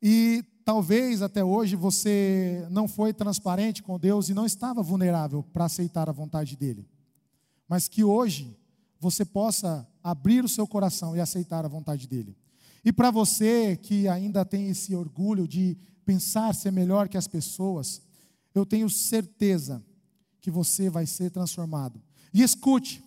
E 0.00 0.44
talvez 0.64 1.20
até 1.20 1.42
hoje 1.42 1.74
você 1.74 2.64
não 2.70 2.86
foi 2.86 3.12
transparente 3.12 3.82
com 3.82 3.98
Deus 3.98 4.28
e 4.28 4.34
não 4.34 4.46
estava 4.46 4.82
vulnerável 4.82 5.42
para 5.42 5.64
aceitar 5.64 6.08
a 6.08 6.12
vontade 6.12 6.56
dEle. 6.56 6.88
Mas 7.68 7.88
que 7.88 8.04
hoje 8.04 8.56
você 9.00 9.24
possa 9.24 9.86
abrir 10.02 10.44
o 10.44 10.48
seu 10.48 10.66
coração 10.66 11.16
e 11.16 11.20
aceitar 11.20 11.64
a 11.64 11.68
vontade 11.68 12.06
dEle. 12.06 12.36
E 12.84 12.92
para 12.92 13.10
você 13.10 13.76
que 13.76 14.08
ainda 14.08 14.44
tem 14.44 14.68
esse 14.68 14.94
orgulho 14.94 15.46
de 15.46 15.76
pensar 16.04 16.54
ser 16.54 16.70
melhor 16.70 17.08
que 17.08 17.16
as 17.16 17.26
pessoas, 17.26 18.00
eu 18.54 18.64
tenho 18.64 18.88
certeza 18.88 19.84
que 20.40 20.50
você 20.50 20.88
vai 20.88 21.06
ser 21.06 21.30
transformado. 21.30 22.00
E 22.32 22.42
escute, 22.42 23.02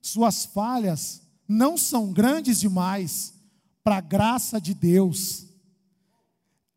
suas 0.00 0.46
falhas 0.46 1.22
não 1.48 1.76
são 1.76 2.12
grandes 2.12 2.60
demais 2.60 3.34
para 3.82 3.98
a 3.98 4.00
graça 4.00 4.60
de 4.60 4.74
Deus. 4.74 5.46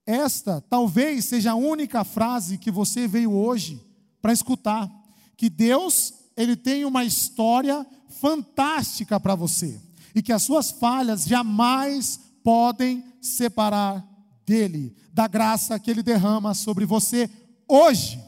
Esta 0.05 0.61
talvez 0.61 1.25
seja 1.25 1.51
a 1.51 1.55
única 1.55 2.03
frase 2.03 2.57
que 2.57 2.71
você 2.71 3.07
veio 3.07 3.31
hoje 3.31 3.85
para 4.21 4.33
escutar, 4.33 4.91
que 5.37 5.49
Deus, 5.49 6.13
ele 6.35 6.55
tem 6.55 6.83
uma 6.83 7.05
história 7.05 7.85
fantástica 8.09 9.19
para 9.19 9.35
você 9.35 9.79
e 10.13 10.21
que 10.21 10.33
as 10.33 10.43
suas 10.43 10.71
falhas 10.71 11.25
jamais 11.25 12.19
podem 12.49 13.03
separar 13.21 14.03
dele, 14.43 14.95
da 15.13 15.27
graça 15.27 15.79
que 15.79 15.91
ele 15.91 16.01
derrama 16.01 16.55
sobre 16.55 16.83
você 16.83 17.29
hoje. 17.67 18.19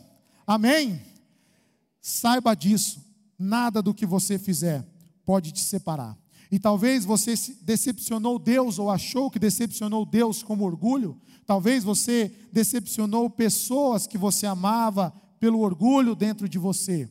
Amém? 0.45 1.01
Saiba 1.99 2.53
disso, 2.53 3.03
nada 3.35 3.81
do 3.81 3.95
que 3.95 4.05
você 4.05 4.37
fizer 4.37 4.87
pode 5.25 5.51
te 5.51 5.61
separar. 5.61 6.15
E 6.51 6.59
talvez 6.59 7.03
você 7.03 7.33
decepcionou 7.63 8.37
Deus 8.37 8.77
ou 8.77 8.91
achou 8.91 9.31
que 9.31 9.39
decepcionou 9.39 10.05
Deus 10.05 10.43
como 10.43 10.65
orgulho. 10.65 11.19
Talvez 11.43 11.83
você 11.83 12.31
decepcionou 12.53 13.27
pessoas 13.27 14.05
que 14.05 14.19
você 14.19 14.45
amava 14.45 15.11
pelo 15.39 15.61
orgulho 15.61 16.13
dentro 16.13 16.47
de 16.47 16.59
você. 16.59 17.09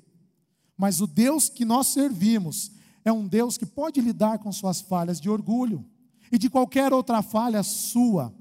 Mas 0.77 1.01
o 1.01 1.09
Deus 1.09 1.49
que 1.49 1.65
nós 1.65 1.89
servimos 1.89 2.71
é 3.05 3.11
um 3.11 3.27
Deus 3.27 3.59
que 3.59 3.67
pode 3.67 4.01
lidar 4.01 4.39
com 4.39 4.53
suas 4.53 4.81
falhas 4.81 5.21
de 5.21 5.29
orgulho 5.29 5.85
e 6.31 6.39
de 6.39 6.49
qualquer 6.49 6.93
outra 6.93 7.23
falha 7.23 7.63
sua. 7.63 8.35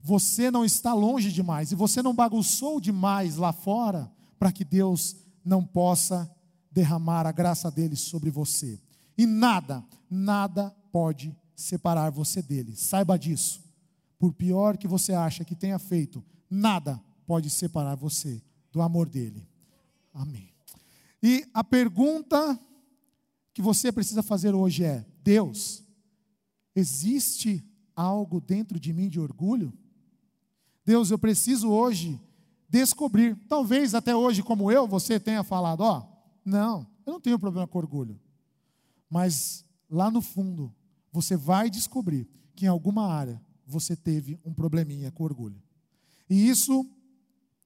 Você 0.00 0.50
não 0.50 0.64
está 0.64 0.92
longe 0.92 1.30
demais 1.30 1.70
e 1.70 1.76
você 1.76 2.02
não 2.02 2.14
bagunçou 2.14 2.80
demais 2.80 3.36
lá 3.36 3.52
fora 3.52 4.10
para 4.38 4.50
que 4.50 4.64
Deus 4.64 5.16
não 5.44 5.64
possa 5.64 6.30
derramar 6.70 7.26
a 7.26 7.32
graça 7.32 7.70
dele 7.70 7.94
sobre 7.94 8.30
você. 8.30 8.80
E 9.16 9.26
nada, 9.26 9.84
nada 10.10 10.74
pode 10.90 11.36
separar 11.54 12.10
você 12.10 12.42
dele. 12.42 12.74
Saiba 12.74 13.18
disso. 13.18 13.62
Por 14.18 14.32
pior 14.32 14.76
que 14.76 14.88
você 14.88 15.12
acha 15.12 15.44
que 15.44 15.54
tenha 15.54 15.78
feito, 15.78 16.24
nada 16.48 17.00
pode 17.26 17.50
separar 17.50 17.94
você 17.94 18.42
do 18.72 18.80
amor 18.80 19.08
dele. 19.08 19.46
Amém. 20.12 20.52
E 21.22 21.46
a 21.54 21.62
pergunta 21.62 22.58
que 23.54 23.62
você 23.62 23.92
precisa 23.92 24.22
fazer 24.22 24.54
hoje 24.54 24.84
é: 24.84 25.04
Deus, 25.22 25.82
existe 26.74 27.64
algo 27.94 28.40
dentro 28.40 28.78
de 28.78 28.92
mim 28.92 29.08
de 29.08 29.20
orgulho? 29.20 29.72
Deus, 30.84 31.10
eu 31.10 31.18
preciso 31.18 31.70
hoje 31.70 32.20
descobrir. 32.68 33.36
Talvez 33.48 33.94
até 33.94 34.14
hoje, 34.16 34.42
como 34.42 34.70
eu, 34.70 34.86
você 34.86 35.20
tenha 35.20 35.44
falado: 35.44 35.80
Ó, 35.82 35.98
oh, 35.98 36.40
não, 36.44 36.86
eu 37.06 37.12
não 37.12 37.20
tenho 37.20 37.38
problema 37.38 37.66
com 37.66 37.78
orgulho. 37.78 38.18
Mas 39.08 39.64
lá 39.90 40.10
no 40.10 40.22
fundo, 40.22 40.74
você 41.12 41.36
vai 41.36 41.68
descobrir 41.68 42.26
que 42.54 42.64
em 42.64 42.68
alguma 42.68 43.06
área 43.06 43.40
você 43.66 43.94
teve 43.94 44.40
um 44.44 44.52
probleminha 44.52 45.10
com 45.12 45.24
orgulho. 45.24 45.62
E 46.28 46.48
isso 46.48 46.86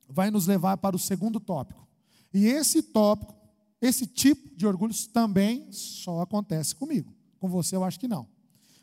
vai 0.08 0.30
nos 0.30 0.46
levar 0.46 0.76
para 0.76 0.96
o 0.96 0.98
segundo 0.98 1.38
tópico. 1.38 1.86
E 2.34 2.46
esse 2.46 2.82
tópico, 2.82 3.34
esse 3.80 4.06
tipo 4.06 4.54
de 4.56 4.66
orgulho 4.66 4.94
também 5.12 5.70
só 5.70 6.20
acontece 6.20 6.74
comigo. 6.74 7.14
Com 7.38 7.48
você 7.48 7.76
eu 7.76 7.84
acho 7.84 7.98
que 7.98 8.08
não. 8.08 8.26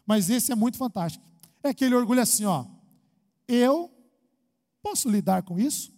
Mas 0.06 0.30
esse 0.30 0.52
é 0.52 0.56
muito 0.56 0.78
fantástico. 0.78 1.24
É 1.64 1.70
aquele 1.70 1.96
orgulho 1.96 2.22
assim, 2.22 2.46
ó. 2.46 2.66
Eu 3.48 3.92
posso 4.82 5.10
lidar 5.10 5.44
com 5.44 5.60
isso? 5.60 5.94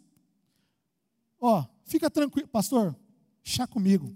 Ó, 1.39 1.65
fica 1.85 2.09
tranquilo, 2.09 2.47
pastor, 2.47 2.95
chá 3.43 3.65
comigo. 3.67 4.15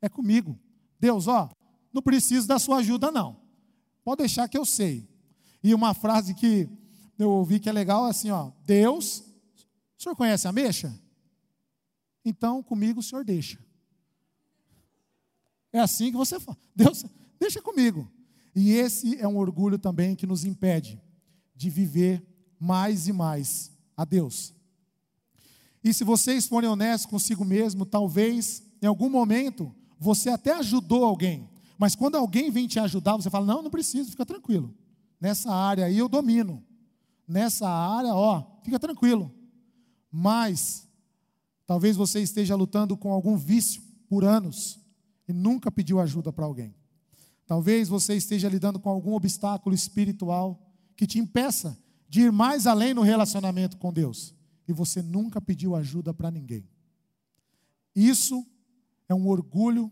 É 0.00 0.08
comigo. 0.08 0.58
Deus, 1.00 1.26
ó, 1.26 1.50
não 1.92 2.02
preciso 2.02 2.46
da 2.46 2.58
sua 2.58 2.78
ajuda, 2.78 3.10
não. 3.10 3.40
Pode 4.04 4.18
deixar 4.18 4.48
que 4.48 4.56
eu 4.56 4.64
sei. 4.64 5.08
E 5.62 5.74
uma 5.74 5.94
frase 5.94 6.34
que 6.34 6.68
eu 7.18 7.30
ouvi 7.30 7.58
que 7.58 7.68
é 7.68 7.72
legal 7.72 8.06
é 8.06 8.10
assim, 8.10 8.30
ó. 8.30 8.52
Deus, 8.64 9.20
o 9.98 10.02
senhor 10.02 10.14
conhece 10.14 10.46
a 10.46 10.52
mexa? 10.52 10.98
Então 12.24 12.62
comigo 12.62 13.00
o 13.00 13.02
senhor 13.02 13.24
deixa. 13.24 13.58
É 15.72 15.80
assim 15.80 16.10
que 16.10 16.16
você 16.16 16.38
fala. 16.38 16.56
Deus, 16.74 17.04
deixa 17.38 17.60
comigo. 17.60 18.10
E 18.60 18.72
esse 18.72 19.16
é 19.20 19.28
um 19.28 19.36
orgulho 19.36 19.78
também 19.78 20.16
que 20.16 20.26
nos 20.26 20.44
impede 20.44 21.00
de 21.54 21.70
viver 21.70 22.20
mais 22.58 23.06
e 23.06 23.12
mais 23.12 23.70
a 23.96 24.04
Deus. 24.04 24.52
E 25.82 25.94
se 25.94 26.02
vocês 26.02 26.48
forem 26.48 26.68
honestos 26.68 27.08
consigo 27.08 27.44
mesmo, 27.44 27.86
talvez 27.86 28.64
em 28.82 28.86
algum 28.86 29.08
momento 29.08 29.72
você 29.96 30.28
até 30.28 30.56
ajudou 30.56 31.04
alguém, 31.04 31.48
mas 31.78 31.94
quando 31.94 32.16
alguém 32.16 32.50
vem 32.50 32.66
te 32.66 32.80
ajudar, 32.80 33.14
você 33.14 33.30
fala: 33.30 33.46
Não, 33.46 33.62
não 33.62 33.70
preciso, 33.70 34.10
fica 34.10 34.26
tranquilo. 34.26 34.74
Nessa 35.20 35.52
área 35.52 35.84
aí 35.84 35.96
eu 35.96 36.08
domino. 36.08 36.60
Nessa 37.28 37.68
área, 37.68 38.12
ó, 38.12 38.44
fica 38.64 38.80
tranquilo. 38.80 39.32
Mas 40.10 40.84
talvez 41.64 41.96
você 41.96 42.20
esteja 42.20 42.56
lutando 42.56 42.96
com 42.96 43.12
algum 43.12 43.36
vício 43.36 43.80
por 44.08 44.24
anos 44.24 44.80
e 45.28 45.32
nunca 45.32 45.70
pediu 45.70 46.00
ajuda 46.00 46.32
para 46.32 46.44
alguém. 46.44 46.74
Talvez 47.48 47.88
você 47.88 48.14
esteja 48.14 48.46
lidando 48.46 48.78
com 48.78 48.90
algum 48.90 49.14
obstáculo 49.14 49.74
espiritual 49.74 50.62
que 50.94 51.06
te 51.06 51.18
impeça 51.18 51.82
de 52.06 52.20
ir 52.20 52.30
mais 52.30 52.66
além 52.66 52.92
no 52.92 53.00
relacionamento 53.00 53.78
com 53.78 53.90
Deus 53.90 54.34
e 54.68 54.72
você 54.72 55.00
nunca 55.00 55.40
pediu 55.40 55.74
ajuda 55.74 56.12
para 56.12 56.30
ninguém. 56.30 56.68
Isso 57.96 58.46
é 59.08 59.14
um 59.14 59.26
orgulho 59.28 59.90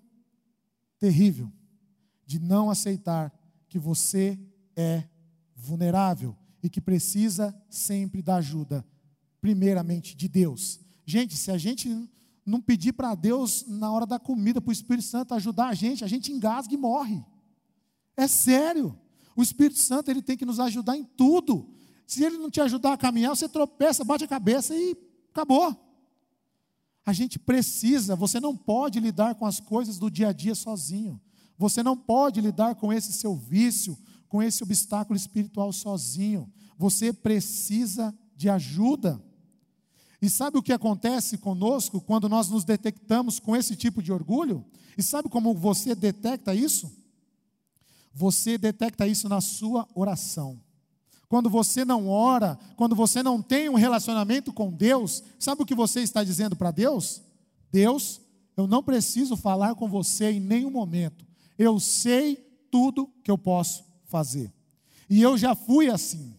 terrível 0.99 1.51
de 2.27 2.39
não 2.39 2.69
aceitar 2.69 3.33
que 3.71 3.79
você 3.79 4.39
é 4.77 5.09
vulnerável 5.55 6.37
e 6.63 6.69
que 6.69 6.81
precisa 6.81 7.59
sempre 7.71 8.21
da 8.21 8.37
ajuda, 8.37 8.87
primeiramente 9.41 10.15
de 10.15 10.29
Deus. 10.29 10.79
Gente, 11.07 11.35
se 11.35 11.51
a 11.51 11.57
gente 11.57 11.89
não 12.45 12.61
pedir 12.61 12.93
para 12.93 13.15
Deus 13.15 13.65
na 13.67 13.91
hora 13.91 14.05
da 14.05 14.19
comida, 14.19 14.61
para 14.61 14.69
o 14.69 14.73
Espírito 14.73 15.09
Santo 15.09 15.33
ajudar 15.33 15.69
a 15.69 15.75
gente, 15.75 16.05
a 16.05 16.07
gente 16.07 16.31
engasga 16.31 16.75
e 16.75 16.77
morre. 16.77 17.25
É 18.17 18.27
sério. 18.27 18.99
O 19.37 19.43
Espírito 19.43 19.79
Santo 19.79 20.11
ele 20.11 20.23
tem 20.23 20.37
que 20.37 20.47
nos 20.47 20.59
ajudar 20.59 20.97
em 20.97 21.05
tudo. 21.05 21.69
Se 22.07 22.25
ele 22.25 22.39
não 22.39 22.51
te 22.51 22.61
ajudar 22.61 22.95
a 22.95 22.97
caminhar, 22.97 23.37
você 23.37 23.49
tropeça, 23.49 24.05
bate 24.05 24.25
a 24.25 24.29
cabeça 24.29 24.75
e 24.75 24.97
acabou. 25.31 25.77
A 27.05 27.13
gente 27.13 27.39
precisa, 27.39 28.17
você 28.17 28.41
não 28.41 28.57
pode 28.57 28.99
lidar 28.99 29.35
com 29.35 29.45
as 29.45 29.61
coisas 29.61 29.99
do 29.99 30.11
dia 30.11 30.29
a 30.29 30.33
dia 30.33 30.55
sozinho. 30.55 31.21
Você 31.59 31.83
não 31.83 31.97
pode 31.97 32.41
lidar 32.41 32.75
com 32.75 32.93
esse 32.93 33.13
seu 33.13 33.37
vício, 33.37 33.97
com 34.29 34.43
esse 34.43 34.63
obstáculo 34.63 35.17
espiritual 35.17 35.73
sozinho. 35.73 36.51
Você 36.79 37.13
precisa 37.13 38.15
de 38.35 38.49
ajuda. 38.49 39.23
E 40.21 40.29
sabe 40.29 40.59
o 40.59 40.63
que 40.63 40.73
acontece 40.73 41.39
conosco 41.39 42.01
quando 42.01 42.29
nós 42.29 42.49
nos 42.49 42.65
detectamos 42.65 43.39
com 43.39 43.55
esse 43.55 43.77
tipo 43.77 44.03
de 44.03 44.13
orgulho? 44.13 44.65
E 44.97 45.03
sabe 45.03 45.29
como 45.29 45.55
você 45.55 45.95
detecta 45.95 46.55
isso? 46.55 46.91
Você 48.17 48.57
detecta 48.57 49.07
isso 49.07 49.29
na 49.29 49.43
sua 49.43 49.87
oração. 49.95 50.59
Quando 51.29 51.51
você 51.51 51.85
não 51.85 52.09
ora, 52.09 52.59
quando 52.75 52.97
você 52.97 53.23
não 53.23 53.43
tem 53.43 53.69
um 53.69 53.75
relacionamento 53.75 54.55
com 54.55 54.73
Deus, 54.73 55.23
sabe 55.39 55.63
o 55.63 55.67
que 55.67 55.75
você 55.75 56.01
está 56.01 56.25
dizendo 56.25 56.57
para 56.57 56.71
Deus? 56.71 57.21
Deus, 57.71 58.23
eu 58.57 58.67
não 58.67 58.83
preciso 58.83 59.37
falar 59.37 59.75
com 59.75 59.87
você 59.87 60.31
em 60.31 60.41
nenhum 60.41 60.71
momento. 60.71 61.27
Eu 61.59 61.79
sei 61.79 62.37
tudo 62.71 63.13
que 63.23 63.31
eu 63.31 63.37
posso 63.37 63.85
fazer. 64.07 64.51
E 65.11 65.21
eu 65.21 65.37
já 65.37 65.55
fui 65.55 65.91
assim. 65.91 66.35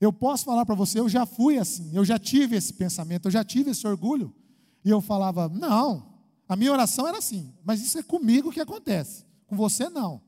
Eu 0.00 0.14
posso 0.14 0.46
falar 0.46 0.64
para 0.64 0.74
você, 0.74 0.98
eu 0.98 1.10
já 1.10 1.26
fui 1.26 1.58
assim. 1.58 1.90
Eu 1.92 2.06
já 2.06 2.18
tive 2.18 2.56
esse 2.56 2.72
pensamento, 2.72 3.26
eu 3.26 3.30
já 3.30 3.44
tive 3.44 3.72
esse 3.72 3.86
orgulho. 3.86 4.34
E 4.82 4.88
eu 4.88 5.02
falava: 5.02 5.46
"Não, 5.46 6.06
a 6.48 6.56
minha 6.56 6.72
oração 6.72 7.06
era 7.06 7.18
assim, 7.18 7.52
mas 7.62 7.82
isso 7.82 7.98
é 7.98 8.02
comigo 8.02 8.50
que 8.50 8.60
acontece. 8.60 9.26
Com 9.46 9.56
você 9.56 9.90
não. 9.90 10.22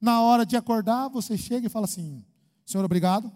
Na 0.00 0.20
hora 0.22 0.46
de 0.46 0.56
acordar, 0.56 1.08
você 1.08 1.36
chega 1.36 1.66
e 1.66 1.70
fala 1.70 1.84
assim: 1.84 2.24
Senhor, 2.64 2.84
obrigado. 2.84 3.30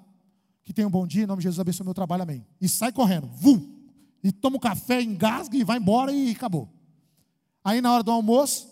Que 0.64 0.72
tenha 0.72 0.86
um 0.86 0.90
bom 0.90 1.06
dia, 1.06 1.24
em 1.24 1.26
nome 1.26 1.40
de 1.40 1.44
Jesus, 1.44 1.58
abençoe 1.58 1.84
meu 1.84 1.94
trabalho, 1.94 2.22
amém. 2.22 2.46
E 2.60 2.68
sai 2.68 2.92
correndo, 2.92 3.26
vum! 3.26 3.80
E 4.22 4.30
toma 4.30 4.56
um 4.56 4.60
café, 4.60 5.02
engasga 5.02 5.56
e 5.56 5.64
vai 5.64 5.78
embora 5.78 6.12
e 6.12 6.30
acabou. 6.30 6.68
Aí 7.64 7.80
na 7.80 7.92
hora 7.92 8.04
do 8.04 8.12
almoço, 8.12 8.68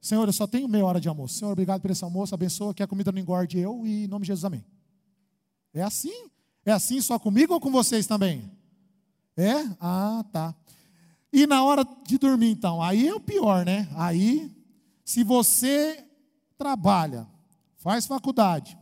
Senhor, 0.00 0.26
eu 0.28 0.32
só 0.32 0.46
tenho 0.46 0.68
meia 0.68 0.84
hora 0.84 1.00
de 1.00 1.08
almoço. 1.08 1.38
Senhor, 1.38 1.52
obrigado 1.52 1.80
por 1.80 1.90
esse 1.90 2.04
almoço, 2.04 2.34
abençoa, 2.34 2.74
que 2.74 2.82
a 2.82 2.86
comida 2.86 3.10
não 3.10 3.18
engorde 3.18 3.58
eu 3.58 3.86
e 3.86 4.04
em 4.04 4.06
nome 4.06 4.24
de 4.24 4.28
Jesus, 4.28 4.44
amém. 4.44 4.64
É 5.72 5.82
assim? 5.82 6.28
É 6.64 6.72
assim 6.72 7.00
só 7.00 7.18
comigo 7.18 7.54
ou 7.54 7.60
com 7.60 7.70
vocês 7.70 8.06
também? 8.06 8.50
É? 9.36 9.66
Ah, 9.80 10.24
tá. 10.30 10.54
E 11.32 11.46
na 11.46 11.62
hora 11.64 11.86
de 12.06 12.18
dormir, 12.18 12.50
então? 12.50 12.82
Aí 12.82 13.08
é 13.08 13.14
o 13.14 13.20
pior, 13.20 13.64
né? 13.64 13.88
Aí, 13.94 14.50
se 15.04 15.22
você 15.22 16.04
trabalha, 16.60 17.26
faz 17.76 18.04
faculdade, 18.04 18.76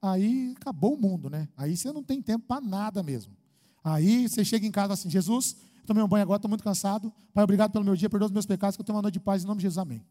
aí 0.00 0.54
acabou 0.56 0.94
o 0.94 0.96
mundo, 0.96 1.28
né? 1.28 1.46
Aí 1.58 1.76
você 1.76 1.92
não 1.92 2.02
tem 2.02 2.22
tempo 2.22 2.46
para 2.46 2.58
nada 2.58 3.02
mesmo. 3.02 3.36
Aí 3.84 4.26
você 4.26 4.42
chega 4.42 4.66
em 4.66 4.70
casa 4.70 4.94
assim, 4.94 5.10
Jesus, 5.10 5.54
tomei 5.86 6.02
um 6.02 6.08
banho 6.08 6.22
agora, 6.22 6.38
estou 6.38 6.48
muito 6.48 6.64
cansado. 6.64 7.12
Pai, 7.34 7.44
obrigado 7.44 7.70
pelo 7.70 7.84
meu 7.84 7.94
dia, 7.94 8.08
perdoa 8.08 8.28
os 8.28 8.32
meus 8.32 8.46
pecados, 8.46 8.76
que 8.76 8.80
eu 8.80 8.84
tenho 8.84 8.96
uma 8.96 9.02
noite 9.02 9.14
de 9.14 9.20
paz 9.20 9.44
em 9.44 9.46
nome 9.46 9.58
de 9.58 9.64
Jesus, 9.64 9.76
amém. 9.76 10.02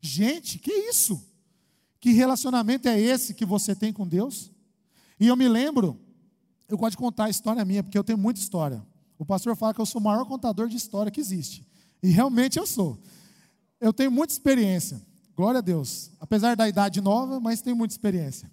Gente, 0.00 0.58
que 0.58 0.72
isso? 0.72 1.24
Que 2.00 2.10
relacionamento 2.10 2.88
é 2.88 3.00
esse 3.00 3.34
que 3.34 3.44
você 3.44 3.72
tem 3.72 3.92
com 3.92 4.06
Deus? 4.06 4.50
E 5.20 5.28
eu 5.28 5.36
me 5.36 5.46
lembro, 5.46 5.96
eu 6.68 6.76
gosto 6.76 6.92
de 6.92 6.96
contar 6.96 7.26
a 7.26 7.30
história 7.30 7.64
minha, 7.64 7.84
porque 7.84 7.96
eu 7.96 8.02
tenho 8.02 8.18
muita 8.18 8.40
história. 8.40 8.84
O 9.16 9.24
pastor 9.24 9.54
fala 9.54 9.72
que 9.72 9.80
eu 9.80 9.86
sou 9.86 10.00
o 10.00 10.04
maior 10.04 10.24
contador 10.24 10.66
de 10.66 10.76
história 10.76 11.12
que 11.12 11.20
existe. 11.20 11.64
E 12.02 12.10
realmente 12.10 12.58
eu 12.58 12.66
sou. 12.66 13.00
Eu 13.80 13.92
tenho 13.92 14.10
muita 14.10 14.32
experiência. 14.32 15.00
Glória 15.38 15.58
a 15.58 15.60
Deus. 15.60 16.10
Apesar 16.18 16.56
da 16.56 16.68
idade 16.68 17.00
nova, 17.00 17.38
mas 17.38 17.62
tenho 17.62 17.76
muita 17.76 17.94
experiência. 17.94 18.50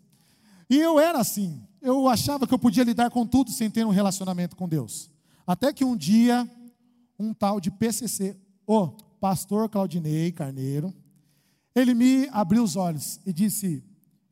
E 0.70 0.78
eu 0.78 1.00
era 1.00 1.18
assim. 1.18 1.60
Eu 1.82 2.08
achava 2.08 2.46
que 2.46 2.54
eu 2.54 2.60
podia 2.60 2.84
lidar 2.84 3.10
com 3.10 3.26
tudo 3.26 3.50
sem 3.50 3.72
ter 3.72 3.84
um 3.88 3.90
relacionamento 3.90 4.56
com 4.56 4.70
Deus. 4.70 5.10
Até 5.48 5.74
que 5.74 5.84
um 5.84 5.98
dia, 5.98 6.48
um 7.18 7.34
tal 7.34 7.60
de 7.60 7.72
PCC, 7.72 8.38
o 8.68 8.90
pastor 9.20 9.68
Claudinei 9.68 10.32
Carneiro, 10.32 10.94
ele 11.74 11.96
me 11.96 12.30
abriu 12.32 12.62
os 12.62 12.76
olhos 12.76 13.20
e 13.26 13.34
disse: 13.34 13.84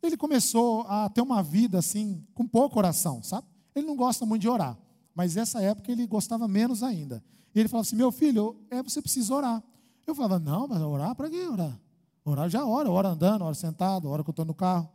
ele 0.04 0.16
começou 0.16 0.82
a 0.82 1.10
ter 1.10 1.22
uma 1.22 1.42
vida 1.42 1.80
assim, 1.80 2.24
com 2.36 2.48
pouca 2.48 2.78
oração, 2.78 3.24
sabe? 3.24 3.48
Ele 3.74 3.88
não 3.88 3.96
gosta 3.96 4.28
muito 4.28 4.44
de 4.44 4.48
orar, 4.48 4.78
mas 5.16 5.34
nessa 5.34 5.60
época 5.60 5.92
ele 5.92 6.06
gostava 6.06 6.48
menos 6.48 6.84
ainda. 6.84 7.24
E 7.56 7.60
ele 7.60 7.68
falava 7.68 7.88
assim: 7.88 7.96
meu 7.96 8.12
filho, 8.12 8.56
é 8.70 8.84
você 8.84 9.02
precisa 9.02 9.34
orar. 9.34 9.64
Eu 10.06 10.14
falava: 10.14 10.38
não, 10.38 10.68
mas 10.68 10.80
orar 10.84 11.16
para 11.16 11.32
que 11.32 11.48
orar? 11.48 11.80
Orar 12.26 12.50
já 12.50 12.66
ora, 12.66 12.90
ora 12.90 13.10
andando, 13.10 13.44
ora 13.44 13.54
sentado, 13.54 14.10
ora 14.10 14.24
que 14.24 14.30
eu 14.30 14.34
estou 14.34 14.46
no 14.46 14.54
carro. 14.54 14.90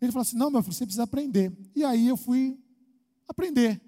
Ele 0.00 0.12
falou 0.12 0.22
assim: 0.22 0.36
Não, 0.36 0.50
meu 0.50 0.62
filho, 0.62 0.74
você 0.74 0.84
precisa 0.84 1.04
aprender. 1.04 1.52
E 1.74 1.84
aí 1.84 2.08
eu 2.08 2.16
fui 2.16 2.58
aprender. 3.28 3.80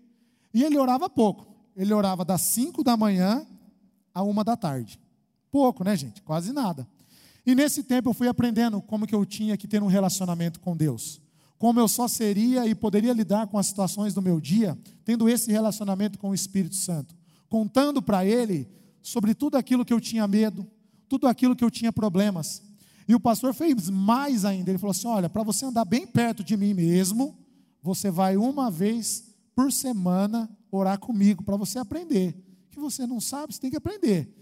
E 0.52 0.64
ele 0.64 0.78
orava 0.78 1.08
pouco. 1.08 1.54
Ele 1.76 1.92
orava 1.92 2.24
das 2.24 2.40
5 2.40 2.82
da 2.82 2.96
manhã 2.96 3.46
a 4.14 4.22
uma 4.22 4.42
da 4.42 4.56
tarde. 4.56 4.98
Pouco, 5.50 5.84
né, 5.84 5.94
gente? 5.94 6.22
Quase 6.22 6.52
nada. 6.52 6.88
E 7.44 7.54
nesse 7.54 7.82
tempo 7.82 8.08
eu 8.08 8.14
fui 8.14 8.28
aprendendo 8.28 8.80
como 8.80 9.06
que 9.06 9.14
eu 9.14 9.24
tinha 9.26 9.56
que 9.56 9.68
ter 9.68 9.82
um 9.82 9.86
relacionamento 9.86 10.58
com 10.58 10.76
Deus. 10.76 11.20
Como 11.58 11.78
eu 11.78 11.86
só 11.86 12.08
seria 12.08 12.66
e 12.66 12.74
poderia 12.74 13.12
lidar 13.12 13.46
com 13.46 13.58
as 13.58 13.66
situações 13.66 14.12
do 14.12 14.20
meu 14.20 14.40
dia, 14.40 14.76
tendo 15.04 15.28
esse 15.28 15.50
relacionamento 15.52 16.18
com 16.18 16.30
o 16.30 16.34
Espírito 16.34 16.74
Santo. 16.74 17.14
Contando 17.48 18.02
para 18.02 18.24
Ele 18.24 18.68
sobre 19.00 19.34
tudo 19.34 19.56
aquilo 19.56 19.84
que 19.84 19.92
eu 19.92 20.00
tinha 20.00 20.26
medo, 20.26 20.66
tudo 21.08 21.28
aquilo 21.28 21.54
que 21.54 21.64
eu 21.64 21.70
tinha 21.70 21.92
problemas. 21.92 22.62
E 23.08 23.14
o 23.14 23.20
pastor 23.20 23.54
fez 23.54 23.88
mais 23.88 24.44
ainda. 24.44 24.70
Ele 24.70 24.78
falou 24.78 24.90
assim: 24.90 25.06
Olha, 25.06 25.28
para 25.28 25.42
você 25.42 25.64
andar 25.64 25.84
bem 25.84 26.06
perto 26.06 26.42
de 26.42 26.56
mim 26.56 26.74
mesmo, 26.74 27.36
você 27.82 28.10
vai 28.10 28.36
uma 28.36 28.70
vez 28.70 29.24
por 29.54 29.72
semana 29.72 30.50
orar 30.70 30.98
comigo, 30.98 31.42
para 31.42 31.56
você 31.56 31.78
aprender. 31.78 32.34
Que 32.70 32.78
você 32.78 33.06
não 33.06 33.20
sabe, 33.20 33.54
você 33.54 33.60
tem 33.60 33.70
que 33.70 33.76
aprender. 33.76 34.32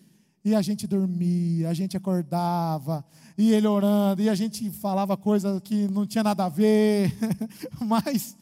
E 0.44 0.54
a 0.54 0.60
gente 0.60 0.86
dormia, 0.86 1.70
a 1.70 1.74
gente 1.74 1.96
acordava, 1.96 3.04
e 3.38 3.52
ele 3.52 3.66
orando, 3.66 4.20
e 4.20 4.28
a 4.28 4.34
gente 4.34 4.70
falava 4.70 5.16
coisas 5.16 5.58
que 5.60 5.88
não 5.88 6.06
tinha 6.06 6.22
nada 6.22 6.44
a 6.44 6.48
ver, 6.50 7.14
mas 7.80 8.36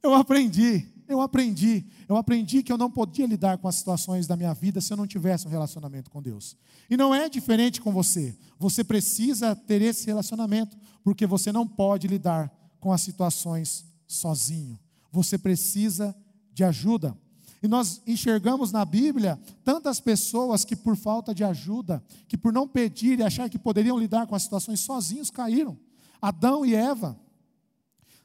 eu 0.00 0.14
aprendi, 0.14 0.86
eu 1.08 1.20
aprendi, 1.20 1.86
eu 2.06 2.16
aprendi 2.16 2.62
que 2.62 2.70
eu 2.70 2.76
não 2.76 2.90
podia 2.90 3.26
lidar 3.26 3.58
com 3.58 3.66
as 3.66 3.76
situações 3.76 4.26
da 4.26 4.36
minha 4.36 4.52
vida 4.52 4.80
se 4.80 4.92
eu 4.92 4.96
não 4.96 5.06
tivesse 5.06 5.46
um 5.46 5.50
relacionamento 5.50 6.10
com 6.10 6.20
Deus. 6.20 6.56
E 6.90 6.96
não 6.96 7.14
é 7.14 7.28
diferente 7.28 7.80
com 7.80 7.90
você. 7.90 8.36
Você 8.58 8.84
precisa 8.84 9.56
ter 9.56 9.80
esse 9.80 10.06
relacionamento, 10.06 10.76
porque 11.02 11.26
você 11.26 11.50
não 11.50 11.66
pode 11.66 12.06
lidar 12.06 12.52
com 12.78 12.92
as 12.92 13.00
situações 13.00 13.86
sozinho. 14.06 14.78
Você 15.10 15.38
precisa 15.38 16.14
de 16.52 16.62
ajuda. 16.62 17.16
E 17.62 17.66
nós 17.66 18.02
enxergamos 18.06 18.70
na 18.70 18.84
Bíblia 18.84 19.40
tantas 19.64 20.00
pessoas 20.00 20.64
que, 20.64 20.76
por 20.76 20.96
falta 20.96 21.34
de 21.34 21.42
ajuda, 21.42 22.02
que 22.28 22.36
por 22.36 22.52
não 22.52 22.68
pedir 22.68 23.18
e 23.18 23.22
achar 23.22 23.48
que 23.48 23.58
poderiam 23.58 23.98
lidar 23.98 24.26
com 24.26 24.34
as 24.34 24.42
situações 24.42 24.80
sozinhos, 24.80 25.30
caíram. 25.30 25.76
Adão 26.20 26.64
e 26.64 26.74
Eva. 26.74 27.18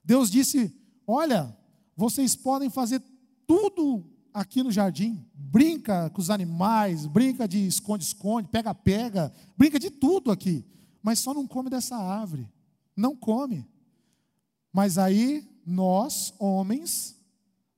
Deus 0.04 0.30
disse: 0.30 0.76
Olha, 1.08 1.56
vocês 1.96 2.36
podem 2.36 2.70
fazer 2.70 3.02
tudo 3.46 4.06
aqui 4.34 4.64
no 4.64 4.72
jardim. 4.72 5.26
Brinca 5.34 6.10
com 6.10 6.20
os 6.22 6.30
animais, 6.30 7.06
brinca 7.06 7.48
de 7.48 7.68
esconde-esconde, 7.68 8.50
pega-pega, 8.50 9.32
brinca 9.58 9.80
de 9.80 9.92
tudo 9.92 10.32
aqui. 10.32 10.66
Mas 11.02 11.20
só 11.20 11.34
não 11.34 11.46
come 11.46 11.70
dessa 11.70 11.96
árvore. 11.96 12.50
Não 12.96 13.16
come. 13.16 13.68
Mas 14.72 14.98
aí, 14.98 15.48
nós, 15.66 16.34
homens, 16.40 17.16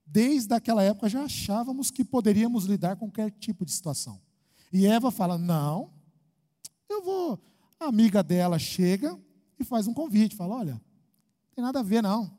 desde 0.06 0.54
aquela 0.54 0.82
época 0.82 1.08
já 1.08 1.24
achávamos 1.24 1.90
que 1.90 2.04
poderíamos 2.04 2.64
lidar 2.64 2.96
com 2.96 3.06
qualquer 3.10 3.30
tipo 3.32 3.64
de 3.64 3.72
situação. 3.72 4.20
E 4.72 4.86
Eva 4.86 5.10
fala: 5.10 5.36
Não, 5.36 5.90
eu 6.88 7.02
vou. 7.02 7.38
A 7.78 7.86
amiga 7.86 8.22
dela 8.22 8.58
chega 8.58 9.18
e 9.58 9.64
faz 9.64 9.86
um 9.86 9.94
convite: 9.94 10.36
fala, 10.36 10.56
Olha, 10.56 10.72
não 10.72 10.80
tem 11.54 11.64
nada 11.64 11.80
a 11.80 11.82
ver, 11.82 12.02
não. 12.02 12.35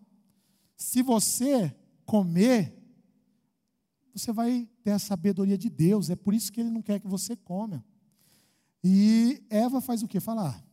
Se 0.77 1.01
você 1.01 1.75
comer, 2.05 2.73
você 4.13 4.31
vai 4.31 4.69
ter 4.83 4.91
a 4.91 4.99
sabedoria 4.99 5.57
de 5.57 5.69
Deus, 5.69 6.09
é 6.09 6.15
por 6.15 6.33
isso 6.33 6.51
que 6.51 6.61
ele 6.61 6.69
não 6.69 6.81
quer 6.81 7.01
que 7.01 7.07
você 7.07 7.35
coma. 7.35 7.83
E 8.81 9.43
Eva 9.49 9.81
faz 9.81 10.01
o 10.01 10.07
que? 10.07 10.21
Fala: 10.21 10.51
ah, 10.51 10.63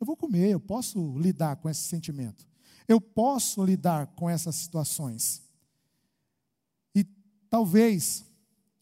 Eu 0.00 0.06
vou 0.06 0.16
comer, 0.16 0.50
eu 0.50 0.58
posso 0.58 1.16
lidar 1.18 1.56
com 1.56 1.68
esse 1.68 1.82
sentimento, 1.82 2.48
eu 2.88 3.00
posso 3.00 3.62
lidar 3.64 4.08
com 4.08 4.28
essas 4.28 4.56
situações. 4.56 5.42
Talvez 7.52 8.24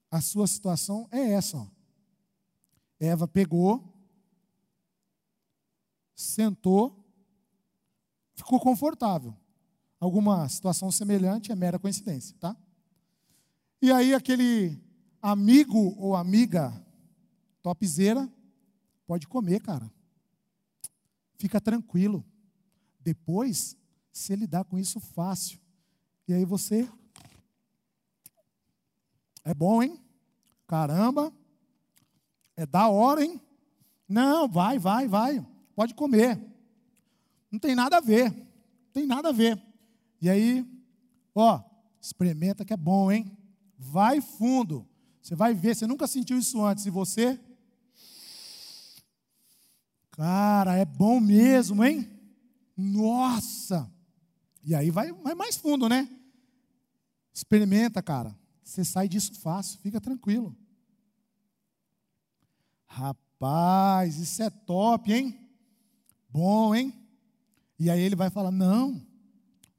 a 0.09 0.21
sua 0.21 0.47
situação 0.47 1.09
é 1.11 1.33
essa. 1.33 1.57
Ó. 1.57 1.67
Eva 3.01 3.27
pegou, 3.27 3.83
sentou, 6.15 7.05
ficou 8.37 8.61
confortável. 8.61 9.37
Alguma 10.01 10.49
situação 10.49 10.91
semelhante 10.91 11.53
é 11.53 11.55
mera 11.55 11.79
coincidência, 11.79 12.35
tá? 12.41 12.57
E 13.83 13.93
aí 13.93 14.15
aquele 14.15 14.83
amigo 15.21 15.95
ou 15.99 16.17
amiga 16.17 16.73
topzeira 17.63 18.27
pode 19.07 19.29
comer, 19.29 19.61
cara. 19.61 19.93
Fica 21.37 21.61
tranquilo. 21.61 22.25
Depois, 22.99 23.77
você 24.11 24.35
lidar 24.35 24.65
com 24.65 24.79
isso 24.79 24.99
fácil. 25.01 25.61
E 26.27 26.33
aí 26.33 26.47
você 26.47 26.89
é 29.45 29.53
bom, 29.53 29.83
hein? 29.83 30.03
Caramba. 30.67 31.33
É 32.57 32.65
da 32.65 32.89
hora, 32.89 33.25
hein? 33.25 33.41
Não, 34.09 34.49
vai, 34.49 34.79
vai, 34.79 35.07
vai. 35.09 35.47
Pode 35.75 35.95
comer. 35.95 36.39
Não 37.51 37.59
tem 37.59 37.75
nada 37.75 37.99
a 37.99 38.01
ver. 38.01 38.31
Não 38.31 38.93
tem 38.93 39.07
nada 39.07 39.29
a 39.31 39.33
ver. 39.33 39.70
E 40.21 40.29
aí, 40.29 40.67
ó, 41.35 41.63
experimenta 42.01 42.65
que 42.65 42.73
é 42.73 42.77
bom, 42.77 43.11
hein? 43.11 43.37
Vai 43.79 44.21
fundo. 44.21 44.87
Você 45.23 45.35
vai 45.35 45.55
ver, 45.55 45.75
você 45.75 45.87
nunca 45.87 46.07
sentiu 46.07 46.39
isso 46.39 46.63
antes. 46.63 46.87
E 46.87 46.91
você? 46.91 47.39
Cara, 50.11 50.77
é 50.77 50.85
bom 50.85 51.21
mesmo, 51.21 51.85
hein? 51.85 52.11
Nossa! 52.77 53.91
E 54.63 54.75
aí 54.75 54.91
vai, 54.91 55.13
vai 55.13 55.35
mais 55.35 55.57
fundo, 55.57 55.89
né? 55.89 56.09
Experimenta, 57.33 58.03
cara. 58.03 58.39
Você 58.63 58.85
sai 58.85 59.09
disso 59.09 59.35
fácil, 59.41 59.81
fica 59.81 60.01
tranquilo. 60.01 60.57
Rapaz, 62.87 64.19
isso 64.19 64.43
é 64.43 64.51
top, 64.51 65.13
hein? 65.13 65.39
Bom, 66.29 66.75
hein? 66.75 66.95
E 67.79 67.89
aí 67.89 68.01
ele 68.01 68.15
vai 68.15 68.31
falar: 68.31 68.51
não, 68.51 69.01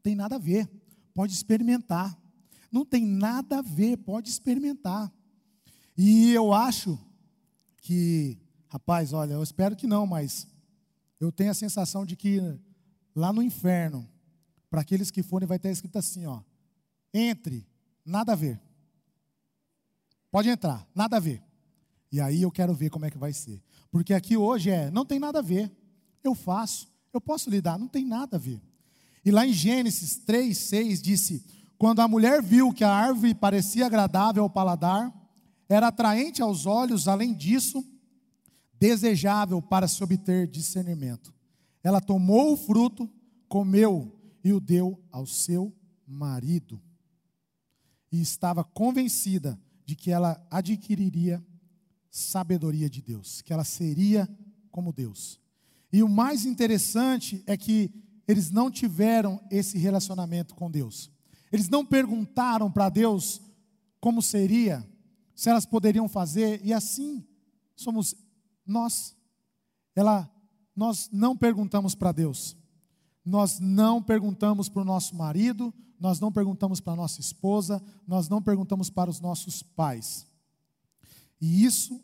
tem 0.01 0.15
nada 0.15 0.35
a 0.35 0.39
ver, 0.39 0.69
pode 1.13 1.33
experimentar. 1.33 2.17
Não 2.71 2.85
tem 2.85 3.05
nada 3.05 3.59
a 3.59 3.61
ver, 3.61 3.97
pode 3.97 4.29
experimentar. 4.29 5.11
E 5.97 6.31
eu 6.31 6.53
acho 6.53 6.97
que, 7.77 8.37
rapaz, 8.67 9.13
olha, 9.13 9.33
eu 9.33 9.43
espero 9.43 9.75
que 9.75 9.87
não, 9.87 10.07
mas 10.07 10.47
eu 11.19 11.31
tenho 11.31 11.51
a 11.51 11.55
sensação 11.55 12.05
de 12.05 12.15
que 12.15 12.39
lá 13.15 13.31
no 13.31 13.41
inferno, 13.41 14.07
para 14.69 14.81
aqueles 14.81 15.11
que 15.11 15.21
forem, 15.21 15.47
vai 15.47 15.57
estar 15.57 15.69
escrito 15.69 15.97
assim: 15.97 16.25
ó, 16.25 16.41
entre, 17.13 17.67
nada 18.05 18.31
a 18.31 18.35
ver. 18.35 18.59
Pode 20.31 20.49
entrar, 20.49 20.87
nada 20.95 21.17
a 21.17 21.19
ver. 21.19 21.43
E 22.11 22.19
aí 22.19 22.41
eu 22.41 22.51
quero 22.51 22.73
ver 22.73 22.89
como 22.89 23.05
é 23.05 23.11
que 23.11 23.17
vai 23.17 23.33
ser. 23.33 23.61
Porque 23.91 24.13
aqui 24.13 24.37
hoje 24.37 24.69
é, 24.69 24.89
não 24.89 25.05
tem 25.05 25.19
nada 25.19 25.39
a 25.39 25.41
ver. 25.41 25.71
Eu 26.23 26.33
faço, 26.33 26.89
eu 27.13 27.19
posso 27.19 27.49
lidar, 27.49 27.77
não 27.77 27.87
tem 27.87 28.05
nada 28.05 28.37
a 28.37 28.39
ver. 28.39 28.61
E 29.23 29.31
lá 29.31 29.45
em 29.45 29.53
Gênesis 29.53 30.17
3, 30.17 30.57
6 30.57 31.01
disse: 31.01 31.45
Quando 31.77 31.99
a 31.99 32.07
mulher 32.07 32.41
viu 32.41 32.73
que 32.73 32.83
a 32.83 32.91
árvore 32.93 33.35
parecia 33.35 33.85
agradável 33.85 34.43
ao 34.43 34.49
paladar, 34.49 35.13
era 35.69 35.87
atraente 35.87 36.41
aos 36.41 36.65
olhos, 36.65 37.07
além 37.07 37.33
disso, 37.33 37.85
desejável 38.79 39.61
para 39.61 39.87
se 39.87 40.03
obter 40.03 40.47
discernimento. 40.47 41.33
Ela 41.83 42.01
tomou 42.01 42.53
o 42.53 42.57
fruto, 42.57 43.09
comeu 43.47 44.19
e 44.43 44.51
o 44.51 44.59
deu 44.59 44.99
ao 45.11 45.25
seu 45.25 45.73
marido. 46.05 46.81
E 48.11 48.21
estava 48.21 48.63
convencida 48.63 49.59
de 49.85 49.95
que 49.95 50.11
ela 50.11 50.45
adquiriria 50.49 51.43
sabedoria 52.09 52.89
de 52.89 53.01
Deus, 53.01 53.41
que 53.41 53.53
ela 53.53 53.63
seria 53.63 54.27
como 54.69 54.91
Deus. 54.91 55.39
E 55.93 56.03
o 56.03 56.09
mais 56.09 56.45
interessante 56.45 57.41
é 57.45 57.55
que 57.55 57.93
eles 58.27 58.51
não 58.51 58.69
tiveram 58.69 59.41
esse 59.49 59.77
relacionamento 59.77 60.55
com 60.55 60.69
Deus. 60.69 61.11
Eles 61.51 61.69
não 61.69 61.85
perguntaram 61.85 62.71
para 62.71 62.89
Deus 62.89 63.41
como 63.99 64.21
seria, 64.21 64.87
se 65.35 65.49
elas 65.49 65.65
poderiam 65.65 66.07
fazer, 66.07 66.61
e 66.63 66.73
assim 66.73 67.25
somos 67.75 68.15
nós. 68.65 69.15
Ela, 69.95 70.29
nós 70.75 71.09
não 71.11 71.35
perguntamos 71.35 71.93
para 71.93 72.11
Deus. 72.11 72.55
Nós 73.23 73.59
não 73.59 74.01
perguntamos 74.01 74.69
para 74.69 74.81
o 74.81 74.85
nosso 74.85 75.15
marido, 75.15 75.73
nós 75.99 76.19
não 76.19 76.31
perguntamos 76.31 76.79
para 76.79 76.93
a 76.93 76.95
nossa 76.95 77.21
esposa, 77.21 77.81
nós 78.07 78.27
não 78.27 78.41
perguntamos 78.41 78.89
para 78.89 79.09
os 79.09 79.19
nossos 79.19 79.61
pais. 79.61 80.25
E 81.39 81.63
isso 81.63 82.01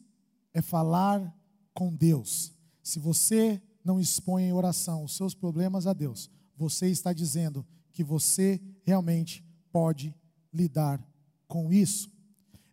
é 0.54 0.62
falar 0.62 1.36
com 1.74 1.96
Deus. 1.96 2.54
Se 2.84 3.00
você 3.00 3.62
não 3.88 4.02
expõe 4.02 4.44
em 4.44 4.52
oração 4.52 5.06
os 5.06 5.16
seus 5.16 5.34
problemas 5.34 5.88
a 5.88 5.94
Deus, 5.94 6.30
você 6.58 6.90
está 6.90 7.14
dizendo 7.14 7.66
que 7.94 8.04
você 8.04 8.62
realmente 8.84 9.42
pode 9.72 10.14
lidar 10.54 11.02
com 11.48 11.72
isso. 11.72 12.12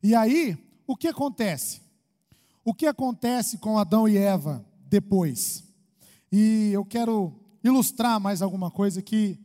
E 0.02 0.12
aí, 0.12 0.58
o 0.88 0.96
que 0.96 1.06
acontece? 1.06 1.80
O 2.64 2.74
que 2.74 2.84
acontece 2.84 3.58
com 3.58 3.78
Adão 3.78 4.08
e 4.08 4.16
Eva 4.16 4.66
depois? 4.90 5.62
E 6.32 6.70
eu 6.72 6.84
quero 6.84 7.32
ilustrar 7.62 8.18
mais 8.18 8.42
alguma 8.42 8.68
coisa 8.68 9.00
que 9.00 9.38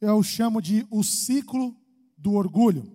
eu 0.00 0.20
chamo 0.20 0.60
de 0.60 0.84
o 0.90 1.04
ciclo 1.04 1.76
do 2.16 2.32
orgulho. 2.32 2.90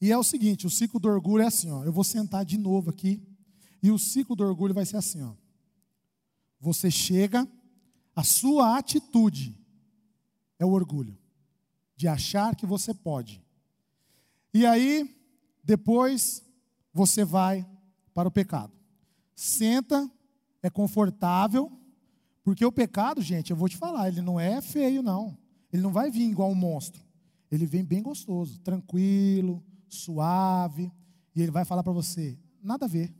E 0.00 0.10
é 0.10 0.16
o 0.16 0.24
seguinte, 0.24 0.66
o 0.66 0.70
ciclo 0.70 0.98
do 0.98 1.08
orgulho 1.08 1.42
é 1.42 1.48
assim, 1.48 1.70
ó, 1.70 1.84
eu 1.84 1.92
vou 1.92 2.04
sentar 2.04 2.46
de 2.46 2.56
novo 2.56 2.88
aqui, 2.88 3.20
e 3.82 3.90
o 3.90 3.98
ciclo 3.98 4.34
do 4.34 4.42
orgulho 4.42 4.72
vai 4.72 4.86
ser 4.86 4.96
assim, 4.96 5.20
ó. 5.22 5.34
Você 6.60 6.90
chega, 6.90 7.46
a 8.14 8.24
sua 8.24 8.76
atitude 8.76 9.56
é 10.58 10.64
o 10.64 10.70
orgulho, 10.70 11.16
de 11.96 12.08
achar 12.08 12.56
que 12.56 12.66
você 12.66 12.92
pode. 12.92 13.42
E 14.52 14.66
aí, 14.66 15.16
depois, 15.62 16.44
você 16.92 17.24
vai 17.24 17.66
para 18.12 18.28
o 18.28 18.32
pecado. 18.32 18.72
Senta, 19.34 20.10
é 20.62 20.68
confortável, 20.68 21.70
porque 22.42 22.64
o 22.64 22.72
pecado, 22.72 23.20
gente, 23.20 23.50
eu 23.50 23.56
vou 23.56 23.68
te 23.68 23.76
falar, 23.76 24.08
ele 24.08 24.20
não 24.20 24.40
é 24.40 24.60
feio, 24.60 25.02
não. 25.02 25.36
Ele 25.72 25.82
não 25.82 25.92
vai 25.92 26.10
vir 26.10 26.28
igual 26.28 26.50
um 26.50 26.54
monstro. 26.54 27.02
Ele 27.50 27.66
vem 27.66 27.84
bem 27.84 28.02
gostoso, 28.02 28.58
tranquilo, 28.60 29.62
suave. 29.88 30.90
E 31.34 31.42
ele 31.42 31.50
vai 31.50 31.64
falar 31.64 31.82
para 31.82 31.92
você: 31.92 32.38
nada 32.62 32.86
a 32.86 32.88
ver. 32.88 33.14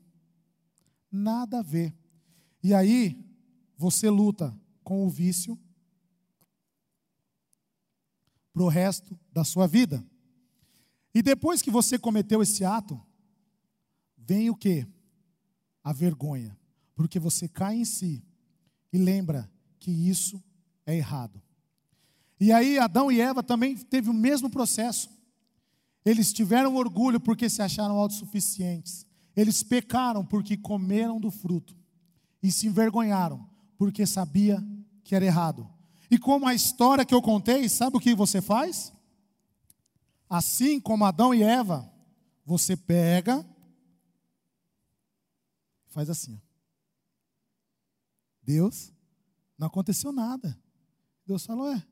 Nada 1.11 1.59
a 1.61 1.63
ver. 1.63 1.95
E 2.63 2.75
aí, 2.75 3.28
você 3.79 4.11
luta 4.11 4.53
com 4.83 5.07
o 5.07 5.09
vício 5.09 5.57
para 8.53 8.65
o 8.65 8.69
resto 8.69 9.17
da 9.33 9.45
sua 9.45 9.69
vida. 9.69 10.05
E 11.15 11.23
depois 11.23 11.63
que 11.63 11.71
você 11.71 11.97
cometeu 11.97 12.43
esse 12.43 12.65
ato, 12.65 13.01
vem 14.17 14.51
o 14.51 14.57
que? 14.57 14.85
A 15.85 15.93
vergonha. 15.93 16.59
Porque 16.97 17.21
você 17.21 17.49
cai 17.49 17.77
em 17.77 17.85
si 17.85 18.25
e 18.93 18.99
lembra 18.99 19.49
que 19.79 19.93
isso 19.93 20.43
é 20.85 20.97
errado. 20.97 21.41
E 22.41 22.51
aí 22.51 22.81
Adão 22.81 23.13
e 23.13 23.21
Eva 23.21 23.45
também 23.45 23.77
teve 23.77 24.11
o 24.11 24.15
mesmo 24.15 24.51
processo. 24.51 25.09
Eles 26.05 26.33
tiveram 26.33 26.75
orgulho 26.75 27.21
porque 27.21 27.49
se 27.49 27.63
acharam 27.63 27.97
autossuficientes. 27.97 29.07
Eles 29.37 29.63
pecaram 29.63 30.25
porque 30.27 30.57
comeram 30.57 31.21
do 31.21 31.31
fruto 31.31 31.77
e 32.43 32.51
se 32.51 32.67
envergonharam 32.67 33.48
porque 33.79 34.05
sabia 34.05 34.63
que 35.05 35.15
era 35.15 35.25
errado. 35.25 35.67
E 36.11 36.19
como 36.19 36.47
a 36.47 36.55
história 36.55 37.07
que 37.07 37.15
eu 37.15 37.23
contei, 37.23 37.69
sabe 37.69 37.97
o 37.97 38.01
que 38.01 38.15
você 38.15 38.43
faz? 38.43 38.93
Assim 40.29 40.81
como 40.81 41.05
Adão 41.05 41.33
e 41.33 41.43
Eva, 41.43 41.91
você 42.45 42.77
pega, 42.77 43.47
faz 45.87 46.11
assim. 46.11 46.41
Deus, 48.43 48.93
não 49.57 49.69
aconteceu 49.69 50.13
nada. 50.13 50.59
Deus 51.25 51.47
falou: 51.47 51.71
é, 51.73 51.83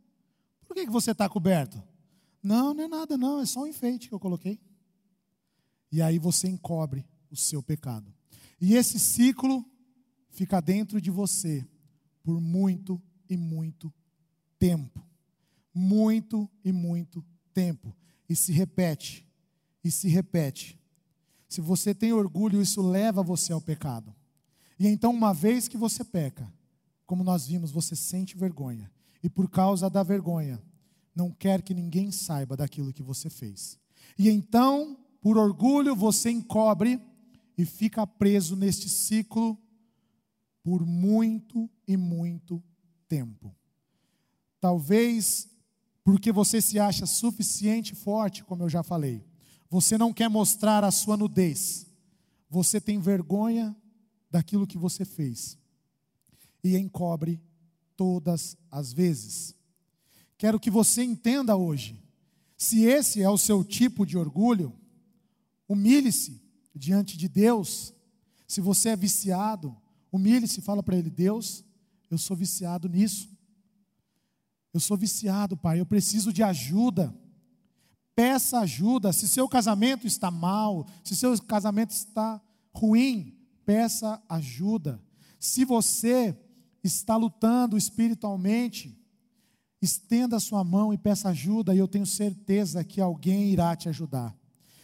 por 0.67 0.75
que, 0.75 0.87
que 0.87 0.93
você 0.93 1.13
está 1.13 1.29
coberto? 1.29 1.83
Não, 2.43 2.75
não 2.75 2.85
é 2.85 2.89
nada, 2.89 3.17
não, 3.17 3.41
é 3.41 3.47
só 3.47 3.63
um 3.63 3.67
enfeite 3.67 4.09
que 4.09 4.15
eu 4.15 4.21
coloquei. 4.21 4.61
E 5.93 6.03
aí 6.03 6.19
você 6.19 6.49
encobre 6.49 7.07
o 7.31 7.37
seu 7.37 7.63
pecado. 7.63 8.13
E 8.61 8.75
esse 8.75 8.99
ciclo 8.99 9.65
fica 10.31 10.61
dentro 10.61 11.01
de 11.01 11.11
você 11.11 11.67
por 12.27 12.41
muito 12.41 13.01
e 13.31 13.37
muito 13.37 13.95
tempo. 14.59 15.01
Muito 15.73 16.51
e 16.65 16.73
muito 16.73 17.25
tempo. 17.55 17.95
E 18.29 18.35
se 18.35 18.51
repete, 18.51 19.25
e 19.85 19.93
se 19.93 20.09
repete. 20.09 20.77
Se 21.49 21.61
você 21.61 21.95
tem 21.95 22.13
orgulho, 22.13 22.61
isso 22.61 22.83
leva 22.83 23.23
você 23.23 23.53
ao 23.53 23.61
pecado. 23.61 24.13
E 24.77 24.89
então, 24.89 25.13
uma 25.13 25.33
vez 25.33 25.69
que 25.69 25.77
você 25.77 26.03
peca, 26.03 26.53
como 27.07 27.23
nós 27.23 27.47
vimos, 27.47 27.71
você 27.71 27.95
sente 27.95 28.37
vergonha. 28.37 28.91
E 29.23 29.31
por 29.31 29.49
causa 29.49 29.89
da 29.89 30.03
vergonha, 30.03 30.61
não 31.15 31.31
quer 31.31 31.63
que 31.63 31.73
ninguém 31.73 32.11
saiba 32.11 32.57
daquilo 32.57 32.93
que 32.93 33.05
você 33.05 33.31
fez. 33.31 33.79
E 34.19 34.29
então, 34.29 34.99
por 35.21 35.39
orgulho, 35.39 35.95
você 35.95 36.29
encobre 36.29 37.01
e 37.57 37.65
fica 37.65 38.05
preso 38.05 38.57
neste 38.57 38.89
ciclo 38.89 39.57
por 40.67 40.85
muito 40.85 41.71
e 41.87 41.97
muito 41.97 42.61
tempo. 43.07 43.55
Talvez 44.61 45.49
porque 46.03 46.33
você 46.33 46.61
se 46.61 46.77
acha 46.81 47.07
suficiente 47.07 47.95
forte, 47.95 48.43
como 48.43 48.65
eu 48.65 48.69
já 48.69 48.83
falei. 48.83 49.25
Você 49.71 49.97
não 49.97 50.13
quer 50.13 50.29
mostrar 50.29 50.83
a 50.83 50.91
sua 50.91 51.17
nudez. 51.17 51.87
Você 52.51 52.81
tem 52.81 52.99
vergonha 52.99 53.77
daquilo 54.29 54.67
que 54.67 54.77
você 54.77 55.05
fez. 55.05 55.57
E 56.65 56.77
encobre 56.77 57.41
todas 57.97 58.57
as 58.69 58.93
vezes. 58.93 59.55
Quero 60.37 60.59
que 60.59 60.69
você 60.69 61.05
entenda 61.05 61.55
hoje. 61.55 62.03
Se 62.57 62.83
esse 62.83 63.23
é 63.23 63.31
o 63.31 63.39
seu 63.39 63.63
tipo 63.63 64.05
de 64.05 64.19
orgulho, 64.19 64.77
humilhe-se 65.69 66.43
diante 66.75 67.17
de 67.17 67.29
Deus. 67.29 67.95
Se 68.49 68.61
você 68.61 68.89
é 68.89 68.97
viciado, 68.97 69.81
Humilhe-se 70.17 70.61
fala 70.63 70.83
para 70.83 70.97
ele: 70.97 71.11
Deus, 71.11 71.63
eu 72.11 72.17
sou 72.17 72.37
viciado 72.37 72.89
nisso. 72.89 73.29
Eu 74.73 74.81
sou 74.81 74.97
viciado, 74.97 75.57
pai, 75.57 75.81
eu 75.81 75.87
preciso 75.87 76.33
de 76.33 76.43
ajuda. 76.43 77.15
Peça 78.15 78.61
ajuda. 78.61 79.13
Se 79.13 79.29
seu 79.29 79.47
casamento 79.49 80.07
está 80.07 80.31
mal, 80.31 80.87
se 81.05 81.15
seu 81.15 81.39
casamento 81.43 81.91
está 81.91 82.41
ruim, 82.75 83.39
peça 83.65 84.23
ajuda. 84.29 85.01
Se 85.39 85.65
você 85.65 86.35
está 86.83 87.17
lutando 87.17 87.77
espiritualmente, 87.77 88.99
estenda 89.83 90.37
a 90.37 90.41
sua 90.41 90.65
mão 90.65 90.95
e 90.95 90.99
peça 90.99 91.29
ajuda, 91.29 91.75
e 91.75 91.79
eu 91.79 91.89
tenho 91.89 92.07
certeza 92.07 92.83
que 92.85 93.01
alguém 93.01 93.51
irá 93.51 93.77
te 93.77 93.89
ajudar. 93.89 94.35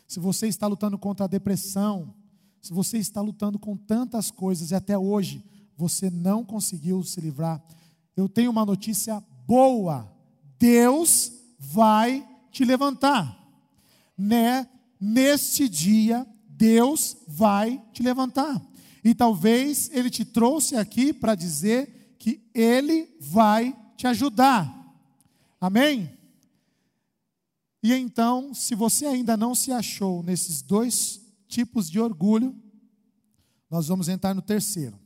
Se 0.06 0.20
você 0.20 0.46
está 0.46 0.66
lutando 0.66 0.98
contra 0.98 1.24
a 1.24 1.28
depressão, 1.28 2.14
se 2.62 2.72
você 2.72 2.96
está 2.96 3.20
lutando 3.20 3.58
com 3.58 3.76
tantas 3.76 4.30
coisas 4.30 4.70
e 4.70 4.74
até 4.74 4.96
hoje 4.96 5.44
você 5.76 6.08
não 6.08 6.44
conseguiu 6.44 7.02
se 7.02 7.20
livrar, 7.20 7.60
eu 8.16 8.28
tenho 8.28 8.52
uma 8.52 8.64
notícia 8.64 9.20
boa. 9.44 10.08
Deus 10.60 11.32
vai 11.58 12.26
te 12.52 12.64
levantar. 12.64 13.36
Né? 14.16 14.68
Neste 15.00 15.68
dia, 15.68 16.24
Deus 16.48 17.16
vai 17.26 17.82
te 17.92 18.00
levantar. 18.00 18.64
E 19.02 19.12
talvez 19.12 19.90
ele 19.92 20.08
te 20.08 20.24
trouxe 20.24 20.76
aqui 20.76 21.12
para 21.12 21.34
dizer 21.34 22.14
que 22.16 22.40
ele 22.54 23.12
vai 23.18 23.76
te 23.96 24.06
ajudar. 24.06 24.72
Amém? 25.60 26.16
E 27.82 27.92
então, 27.92 28.54
se 28.54 28.76
você 28.76 29.06
ainda 29.06 29.36
não 29.36 29.52
se 29.56 29.72
achou 29.72 30.22
nesses 30.22 30.62
dois 30.62 31.21
tipos 31.52 31.90
de 31.90 32.00
orgulho, 32.00 32.56
nós 33.68 33.88
vamos 33.88 34.08
entrar 34.08 34.34
no 34.34 34.40
terceiro. 34.40 34.98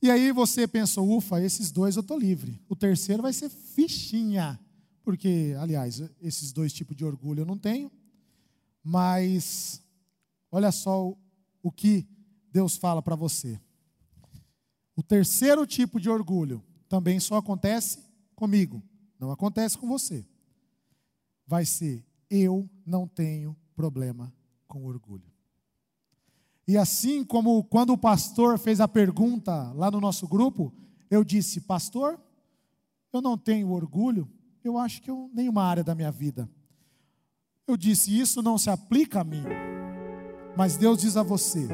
E 0.00 0.10
aí 0.10 0.32
você 0.32 0.66
pensou, 0.66 1.16
ufa, 1.16 1.42
esses 1.42 1.70
dois 1.70 1.96
eu 1.96 2.00
estou 2.00 2.18
livre. 2.18 2.62
O 2.68 2.74
terceiro 2.74 3.22
vai 3.22 3.32
ser 3.32 3.50
fichinha. 3.50 4.58
Porque, 5.02 5.54
aliás, 5.58 6.02
esses 6.20 6.50
dois 6.52 6.72
tipos 6.72 6.96
de 6.96 7.04
orgulho 7.04 7.42
eu 7.42 7.46
não 7.46 7.58
tenho. 7.58 7.90
Mas, 8.82 9.82
olha 10.50 10.72
só 10.72 11.14
o, 11.62 11.70
que 11.70 12.06
Deus 12.50 12.76
fala 12.76 13.02
para 13.02 13.16
você. 13.16 13.60
O 14.96 15.02
terceiro 15.02 15.66
tipo 15.66 16.00
de 16.00 16.08
orgulho 16.08 16.64
também 16.88 17.20
só 17.20 17.36
acontece 17.36 17.98
comigo, 18.34 18.82
não 19.18 19.30
acontece 19.30 19.76
com 19.76 19.86
você. 19.86 20.24
Vai 21.46 21.66
ser: 21.66 22.04
eu 22.30 22.68
não 22.86 23.06
tenho 23.06 23.56
problema 23.74 24.32
com 24.78 24.86
orgulho. 24.86 25.24
E 26.66 26.76
assim 26.76 27.24
como 27.24 27.64
quando 27.64 27.92
o 27.92 27.98
pastor 27.98 28.58
fez 28.58 28.80
a 28.80 28.86
pergunta 28.86 29.72
lá 29.72 29.90
no 29.90 30.00
nosso 30.00 30.28
grupo, 30.28 30.72
eu 31.10 31.24
disse: 31.24 31.62
Pastor, 31.62 32.20
eu 33.12 33.20
não 33.20 33.36
tenho 33.36 33.70
orgulho, 33.70 34.28
eu 34.62 34.78
acho 34.78 35.02
que 35.02 35.10
eu, 35.10 35.30
nenhuma 35.34 35.64
área 35.64 35.82
da 35.82 35.94
minha 35.94 36.12
vida. 36.12 36.48
Eu 37.66 37.76
disse: 37.76 38.18
Isso 38.18 38.42
não 38.42 38.58
se 38.58 38.70
aplica 38.70 39.20
a 39.20 39.24
mim. 39.24 39.44
Mas 40.56 40.76
Deus 40.76 41.00
diz 41.00 41.16
a 41.16 41.22
você 41.22 41.68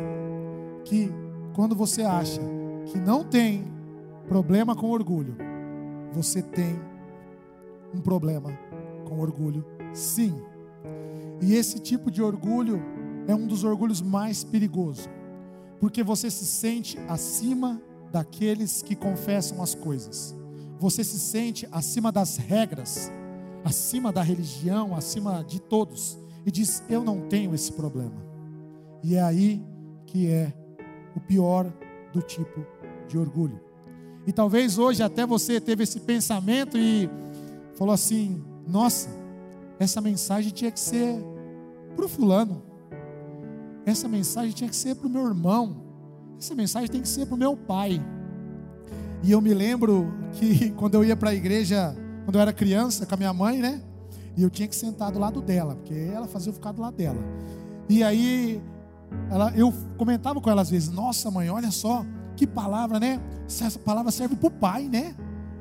que 0.85 1.11
quando 1.55 1.75
você 1.75 2.03
acha 2.03 2.41
que 2.87 2.99
não 2.99 3.25
tem 3.25 3.65
problema 4.29 4.77
com 4.77 4.91
orgulho, 4.91 5.37
você 6.13 6.43
tem 6.43 6.79
um 7.93 8.01
problema 8.01 8.51
com 9.09 9.19
orgulho, 9.19 9.65
sim. 9.93 10.35
E 11.41 11.55
esse 11.55 11.81
tipo 11.81 12.11
de 12.11 12.23
orgulho 12.23 12.94
é 13.27 13.35
um 13.35 13.47
dos 13.47 13.65
orgulhos 13.65 14.01
mais 14.01 14.45
perigosos, 14.45 15.09
porque 15.81 16.03
você 16.03 16.31
se 16.31 16.45
sente 16.45 16.99
acima 17.09 17.81
daqueles 18.13 18.83
que 18.83 18.95
confessam 18.95 19.63
as 19.63 19.75
coisas, 19.75 20.35
você 20.79 21.03
se 21.03 21.19
sente 21.19 21.67
acima 21.73 22.13
das 22.13 22.37
regras, 22.37 23.11
acima 23.65 24.13
da 24.13 24.23
religião, 24.23 24.95
acima 24.95 25.43
de 25.43 25.61
todos, 25.61 26.19
e 26.45 26.51
diz: 26.51 26.83
Eu 26.89 27.03
não 27.03 27.23
tenho 27.29 27.55
esse 27.55 27.73
problema. 27.73 28.23
E 29.03 29.17
é 29.17 29.23
aí 29.23 29.63
que 30.07 30.31
é 30.31 30.53
o 31.17 31.21
pior 31.21 31.73
do 32.13 32.21
tipo 32.21 32.65
de 33.09 33.19
orgulho. 33.19 33.61
E 34.27 34.33
talvez 34.33 34.79
hoje 34.79 35.03
até 35.03 35.27
você 35.27 35.61
teve 35.61 35.83
esse 35.83 36.01
pensamento 36.01 36.79
e 36.79 37.09
falou 37.77 37.95
assim: 37.95 38.43
Nossa, 38.67 39.09
essa 39.79 40.01
mensagem 40.01 40.53
tinha 40.53 40.71
que 40.71 40.81
ser 40.81 41.17
para 41.97 42.05
o 42.05 42.09
fulano. 42.09 42.74
Essa 43.87 44.09
mensagem 44.09 44.53
tinha 44.53 44.71
que 44.71 44.77
ser 44.77 44.95
para 44.95 45.07
o 45.07 45.11
meu 45.11 45.27
irmão. 45.27 45.77
Essa 46.39 46.55
mensagem 46.55 46.89
tem 46.89 47.01
que 47.01 47.09
ser 47.09 47.27
para 47.27 47.35
o 47.35 47.39
meu 47.39 47.57
pai. 47.57 48.01
E 49.23 49.31
eu 49.31 49.41
me 49.41 49.53
lembro 49.55 50.13
que 50.33 50.71
quando 50.77 50.95
eu 50.95 51.05
ia 51.05 51.17
para 51.17 51.31
a 51.31 51.35
igreja, 51.35 51.95
quando 52.25 52.37
eu 52.37 52.43
era 52.43 52.53
criança, 52.53 53.07
com 53.07 53.15
a 53.15 53.19
minha 53.19 53.33
mãe, 53.33 53.61
né? 53.61 53.83
E 54.37 54.43
eu 54.43 54.51
tinha 54.51 54.67
que 54.67 54.75
sentar 54.75 55.13
do 55.13 55.19
lado 55.19 55.41
dela, 55.41 55.77
porque 55.77 55.95
ela 55.95 56.27
fazia 56.27 56.51
eu 56.51 56.55
ficar 56.55 56.73
do 56.73 56.83
lado 56.83 56.97
dela. 56.97 57.19
E 57.89 58.03
aí, 58.03 58.61
ela, 59.31 59.53
eu 59.55 59.73
comentava 59.97 60.41
com 60.41 60.51
ela 60.51 60.63
às 60.63 60.71
vezes: 60.71 60.91
Nossa, 60.91 61.31
mãe, 61.31 61.49
olha 61.51 61.71
só, 61.71 62.05
que 62.37 62.47
palavra, 62.47 62.99
né? 62.99 63.21
Essa 63.47 63.79
palavra 63.79 64.11
serve 64.11 64.35
para 64.35 64.49
o 64.49 64.51
pai, 64.51 64.89
né? 64.89 65.15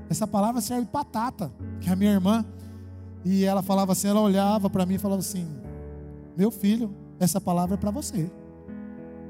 Essa 0.10 0.26
palavra 0.26 0.62
serve 0.62 0.86
para 0.86 1.04
Tata, 1.04 1.52
que 1.80 1.90
é 1.90 1.94
a 1.94 1.96
minha 1.96 2.12
irmã. 2.12 2.46
E 3.24 3.44
ela 3.46 3.62
falava 3.62 3.92
assim: 3.92 4.08
ela 4.08 4.22
olhava 4.22 4.70
para 4.70 4.86
mim 4.86 4.96
e 4.96 5.00
falava 5.00 5.20
assim: 5.20 5.48
Meu 6.36 6.52
filho, 6.52 6.94
essa 7.20 7.40
palavra 7.40 7.76
é 7.76 7.78
para 7.78 7.92
você. 7.92 8.30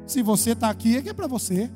Se 0.06 0.22
você 0.22 0.52
está 0.52 0.70
aqui, 0.70 0.98
é 0.98 1.02
que 1.02 1.10
é 1.10 1.14
para 1.14 1.28
você. 1.28 1.72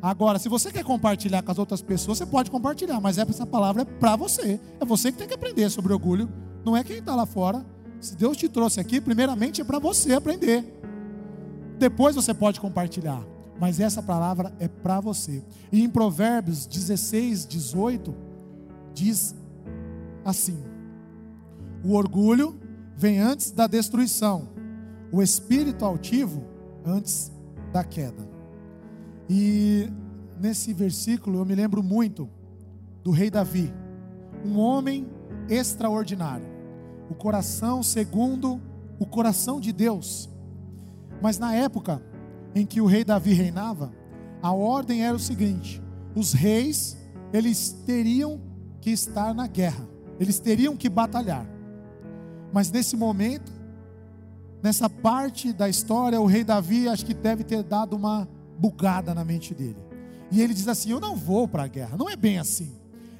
Agora, 0.00 0.38
se 0.38 0.48
você 0.48 0.70
quer 0.70 0.84
compartilhar 0.84 1.42
com 1.42 1.50
as 1.50 1.58
outras 1.58 1.82
pessoas, 1.82 2.18
você 2.18 2.26
pode 2.26 2.50
compartilhar, 2.50 3.00
mas 3.00 3.18
essa 3.18 3.46
palavra 3.46 3.82
é 3.82 3.84
para 3.84 4.16
você. 4.16 4.60
É 4.80 4.84
você 4.84 5.10
que 5.10 5.18
tem 5.18 5.28
que 5.28 5.34
aprender 5.34 5.68
sobre 5.70 5.92
orgulho, 5.92 6.28
não 6.64 6.76
é 6.76 6.84
quem 6.84 6.98
está 6.98 7.14
lá 7.14 7.26
fora. 7.26 7.64
Se 8.00 8.14
Deus 8.14 8.36
te 8.36 8.48
trouxe 8.48 8.78
aqui, 8.78 9.00
primeiramente 9.00 9.60
é 9.60 9.64
para 9.64 9.78
você 9.78 10.12
aprender. 10.12 10.80
Depois 11.78 12.14
você 12.14 12.32
pode 12.34 12.60
compartilhar, 12.60 13.22
mas 13.58 13.80
essa 13.80 14.02
palavra 14.02 14.52
é 14.58 14.68
para 14.68 15.00
você. 15.00 15.42
E 15.72 15.82
em 15.82 15.88
Provérbios 15.88 16.66
16, 16.66 17.46
18, 17.46 18.14
diz 18.94 19.34
assim: 20.24 20.62
o 21.86 21.94
orgulho 21.94 22.58
vem 22.96 23.20
antes 23.20 23.52
da 23.52 23.66
destruição, 23.66 24.48
o 25.12 25.22
espírito 25.22 25.84
altivo 25.84 26.44
antes 26.84 27.32
da 27.72 27.84
queda. 27.84 28.28
E 29.28 29.88
nesse 30.40 30.72
versículo 30.72 31.38
eu 31.38 31.44
me 31.44 31.54
lembro 31.54 31.82
muito 31.82 32.28
do 33.02 33.10
rei 33.10 33.30
Davi, 33.30 33.72
um 34.44 34.58
homem 34.58 35.08
extraordinário, 35.48 36.46
o 37.10 37.14
coração 37.14 37.82
segundo 37.82 38.60
o 38.98 39.06
coração 39.06 39.60
de 39.60 39.72
Deus. 39.72 40.28
Mas 41.20 41.38
na 41.38 41.54
época 41.54 42.02
em 42.54 42.64
que 42.64 42.80
o 42.80 42.86
rei 42.86 43.04
Davi 43.04 43.32
reinava, 43.32 43.92
a 44.42 44.52
ordem 44.52 45.04
era 45.04 45.16
o 45.16 45.20
seguinte: 45.20 45.82
os 46.14 46.32
reis, 46.32 46.96
eles 47.32 47.72
teriam 47.84 48.40
que 48.80 48.90
estar 48.90 49.34
na 49.34 49.46
guerra, 49.46 49.86
eles 50.18 50.38
teriam 50.38 50.76
que 50.76 50.88
batalhar. 50.88 51.46
Mas 52.52 52.70
nesse 52.70 52.96
momento, 52.96 53.52
nessa 54.62 54.88
parte 54.88 55.52
da 55.52 55.68
história, 55.68 56.20
o 56.20 56.26
rei 56.26 56.44
Davi 56.44 56.88
acho 56.88 57.04
que 57.04 57.14
deve 57.14 57.44
ter 57.44 57.62
dado 57.62 57.96
uma 57.96 58.28
bugada 58.58 59.14
na 59.14 59.24
mente 59.24 59.54
dele. 59.54 59.76
E 60.30 60.40
ele 60.40 60.54
diz 60.54 60.68
assim: 60.68 60.90
Eu 60.90 61.00
não 61.00 61.16
vou 61.16 61.46
para 61.46 61.64
a 61.64 61.68
guerra, 61.68 61.96
não 61.96 62.08
é 62.08 62.16
bem 62.16 62.38
assim. 62.38 62.72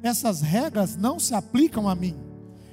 Essas 0.02 0.40
regras 0.40 0.96
não 0.96 1.18
se 1.18 1.34
aplicam 1.34 1.88
a 1.88 1.94
mim. 1.94 2.16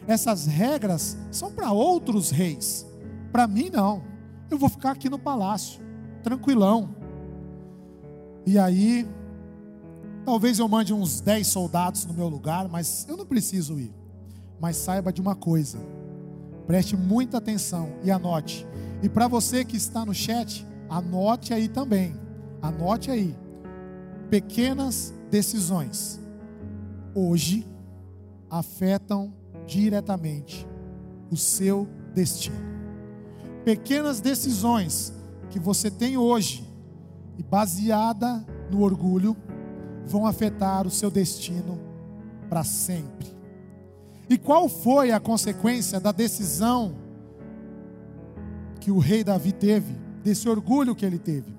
Essas 0.07 0.45
regras 0.45 1.17
são 1.31 1.51
para 1.51 1.71
outros 1.71 2.29
reis. 2.29 2.85
Para 3.31 3.47
mim, 3.47 3.69
não. 3.71 4.03
Eu 4.49 4.57
vou 4.57 4.69
ficar 4.69 4.91
aqui 4.91 5.09
no 5.09 5.17
palácio, 5.17 5.81
tranquilão. 6.21 6.95
E 8.45 8.59
aí, 8.59 9.07
talvez 10.25 10.59
eu 10.59 10.67
mande 10.67 10.93
uns 10.93 11.21
10 11.21 11.47
soldados 11.47 12.05
no 12.05 12.13
meu 12.13 12.27
lugar, 12.27 12.67
mas 12.67 13.05
eu 13.07 13.15
não 13.15 13.25
preciso 13.25 13.79
ir. 13.79 13.93
Mas 14.59 14.77
saiba 14.77 15.11
de 15.11 15.21
uma 15.21 15.35
coisa, 15.35 15.79
preste 16.65 16.95
muita 16.95 17.37
atenção 17.37 17.93
e 18.03 18.11
anote. 18.11 18.67
E 19.01 19.09
para 19.09 19.27
você 19.27 19.65
que 19.65 19.75
está 19.75 20.05
no 20.05 20.13
chat, 20.13 20.65
anote 20.89 21.53
aí 21.53 21.67
também. 21.67 22.15
Anote 22.61 23.11
aí. 23.11 23.35
Pequenas 24.29 25.13
decisões 25.29 26.19
hoje 27.13 27.67
afetam 28.49 29.33
diretamente 29.67 30.67
o 31.29 31.37
seu 31.37 31.87
destino. 32.13 32.55
Pequenas 33.65 34.19
decisões 34.19 35.13
que 35.49 35.59
você 35.59 35.89
tem 35.89 36.17
hoje 36.17 36.67
e 37.37 37.43
baseada 37.43 38.45
no 38.69 38.81
orgulho 38.81 39.35
vão 40.05 40.25
afetar 40.25 40.85
o 40.85 40.91
seu 40.91 41.09
destino 41.09 41.79
para 42.49 42.63
sempre. 42.63 43.33
E 44.33 44.37
qual 44.39 44.67
foi 44.67 45.11
a 45.11 45.19
consequência 45.19 45.99
da 45.99 46.11
decisão 46.11 46.95
que 48.79 48.89
o 48.89 48.97
rei 48.97 49.23
Davi 49.23 49.51
teve, 49.51 49.95
desse 50.23 50.49
orgulho 50.49 50.95
que 50.95 51.05
ele 51.05 51.19
teve? 51.19 51.55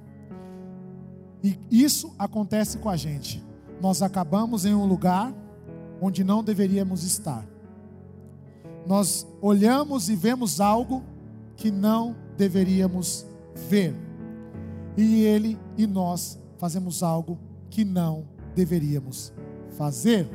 E 1.41 1.57
isso 1.70 2.12
acontece 2.18 2.79
com 2.79 2.89
a 2.89 2.97
gente. 2.97 3.41
Nós 3.81 4.03
acabamos 4.03 4.66
em 4.66 4.75
um 4.75 4.87
lugar 4.87 5.33
onde 6.01 6.25
não 6.25 6.43
deveríamos 6.43 7.05
estar. 7.05 7.47
Nós 8.85 9.25
olhamos 9.41 10.09
e 10.09 10.16
vemos 10.16 10.61
algo 10.61 11.05
que 11.55 11.70
não 11.70 12.16
deveríamos 12.37 13.25
ver. 13.68 13.95
E 14.97 15.22
ele 15.22 15.57
e 15.79 15.87
nós 15.87 16.41
fazemos 16.59 17.05
algo 17.05 17.39
que 17.70 17.85
não 17.85 18.25
deveríamos 18.53 19.33
fazer. 19.79 20.29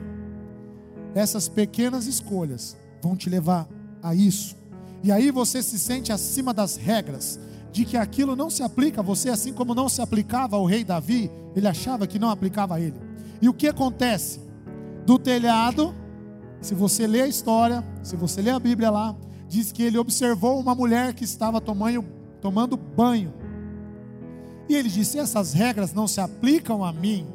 Essas 1.16 1.50
pequenas 1.50 2.06
escolhas 2.06 2.78
vão 3.02 3.16
te 3.16 3.30
levar 3.30 3.68
a 4.02 4.14
isso. 4.14 4.56
E 5.04 5.12
aí 5.12 5.32
você 5.32 5.64
se 5.64 5.80
sente 5.80 6.12
acima 6.12 6.54
das 6.54 6.76
regras, 6.76 7.40
de 7.72 7.86
que 7.86 7.98
aquilo 7.98 8.36
não 8.36 8.50
se 8.50 8.64
aplica 8.64 9.02
a 9.02 9.04
você, 9.04 9.30
assim 9.30 9.54
como 9.54 9.76
não 9.76 9.88
se 9.88 10.02
aplicava 10.02 10.56
ao 10.56 10.66
rei 10.66 10.84
Davi, 10.84 11.32
ele 11.56 11.68
achava 11.68 12.08
que 12.08 12.20
não 12.20 12.30
aplicava 12.30 12.76
a 12.76 12.82
ele. 12.82 12.96
E 13.42 13.48
o 13.48 13.54
que 13.54 13.68
acontece? 13.68 14.50
do 15.10 15.18
telhado, 15.18 15.96
se 16.62 16.76
você 16.76 17.08
ler 17.08 17.24
a 17.24 17.28
história, 17.28 17.84
se 18.04 18.16
você 18.16 18.44
ler 18.44 18.52
a 18.52 18.60
Bíblia 18.60 18.92
lá, 18.92 19.16
diz 19.48 19.72
que 19.72 19.82
ele 19.82 19.98
observou 19.98 20.60
uma 20.60 20.76
mulher 20.76 21.16
que 21.16 21.24
estava 21.24 21.60
tomando, 21.60 22.06
tomando 22.40 22.78
banho. 22.78 23.34
E 24.70 24.76
ele 24.76 24.88
disse: 24.88 25.18
Essas 25.18 25.52
regras 25.52 25.94
não 25.94 26.08
se 26.08 26.22
aplicam 26.22 26.86
a 26.86 26.94
mim. 26.94 27.26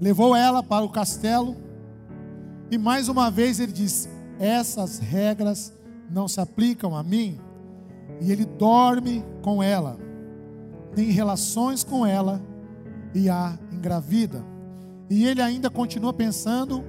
Levou 0.00 0.34
ela 0.34 0.64
para 0.64 0.84
o 0.84 0.88
castelo. 0.88 1.56
E 2.70 2.78
mais 2.78 3.08
uma 3.08 3.30
vez 3.30 3.58
ele 3.58 3.72
disse: 3.72 4.08
Essas 4.38 4.98
regras 4.98 5.72
não 6.10 6.28
se 6.28 6.40
aplicam 6.40 6.96
a 6.96 7.02
mim. 7.02 7.38
E 8.20 8.30
ele 8.30 8.44
dorme 8.44 9.24
com 9.42 9.62
ela, 9.62 9.98
tem 10.94 11.10
relações 11.10 11.82
com 11.82 12.04
ela 12.04 12.42
e 13.14 13.28
a 13.28 13.58
engravida. 13.72 14.44
E 15.08 15.26
ele 15.26 15.42
ainda 15.42 15.70
continua 15.70 16.12
pensando: 16.12 16.84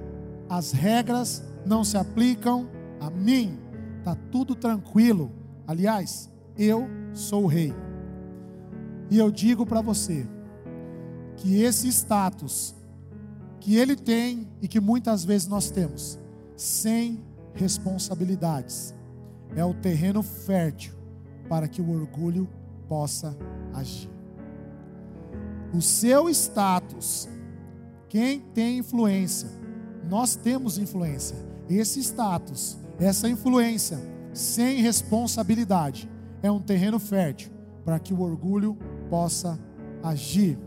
as 0.48 0.72
regras 0.72 1.42
não 1.64 1.82
se 1.82 1.96
aplicam 1.96 2.68
a 3.00 3.10
mim. 3.10 3.58
Tá 4.04 4.16
tudo 4.30 4.54
tranquilo. 4.54 5.32
Aliás, 5.66 6.30
eu 6.56 6.86
sou 7.12 7.44
o 7.44 7.46
rei. 7.46 7.72
E 9.10 9.18
eu 9.18 9.30
digo 9.30 9.66
para 9.66 9.80
você 9.80 10.26
que 11.36 11.60
esse 11.62 11.88
status 11.88 12.74
que 13.62 13.76
ele 13.76 13.94
tem 13.94 14.48
e 14.60 14.66
que 14.66 14.80
muitas 14.80 15.24
vezes 15.24 15.46
nós 15.46 15.70
temos, 15.70 16.18
sem 16.56 17.22
responsabilidades, 17.54 18.92
é 19.54 19.64
o 19.64 19.72
terreno 19.72 20.22
fértil 20.22 20.94
para 21.48 21.68
que 21.68 21.80
o 21.80 21.90
orgulho 21.90 22.48
possa 22.88 23.36
agir. 23.72 24.10
O 25.72 25.80
seu 25.80 26.28
status 26.28 27.28
quem 28.12 28.40
tem 28.40 28.76
influência? 28.76 29.48
Nós 30.06 30.36
temos 30.36 30.76
influência. 30.76 31.34
Esse 31.66 31.98
status, 32.00 32.76
essa 33.00 33.26
influência, 33.26 33.98
sem 34.34 34.82
responsabilidade, 34.82 36.10
é 36.42 36.50
um 36.50 36.60
terreno 36.60 36.98
fértil 36.98 37.50
para 37.86 37.98
que 37.98 38.12
o 38.12 38.20
orgulho 38.20 38.76
possa 39.08 39.58
agir. 40.02 40.58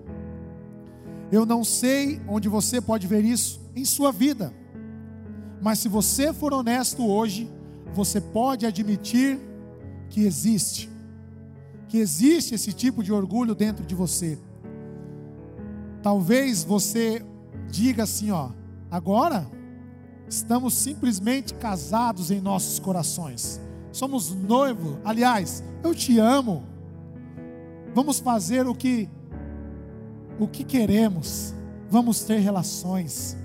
Eu 1.32 1.46
não 1.46 1.64
sei 1.64 2.22
onde 2.28 2.48
você 2.48 2.80
pode 2.80 3.08
ver 3.08 3.24
isso 3.24 3.60
em 3.76 3.84
sua 3.84 4.12
vida, 4.12 4.54
mas 5.62 5.80
se 5.80 5.90
você 5.90 6.32
for 6.32 6.54
honesto 6.54 7.06
hoje, 7.06 7.52
você 7.94 8.22
pode 8.22 8.66
admitir 8.66 9.40
que 10.10 10.22
existe, 10.26 10.90
que 11.88 11.98
existe 11.98 12.54
esse 12.54 12.72
tipo 12.72 13.04
de 13.04 13.12
orgulho 13.12 13.56
dentro 13.56 13.86
de 13.86 13.96
você. 13.96 14.38
Talvez 16.04 16.64
você 16.64 17.26
diga 17.70 18.04
assim, 18.04 18.30
ó, 18.32 18.50
agora 18.92 19.48
estamos 20.30 20.74
simplesmente 20.74 21.54
casados 21.56 22.30
em 22.30 22.40
nossos 22.40 22.78
corações. 22.80 23.60
Somos 23.92 24.36
noivo, 24.36 25.00
aliás, 25.04 25.64
eu 25.84 25.96
te 25.96 26.20
amo. 26.20 26.64
Vamos 27.94 28.20
fazer 28.20 28.68
o 28.68 28.76
que 28.76 29.10
o 30.40 30.48
que 30.48 30.64
queremos. 30.64 31.54
Vamos 31.90 32.24
ter 32.24 32.40
relações. 32.40 33.38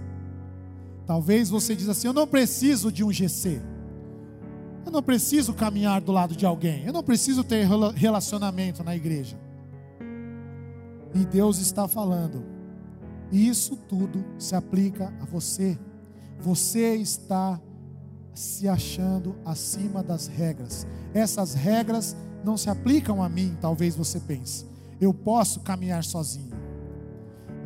Talvez 1.07 1.51
você 1.51 1.75
diz 1.75 1.89
assim: 1.89 2.07
eu 2.07 2.13
não 2.13 2.27
preciso 2.27 2.91
de 2.91 3.05
um 3.05 3.13
GC. 3.13 3.61
Eu 4.85 4.93
não 4.93 5.03
preciso 5.03 5.53
caminhar 5.53 6.01
do 6.01 6.13
lado 6.13 6.35
de 6.35 6.47
alguém. 6.47 6.85
Eu 6.85 6.93
não 6.93 7.03
preciso 7.03 7.45
ter 7.45 7.67
relacionamento 7.95 8.83
na 8.83 8.97
igreja. 8.97 9.39
E 11.15 11.25
Deus 11.25 11.59
está 11.59 11.87
falando: 11.87 12.45
isso 13.31 13.77
tudo 13.77 14.25
se 14.39 14.55
aplica 14.55 15.13
a 15.21 15.25
você. 15.25 15.79
Você 16.39 16.97
está 16.97 17.61
se 18.35 18.69
achando 18.69 19.37
acima 19.45 20.03
das 20.03 20.27
regras. 20.27 20.87
Essas 21.13 21.55
regras 21.55 22.17
não 22.45 22.57
se 22.57 22.71
aplicam 22.71 23.23
a 23.23 23.29
mim, 23.29 23.57
talvez 23.61 23.95
você 23.95 24.19
pense. 24.19 24.67
Eu 25.01 25.13
posso 25.13 25.61
caminhar 25.61 26.05
sozinho. 26.05 26.60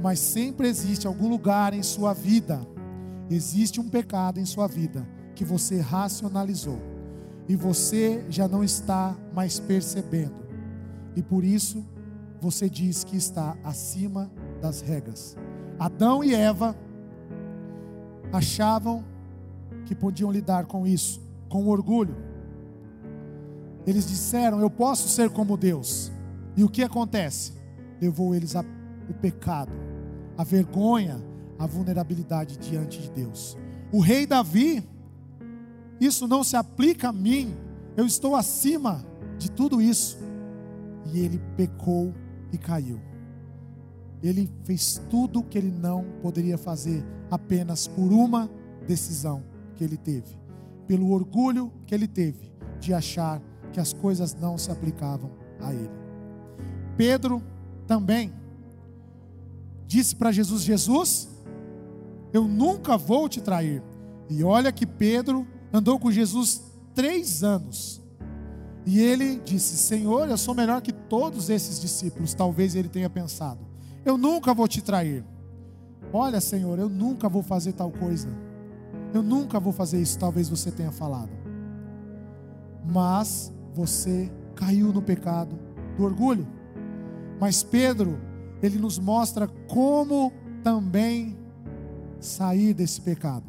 Mas 0.04 0.18
sempre 0.18 0.68
existe 0.68 1.06
algum 1.06 1.30
lugar 1.30 1.72
em 1.72 1.82
sua 1.82 2.12
vida, 2.12 2.60
existe 3.30 3.80
um 3.80 3.88
pecado 3.88 4.38
em 4.38 4.44
sua 4.44 4.66
vida 4.68 5.08
que 5.34 5.46
você 5.46 5.80
racionalizou 5.80 6.78
e 7.48 7.56
você 7.56 8.22
já 8.28 8.46
não 8.46 8.62
está 8.62 9.16
mais 9.32 9.58
percebendo. 9.58 10.44
E 11.16 11.22
por 11.22 11.42
isso 11.42 11.82
você 12.38 12.68
diz 12.68 13.02
que 13.02 13.16
está 13.16 13.56
acima 13.64 14.30
das 14.60 14.82
regras. 14.82 15.38
Adão 15.78 16.22
e 16.22 16.34
Eva 16.34 16.76
achavam 18.30 19.02
que 19.86 19.94
podiam 19.94 20.30
lidar 20.30 20.66
com 20.66 20.86
isso, 20.86 21.18
com 21.48 21.66
orgulho. 21.66 22.14
Eles 23.86 24.06
disseram: 24.06 24.60
Eu 24.60 24.68
posso 24.68 25.08
ser 25.08 25.30
como 25.30 25.56
Deus. 25.56 26.12
E 26.58 26.62
o 26.62 26.68
que 26.68 26.82
acontece? 26.82 27.54
Levou 28.02 28.34
eles 28.34 28.54
ao 28.54 28.64
pecado, 29.20 29.72
a 30.36 30.44
vergonha, 30.44 31.20
a 31.58 31.66
vulnerabilidade 31.66 32.56
diante 32.58 33.00
de 33.00 33.10
Deus. 33.10 33.56
O 33.92 34.00
rei 34.00 34.26
Davi 34.26 34.82
isso 36.00 36.26
não 36.26 36.42
se 36.42 36.56
aplica 36.56 37.08
a 37.08 37.12
mim, 37.12 37.54
eu 37.96 38.06
estou 38.06 38.34
acima 38.34 39.04
de 39.38 39.50
tudo 39.50 39.80
isso. 39.80 40.18
E 41.12 41.20
ele 41.20 41.40
pecou 41.56 42.12
e 42.52 42.58
caiu. 42.58 43.00
Ele 44.22 44.50
fez 44.64 45.00
tudo 45.10 45.40
o 45.40 45.42
que 45.42 45.58
ele 45.58 45.70
não 45.70 46.04
poderia 46.22 46.56
fazer 46.56 47.04
apenas 47.30 47.86
por 47.86 48.12
uma 48.12 48.50
decisão 48.86 49.42
que 49.74 49.84
ele 49.84 49.96
teve, 49.96 50.38
pelo 50.86 51.10
orgulho 51.10 51.72
que 51.86 51.94
ele 51.94 52.08
teve 52.08 52.52
de 52.80 52.92
achar 52.92 53.40
que 53.72 53.80
as 53.80 53.92
coisas 53.92 54.34
não 54.34 54.56
se 54.56 54.70
aplicavam 54.70 55.30
a 55.60 55.72
ele. 55.72 55.90
Pedro 56.96 57.42
também 57.86 58.32
disse 59.86 60.16
para 60.16 60.32
Jesus: 60.32 60.62
Jesus, 60.62 61.28
eu 62.32 62.48
nunca 62.48 62.96
vou 62.96 63.28
te 63.28 63.40
trair. 63.40 63.82
E 64.28 64.42
olha 64.42 64.72
que 64.72 64.86
Pedro 64.86 65.46
andou 65.72 65.98
com 65.98 66.10
Jesus 66.10 66.62
três 66.94 67.42
anos. 67.42 68.02
E 68.86 69.00
ele 69.00 69.40
disse: 69.44 69.76
Senhor, 69.76 70.28
eu 70.28 70.36
sou 70.36 70.54
melhor 70.54 70.80
que 70.82 70.92
todos 70.92 71.48
esses 71.48 71.80
discípulos. 71.80 72.34
Talvez 72.34 72.74
ele 72.74 72.88
tenha 72.88 73.08
pensado: 73.08 73.60
Eu 74.04 74.18
nunca 74.18 74.52
vou 74.52 74.68
te 74.68 74.82
trair. 74.82 75.24
Olha, 76.12 76.40
Senhor, 76.40 76.78
eu 76.78 76.88
nunca 76.88 77.28
vou 77.28 77.42
fazer 77.42 77.72
tal 77.72 77.90
coisa. 77.90 78.28
Eu 79.12 79.22
nunca 79.22 79.58
vou 79.58 79.72
fazer 79.72 80.00
isso. 80.00 80.18
Talvez 80.18 80.48
você 80.48 80.70
tenha 80.70 80.92
falado. 80.92 81.30
Mas 82.84 83.52
você 83.72 84.30
caiu 84.54 84.92
no 84.92 85.02
pecado 85.02 85.58
do 85.96 86.04
orgulho. 86.04 86.46
Mas 87.40 87.62
Pedro, 87.62 88.18
ele 88.64 88.78
nos 88.78 88.98
mostra 88.98 89.46
como 89.68 90.32
também 90.62 91.36
sair 92.18 92.72
desse 92.72 93.00
pecado. 93.00 93.44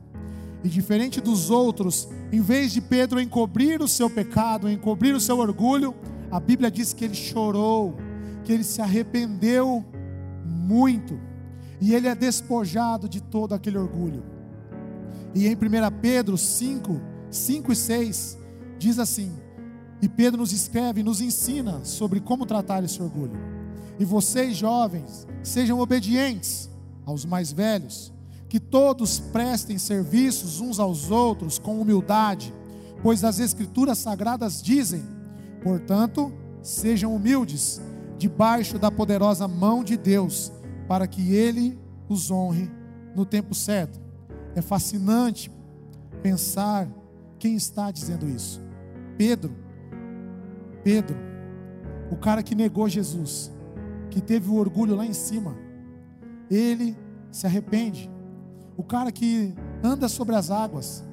E 0.63 0.67
diferente 0.67 1.21
dos 1.21 1.49
outros, 1.49 2.09
em 2.31 2.41
vez 2.41 2.73
de 2.73 2.81
Pedro 2.81 3.19
encobrir 3.21 3.81
o 3.81 3.87
seu 3.87 4.09
pecado, 4.09 4.69
encobrir 4.69 5.15
o 5.15 5.21
seu 5.21 5.37
orgulho, 5.37 5.95
a 6.29 6.39
Bíblia 6.39 6.69
diz 6.69 6.91
que 6.91 7.05
ele 7.05 7.13
chorou, 7.13 7.95
que 8.43 8.51
ele 8.51 8.63
se 8.63 8.81
arrependeu 8.81 9.85
muito, 10.43 11.19
e 11.79 11.93
ele 11.93 12.07
é 12.07 12.15
despojado 12.15 13.07
de 13.07 13.21
todo 13.21 13.53
aquele 13.53 13.77
orgulho. 13.77 14.23
E 15.33 15.47
em 15.47 15.53
1 15.53 15.57
Pedro 16.01 16.37
5, 16.37 16.99
5 17.29 17.71
e 17.71 17.75
6, 17.75 18.37
diz 18.79 18.99
assim: 18.99 19.31
E 20.01 20.09
Pedro 20.09 20.39
nos 20.39 20.51
escreve, 20.51 21.03
nos 21.03 21.21
ensina 21.21 21.85
sobre 21.85 22.19
como 22.19 22.45
tratar 22.45 22.83
esse 22.83 23.01
orgulho. 23.01 23.54
E 23.99 24.05
vocês, 24.05 24.57
jovens, 24.57 25.25
sejam 25.43 25.79
obedientes 25.79 26.69
aos 27.05 27.25
mais 27.25 27.51
velhos 27.51 28.13
que 28.49 28.59
todos 28.59 29.19
prestem 29.19 29.77
serviços 29.77 30.59
uns 30.61 30.79
aos 30.79 31.11
outros 31.11 31.59
com 31.59 31.79
humildade, 31.79 32.53
pois 33.01 33.23
as 33.23 33.39
Escrituras 33.39 33.97
sagradas 33.97 34.61
dizem: 34.61 35.03
portanto, 35.63 36.33
sejam 36.61 37.15
humildes, 37.15 37.81
debaixo 38.17 38.79
da 38.79 38.91
poderosa 38.91 39.47
mão 39.47 39.83
de 39.83 39.97
Deus, 39.97 40.51
para 40.87 41.07
que 41.07 41.33
Ele 41.33 41.77
os 42.07 42.31
honre 42.31 42.69
no 43.15 43.25
tempo 43.25 43.53
certo. 43.55 43.99
É 44.55 44.61
fascinante 44.61 45.51
pensar 46.21 46.87
quem 47.37 47.55
está 47.55 47.91
dizendo 47.91 48.29
isso. 48.29 48.61
Pedro, 49.17 49.55
Pedro, 50.83 51.17
o 52.11 52.15
cara 52.15 52.43
que 52.43 52.55
negou 52.55 52.87
Jesus, 52.87 53.51
que 54.15 54.21
teve 54.21 54.49
o 54.49 54.55
orgulho 54.55 54.95
lá 54.95 55.05
em 55.05 55.11
cima, 55.11 55.57
ele 56.49 56.97
se 57.29 57.45
arrepende, 57.45 58.09
o 58.77 58.81
cara 58.81 59.11
que 59.11 59.53
anda 59.83 60.07
sobre 60.07 60.33
as 60.35 60.49
águas. 60.49 61.03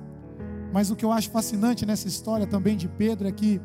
Mas 0.72 0.88
o 0.88 0.94
que 0.94 1.04
eu 1.04 1.10
acho 1.10 1.28
fascinante 1.28 1.84
nessa 1.84 2.06
história 2.06 2.46
também 2.46 2.76
de 2.76 2.86
Pedro 2.86 3.26
é 3.26 3.32
que 3.32 3.60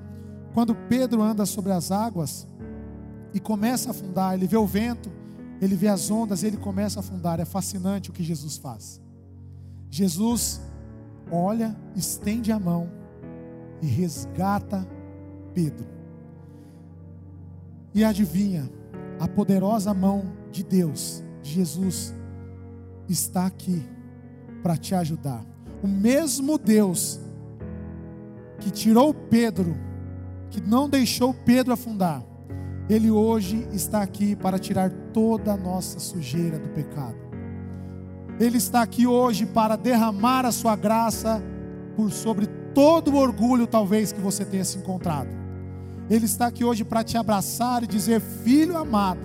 quando 0.56 0.74
Pedro 0.74 1.22
anda 1.22 1.46
sobre 1.46 1.72
as 1.72 1.92
águas 1.92 2.48
e 3.32 3.40
começa 3.40 3.90
a 3.90 3.92
afundar, 3.92 4.34
ele 4.34 4.48
vê 4.48 4.58
o 4.58 4.66
vento, 4.66 5.12
ele 5.62 5.76
vê 5.76 5.88
as 5.88 6.10
ondas, 6.10 6.42
ele 6.42 6.58
começa 6.58 7.00
a 7.00 7.02
afundar. 7.02 7.40
É 7.40 7.46
fascinante 7.46 8.10
o 8.10 8.14
que 8.14 8.24
Jesus 8.24 8.58
faz. 8.58 9.00
Jesus 9.88 10.60
olha, 11.32 11.78
estende 11.96 12.52
a 12.52 12.58
mão 12.58 12.90
e 13.84 13.86
resgata 13.86 14.88
Pedro. 15.54 15.86
E 17.94 18.04
adivinha, 18.04 18.68
a 19.20 19.28
poderosa 19.28 19.94
mão 19.94 20.26
de 20.52 20.64
Deus, 20.64 21.24
de 21.42 21.52
Jesus, 21.52 22.14
está 23.08 23.46
aqui 23.46 23.84
para 24.62 24.78
te 24.78 24.94
ajudar. 24.96 25.46
O 25.84 25.88
mesmo 25.88 26.58
Deus 26.58 27.20
que 28.60 28.72
tirou 28.72 29.14
Pedro, 29.14 29.76
que 30.50 30.62
não 30.62 30.90
deixou 30.90 31.34
Pedro 31.34 31.74
afundar, 31.74 32.24
ele 32.90 33.12
hoje 33.12 33.68
está 33.74 34.02
aqui 34.02 34.36
para 34.36 34.58
tirar 34.58 34.90
toda 35.14 35.54
a 35.54 35.58
nossa 35.58 36.00
sujeira 36.00 36.58
do 36.58 36.70
pecado. 36.70 37.18
Ele 38.40 38.58
está 38.58 38.82
aqui 38.82 39.06
hoje 39.06 39.46
para 39.46 39.76
derramar 39.76 40.46
a 40.46 40.52
sua 40.52 40.76
graça 40.76 41.42
por 41.96 42.12
sobre 42.12 42.46
todo 42.74 43.12
o 43.12 43.18
orgulho, 43.18 43.66
talvez, 43.66 44.12
que 44.12 44.22
você 44.22 44.46
tenha 44.46 44.64
se 44.64 44.78
encontrado. 44.78 45.47
Ele 46.10 46.26
está 46.26 46.48
aqui 46.48 46.64
hoje 46.64 46.84
para 46.84 47.04
te 47.04 47.18
abraçar 47.18 47.84
e 47.84 47.88
dizer: 47.88 48.20
Filho 48.20 48.78
amado, 48.78 49.22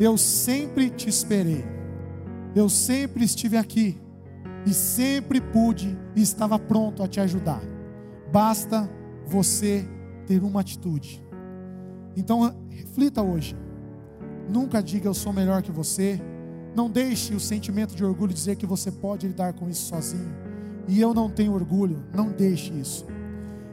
eu 0.00 0.16
sempre 0.16 0.90
te 0.90 1.08
esperei 1.08 1.76
eu 2.56 2.70
sempre 2.70 3.22
estive 3.22 3.58
aqui 3.58 4.00
e 4.64 4.72
sempre 4.72 5.42
pude 5.42 5.94
e 6.16 6.22
estava 6.22 6.58
pronto 6.58 7.02
a 7.02 7.06
te 7.06 7.20
ajudar. 7.20 7.60
Basta 8.32 8.90
você 9.26 9.86
ter 10.26 10.42
uma 10.42 10.62
atitude. 10.62 11.22
Então, 12.16 12.56
reflita 12.70 13.22
hoje. 13.22 13.54
Nunca 14.48 14.82
diga 14.82 15.06
eu 15.06 15.12
sou 15.12 15.34
melhor 15.34 15.62
que 15.62 15.70
você. 15.70 16.18
Não 16.74 16.88
deixe 16.88 17.34
o 17.34 17.40
sentimento 17.40 17.94
de 17.94 18.02
orgulho 18.02 18.32
dizer 18.32 18.56
que 18.56 18.64
você 18.64 18.90
pode 18.90 19.28
lidar 19.28 19.52
com 19.52 19.68
isso 19.68 19.88
sozinho. 19.88 20.34
E 20.88 20.98
eu 20.98 21.12
não 21.12 21.28
tenho 21.28 21.52
orgulho. 21.52 22.02
Não 22.14 22.30
deixe 22.30 22.72
isso. 22.72 23.04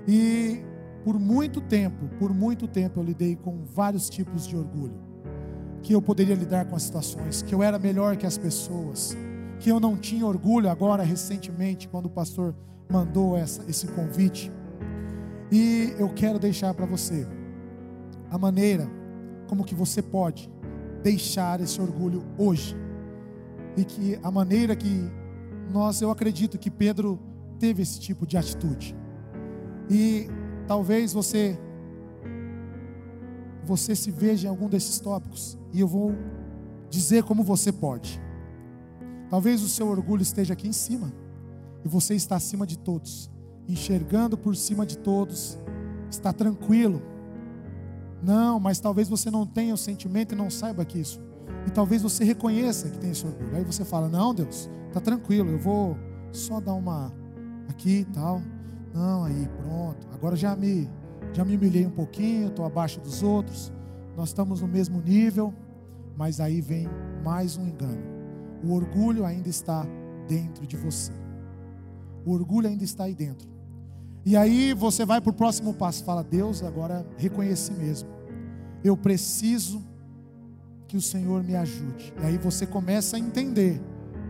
E 0.05 0.61
por 1.04 1.20
muito 1.20 1.60
tempo, 1.60 2.08
por 2.18 2.34
muito 2.34 2.68
tempo 2.68 2.99
eu 2.99 3.04
lidei 3.04 3.36
com 3.36 3.64
vários 3.64 4.10
tipos 4.10 4.47
de 4.47 4.56
orgulho 4.56 5.14
que 5.84 5.93
eu 5.93 6.01
poderia 6.01 6.34
lidar 6.34 6.66
com 6.66 6.76
as 6.78 6.84
situações, 6.84 7.41
que 7.41 7.54
eu 7.54 7.62
era 7.62 7.78
melhor 7.78 8.16
que 8.16 8.26
as 8.26 8.38
pessoas, 8.38 9.18
que 9.60 9.70
eu 9.70 9.82
não 9.82 9.97
tinha 9.97 10.26
orgulho 10.26 10.70
agora 10.70 11.04
recentemente 11.04 11.89
quando 11.89 12.06
o 12.06 12.10
pastor 12.10 12.56
mandou 12.89 13.36
essa, 13.36 13.64
esse 13.70 13.88
convite. 13.88 14.49
E 15.51 15.93
eu 15.99 16.10
quero 16.10 16.39
deixar 16.39 16.74
para 16.74 16.86
você 16.86 17.28
a 18.32 18.38
maneira 18.38 18.89
como 19.47 19.66
que 19.66 19.76
você 19.76 20.01
pode 20.01 20.49
deixar 21.04 21.60
esse 21.60 21.82
orgulho 21.82 22.24
hoje. 22.38 22.76
E 23.76 23.84
que 23.84 24.18
a 24.24 24.32
maneira 24.32 24.76
que 24.76 25.12
nós, 25.72 26.01
eu 26.01 26.10
acredito 26.10 26.58
que 26.58 26.72
Pedro 26.72 27.20
teve 27.60 27.82
esse 27.82 27.99
tipo 27.99 28.26
de 28.26 28.38
atitude. 28.38 28.95
E 29.89 30.28
talvez 30.68 31.14
você 31.14 31.57
você 33.66 33.95
se 33.95 34.11
veja 34.11 34.47
em 34.47 34.49
algum 34.49 34.68
desses 34.68 34.99
tópicos 34.99 35.57
e 35.72 35.80
eu 35.80 35.88
vou 35.88 36.14
dizer 36.89 37.24
como 37.24 37.43
você 37.43 37.72
pode. 37.72 38.22
Talvez 39.30 39.64
o 39.64 39.70
seu 39.70 39.88
orgulho 39.88 40.22
esteja 40.22 40.53
aqui 40.53 40.68
em 40.68 40.74
cima 40.74 41.11
e 41.84 41.88
você 41.88 42.14
está 42.14 42.36
acima 42.36 42.68
de 42.68 42.78
todos, 42.78 43.32
enxergando 43.68 44.38
por 44.38 44.55
cima 44.55 44.86
de 44.86 44.97
todos, 44.97 45.57
está 46.09 46.32
tranquilo. 46.32 47.01
Não, 48.22 48.59
mas 48.59 48.80
talvez 48.80 49.09
você 49.09 49.32
não 49.32 49.45
tenha 49.45 49.74
o 49.74 49.78
sentimento 49.78 50.34
e 50.34 50.38
não 50.38 50.49
saiba 50.49 50.86
que 50.86 50.99
isso. 50.99 51.22
E 51.68 51.72
talvez 51.72 52.01
você 52.01 52.24
reconheça 52.24 52.89
que 52.89 52.97
tem 52.97 53.11
esse 53.11 53.26
orgulho. 53.26 53.55
Aí 53.55 53.64
você 53.64 53.84
fala: 53.84 54.07
Não, 54.07 54.34
Deus, 54.34 54.70
está 54.88 55.01
tranquilo, 55.01 55.49
eu 55.49 55.59
vou 55.59 55.97
só 56.32 56.59
dar 56.59 56.74
uma 56.74 57.14
aqui 57.68 57.99
e 57.99 58.05
tal. 58.05 58.41
Não, 58.93 59.26
aí 59.26 59.49
pronto. 59.57 60.12
Agora 60.24 60.38
já 60.38 60.55
me 60.55 60.89
já 61.34 61.43
me 61.43 61.57
humilhei 61.57 61.86
um 61.86 61.91
pouquinho, 61.91 62.47
estou 62.47 62.63
abaixo 62.63 63.01
dos 63.01 63.21
outros, 63.21 63.74
nós 64.15 64.30
estamos 64.30 64.61
no 64.61 64.69
mesmo 64.69 65.01
nível, 65.01 65.53
mas 66.15 66.39
aí 66.39 66.61
vem 66.61 66.88
mais 67.26 67.57
um 67.57 67.67
engano. 67.67 68.01
O 68.63 68.71
orgulho 68.71 69.26
ainda 69.26 69.49
está 69.49 69.86
dentro 70.26 70.65
de 70.65 70.78
você. 70.78 71.11
O 72.26 72.32
orgulho 72.32 72.69
ainda 72.69 72.86
está 72.86 73.03
aí 73.03 73.13
dentro. 73.13 73.49
E 74.26 74.38
aí 74.38 74.74
você 74.74 75.05
vai 75.05 75.19
para 75.19 75.30
o 75.30 75.34
próximo 75.34 75.74
passo, 75.74 76.05
fala: 76.05 76.24
Deus, 76.24 76.63
agora 76.63 77.05
reconheci 77.17 77.74
mesmo. 77.74 78.07
Eu 78.82 78.95
preciso 78.95 79.84
que 80.88 80.95
o 80.95 81.01
Senhor 81.01 81.43
me 81.43 81.53
ajude. 81.53 82.13
E 82.21 82.26
aí 82.26 82.38
você 82.38 82.65
começa 82.65 83.17
a 83.17 83.19
entender 83.19 83.82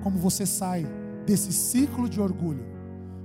como 0.01 0.17
você 0.17 0.43
sai 0.43 0.87
desse 1.23 1.53
ciclo 1.53 2.09
de 2.09 2.19
orgulho, 2.19 2.65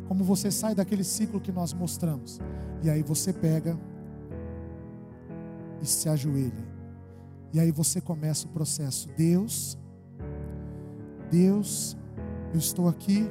como 0.08 0.24
você 0.24 0.50
sai 0.50 0.74
daquele 0.74 1.04
ciclo 1.04 1.38
que 1.38 1.52
nós 1.52 1.74
mostramos. 1.74 2.40
E 2.82 2.88
aí 2.88 3.02
você 3.02 3.32
pega 3.32 3.78
e 5.82 5.86
se 5.86 6.08
ajoelha. 6.08 6.66
E 7.52 7.60
aí 7.60 7.70
você 7.70 8.00
começa 8.00 8.46
o 8.46 8.50
processo. 8.50 9.08
Deus, 9.16 9.78
Deus, 11.30 11.96
eu 12.52 12.58
estou 12.58 12.88
aqui 12.88 13.28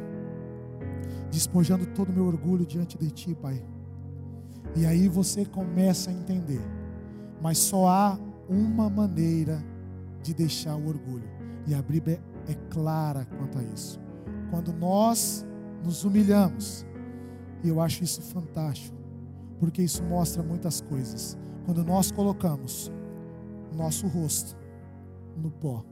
despojando 1.31 1.85
todo 1.87 2.09
o 2.09 2.13
meu 2.13 2.25
orgulho 2.25 2.65
diante 2.65 2.97
de 2.97 3.09
Ti, 3.09 3.35
Pai. 3.35 3.63
E 4.75 4.85
aí 4.85 5.07
você 5.07 5.45
começa 5.45 6.11
a 6.11 6.13
entender, 6.13 6.61
mas 7.41 7.57
só 7.57 7.87
há 7.87 8.19
uma 8.47 8.89
maneira 8.89 9.63
de 10.21 10.33
deixar 10.33 10.75
o 10.75 10.87
orgulho, 10.87 11.27
e 11.65 11.73
a 11.73 11.81
Bíblia 11.81 12.21
é 12.47 12.53
clara 12.69 13.25
quanto 13.25 13.57
a 13.57 13.63
isso. 13.63 13.99
Quando 14.51 14.71
nós 14.73 15.45
nos 15.83 16.03
humilhamos, 16.03 16.85
e 17.63 17.69
eu 17.69 17.81
acho 17.81 18.03
isso 18.03 18.21
fantástico, 18.21 18.97
porque 19.59 19.81
isso 19.81 20.03
mostra 20.03 20.43
muitas 20.43 20.81
coisas. 20.81 21.37
Quando 21.65 21.83
nós 21.83 22.11
colocamos 22.11 22.91
nosso 23.75 24.07
rosto 24.07 24.55
no 25.35 25.51
pó 25.51 25.83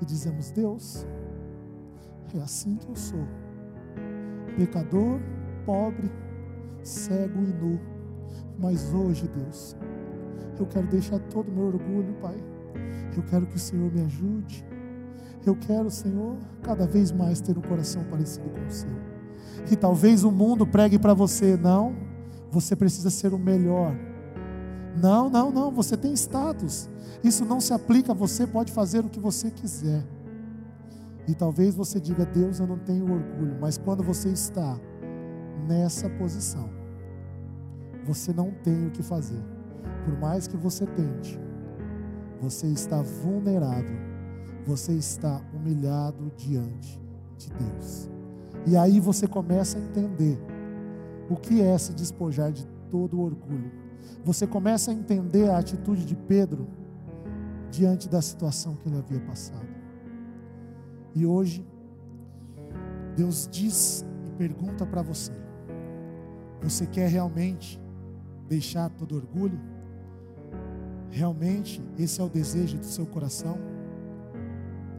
e 0.00 0.04
dizemos: 0.04 0.50
Deus, 0.50 1.06
é 2.34 2.38
assim 2.40 2.76
que 2.76 2.88
eu 2.88 2.96
sou, 2.96 3.26
pecador, 4.56 5.20
pobre, 5.64 6.10
cego 6.82 7.40
e 7.42 7.52
nu, 7.52 7.80
mas 8.58 8.92
hoje, 8.92 9.28
Deus, 9.28 9.76
eu 10.58 10.66
quero 10.66 10.86
deixar 10.86 11.18
todo 11.18 11.48
o 11.48 11.52
meu 11.52 11.66
orgulho, 11.66 12.14
Pai. 12.20 12.36
Eu 13.16 13.22
quero 13.24 13.46
que 13.46 13.56
o 13.56 13.58
Senhor 13.58 13.92
me 13.92 14.00
ajude. 14.02 14.64
Eu 15.44 15.56
quero, 15.56 15.90
Senhor, 15.90 16.36
cada 16.62 16.86
vez 16.86 17.10
mais 17.10 17.40
ter 17.40 17.56
um 17.58 17.62
coração 17.62 18.04
parecido 18.04 18.48
com 18.48 18.66
o 18.66 18.70
seu. 18.70 18.90
Que 19.66 19.76
talvez 19.76 20.24
o 20.24 20.30
mundo 20.30 20.66
pregue 20.66 20.98
para 20.98 21.14
você, 21.14 21.56
não, 21.56 21.94
você 22.50 22.76
precisa 22.76 23.10
ser 23.10 23.34
o 23.34 23.38
melhor. 23.38 23.94
Não, 25.00 25.28
não, 25.28 25.50
não, 25.50 25.70
você 25.70 25.96
tem 25.96 26.12
status. 26.12 26.88
Isso 27.24 27.44
não 27.44 27.60
se 27.60 27.72
aplica 27.72 28.12
a 28.12 28.14
você, 28.14 28.46
pode 28.46 28.72
fazer 28.72 29.04
o 29.04 29.08
que 29.08 29.18
você 29.18 29.50
quiser. 29.50 30.04
E 31.26 31.34
talvez 31.34 31.74
você 31.74 32.00
diga, 32.00 32.26
Deus, 32.26 32.58
eu 32.58 32.66
não 32.66 32.78
tenho 32.78 33.04
orgulho, 33.04 33.56
mas 33.60 33.78
quando 33.78 34.02
você 34.02 34.28
está 34.28 34.78
nessa 35.66 36.10
posição, 36.10 36.68
você 38.04 38.32
não 38.32 38.50
tem 38.50 38.86
o 38.86 38.90
que 38.90 39.02
fazer. 39.02 39.40
Por 40.04 40.18
mais 40.18 40.48
que 40.48 40.56
você 40.56 40.84
tente, 40.84 41.38
você 42.40 42.66
está 42.66 43.00
vulnerável, 43.02 43.96
você 44.66 44.92
está 44.92 45.40
humilhado 45.52 46.32
diante 46.36 47.00
de 47.36 47.50
Deus. 47.50 48.10
E 48.66 48.76
aí 48.76 49.00
você 49.00 49.26
começa 49.26 49.78
a 49.78 49.80
entender 49.80 50.38
o 51.28 51.36
que 51.36 51.60
é 51.60 51.76
se 51.78 51.92
despojar 51.92 52.52
de 52.52 52.66
todo 52.90 53.18
o 53.18 53.24
orgulho. 53.24 53.72
Você 54.24 54.46
começa 54.46 54.90
a 54.90 54.94
entender 54.94 55.48
a 55.50 55.58
atitude 55.58 56.04
de 56.04 56.14
Pedro 56.14 56.68
diante 57.70 58.08
da 58.08 58.20
situação 58.22 58.76
que 58.76 58.88
ele 58.88 58.98
havia 58.98 59.20
passado. 59.20 59.66
E 61.14 61.26
hoje, 61.26 61.66
Deus 63.16 63.48
diz 63.50 64.04
e 64.26 64.30
pergunta 64.30 64.86
para 64.86 65.02
você: 65.02 65.32
você 66.60 66.86
quer 66.86 67.08
realmente 67.08 67.80
deixar 68.48 68.90
todo 68.90 69.16
orgulho? 69.16 69.58
Realmente 71.10 71.82
esse 71.98 72.20
é 72.20 72.24
o 72.24 72.28
desejo 72.28 72.78
do 72.78 72.86
seu 72.86 73.04
coração? 73.06 73.71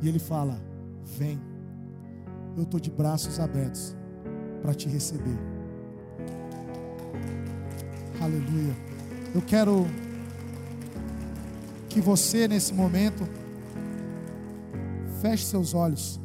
E 0.03 0.07
Ele 0.09 0.19
fala: 0.19 0.59
vem, 1.17 1.39
eu 2.57 2.63
estou 2.63 2.79
de 2.79 2.91
braços 2.91 3.39
abertos 3.39 3.95
para 4.61 4.73
te 4.73 4.89
receber. 4.89 5.37
Aleluia. 8.21 8.75
Eu 9.33 9.41
quero 9.41 9.87
que 11.87 12.01
você, 12.01 12.47
nesse 12.47 12.73
momento, 12.73 13.27
feche 15.21 15.45
seus 15.45 15.73
olhos. 15.73 16.19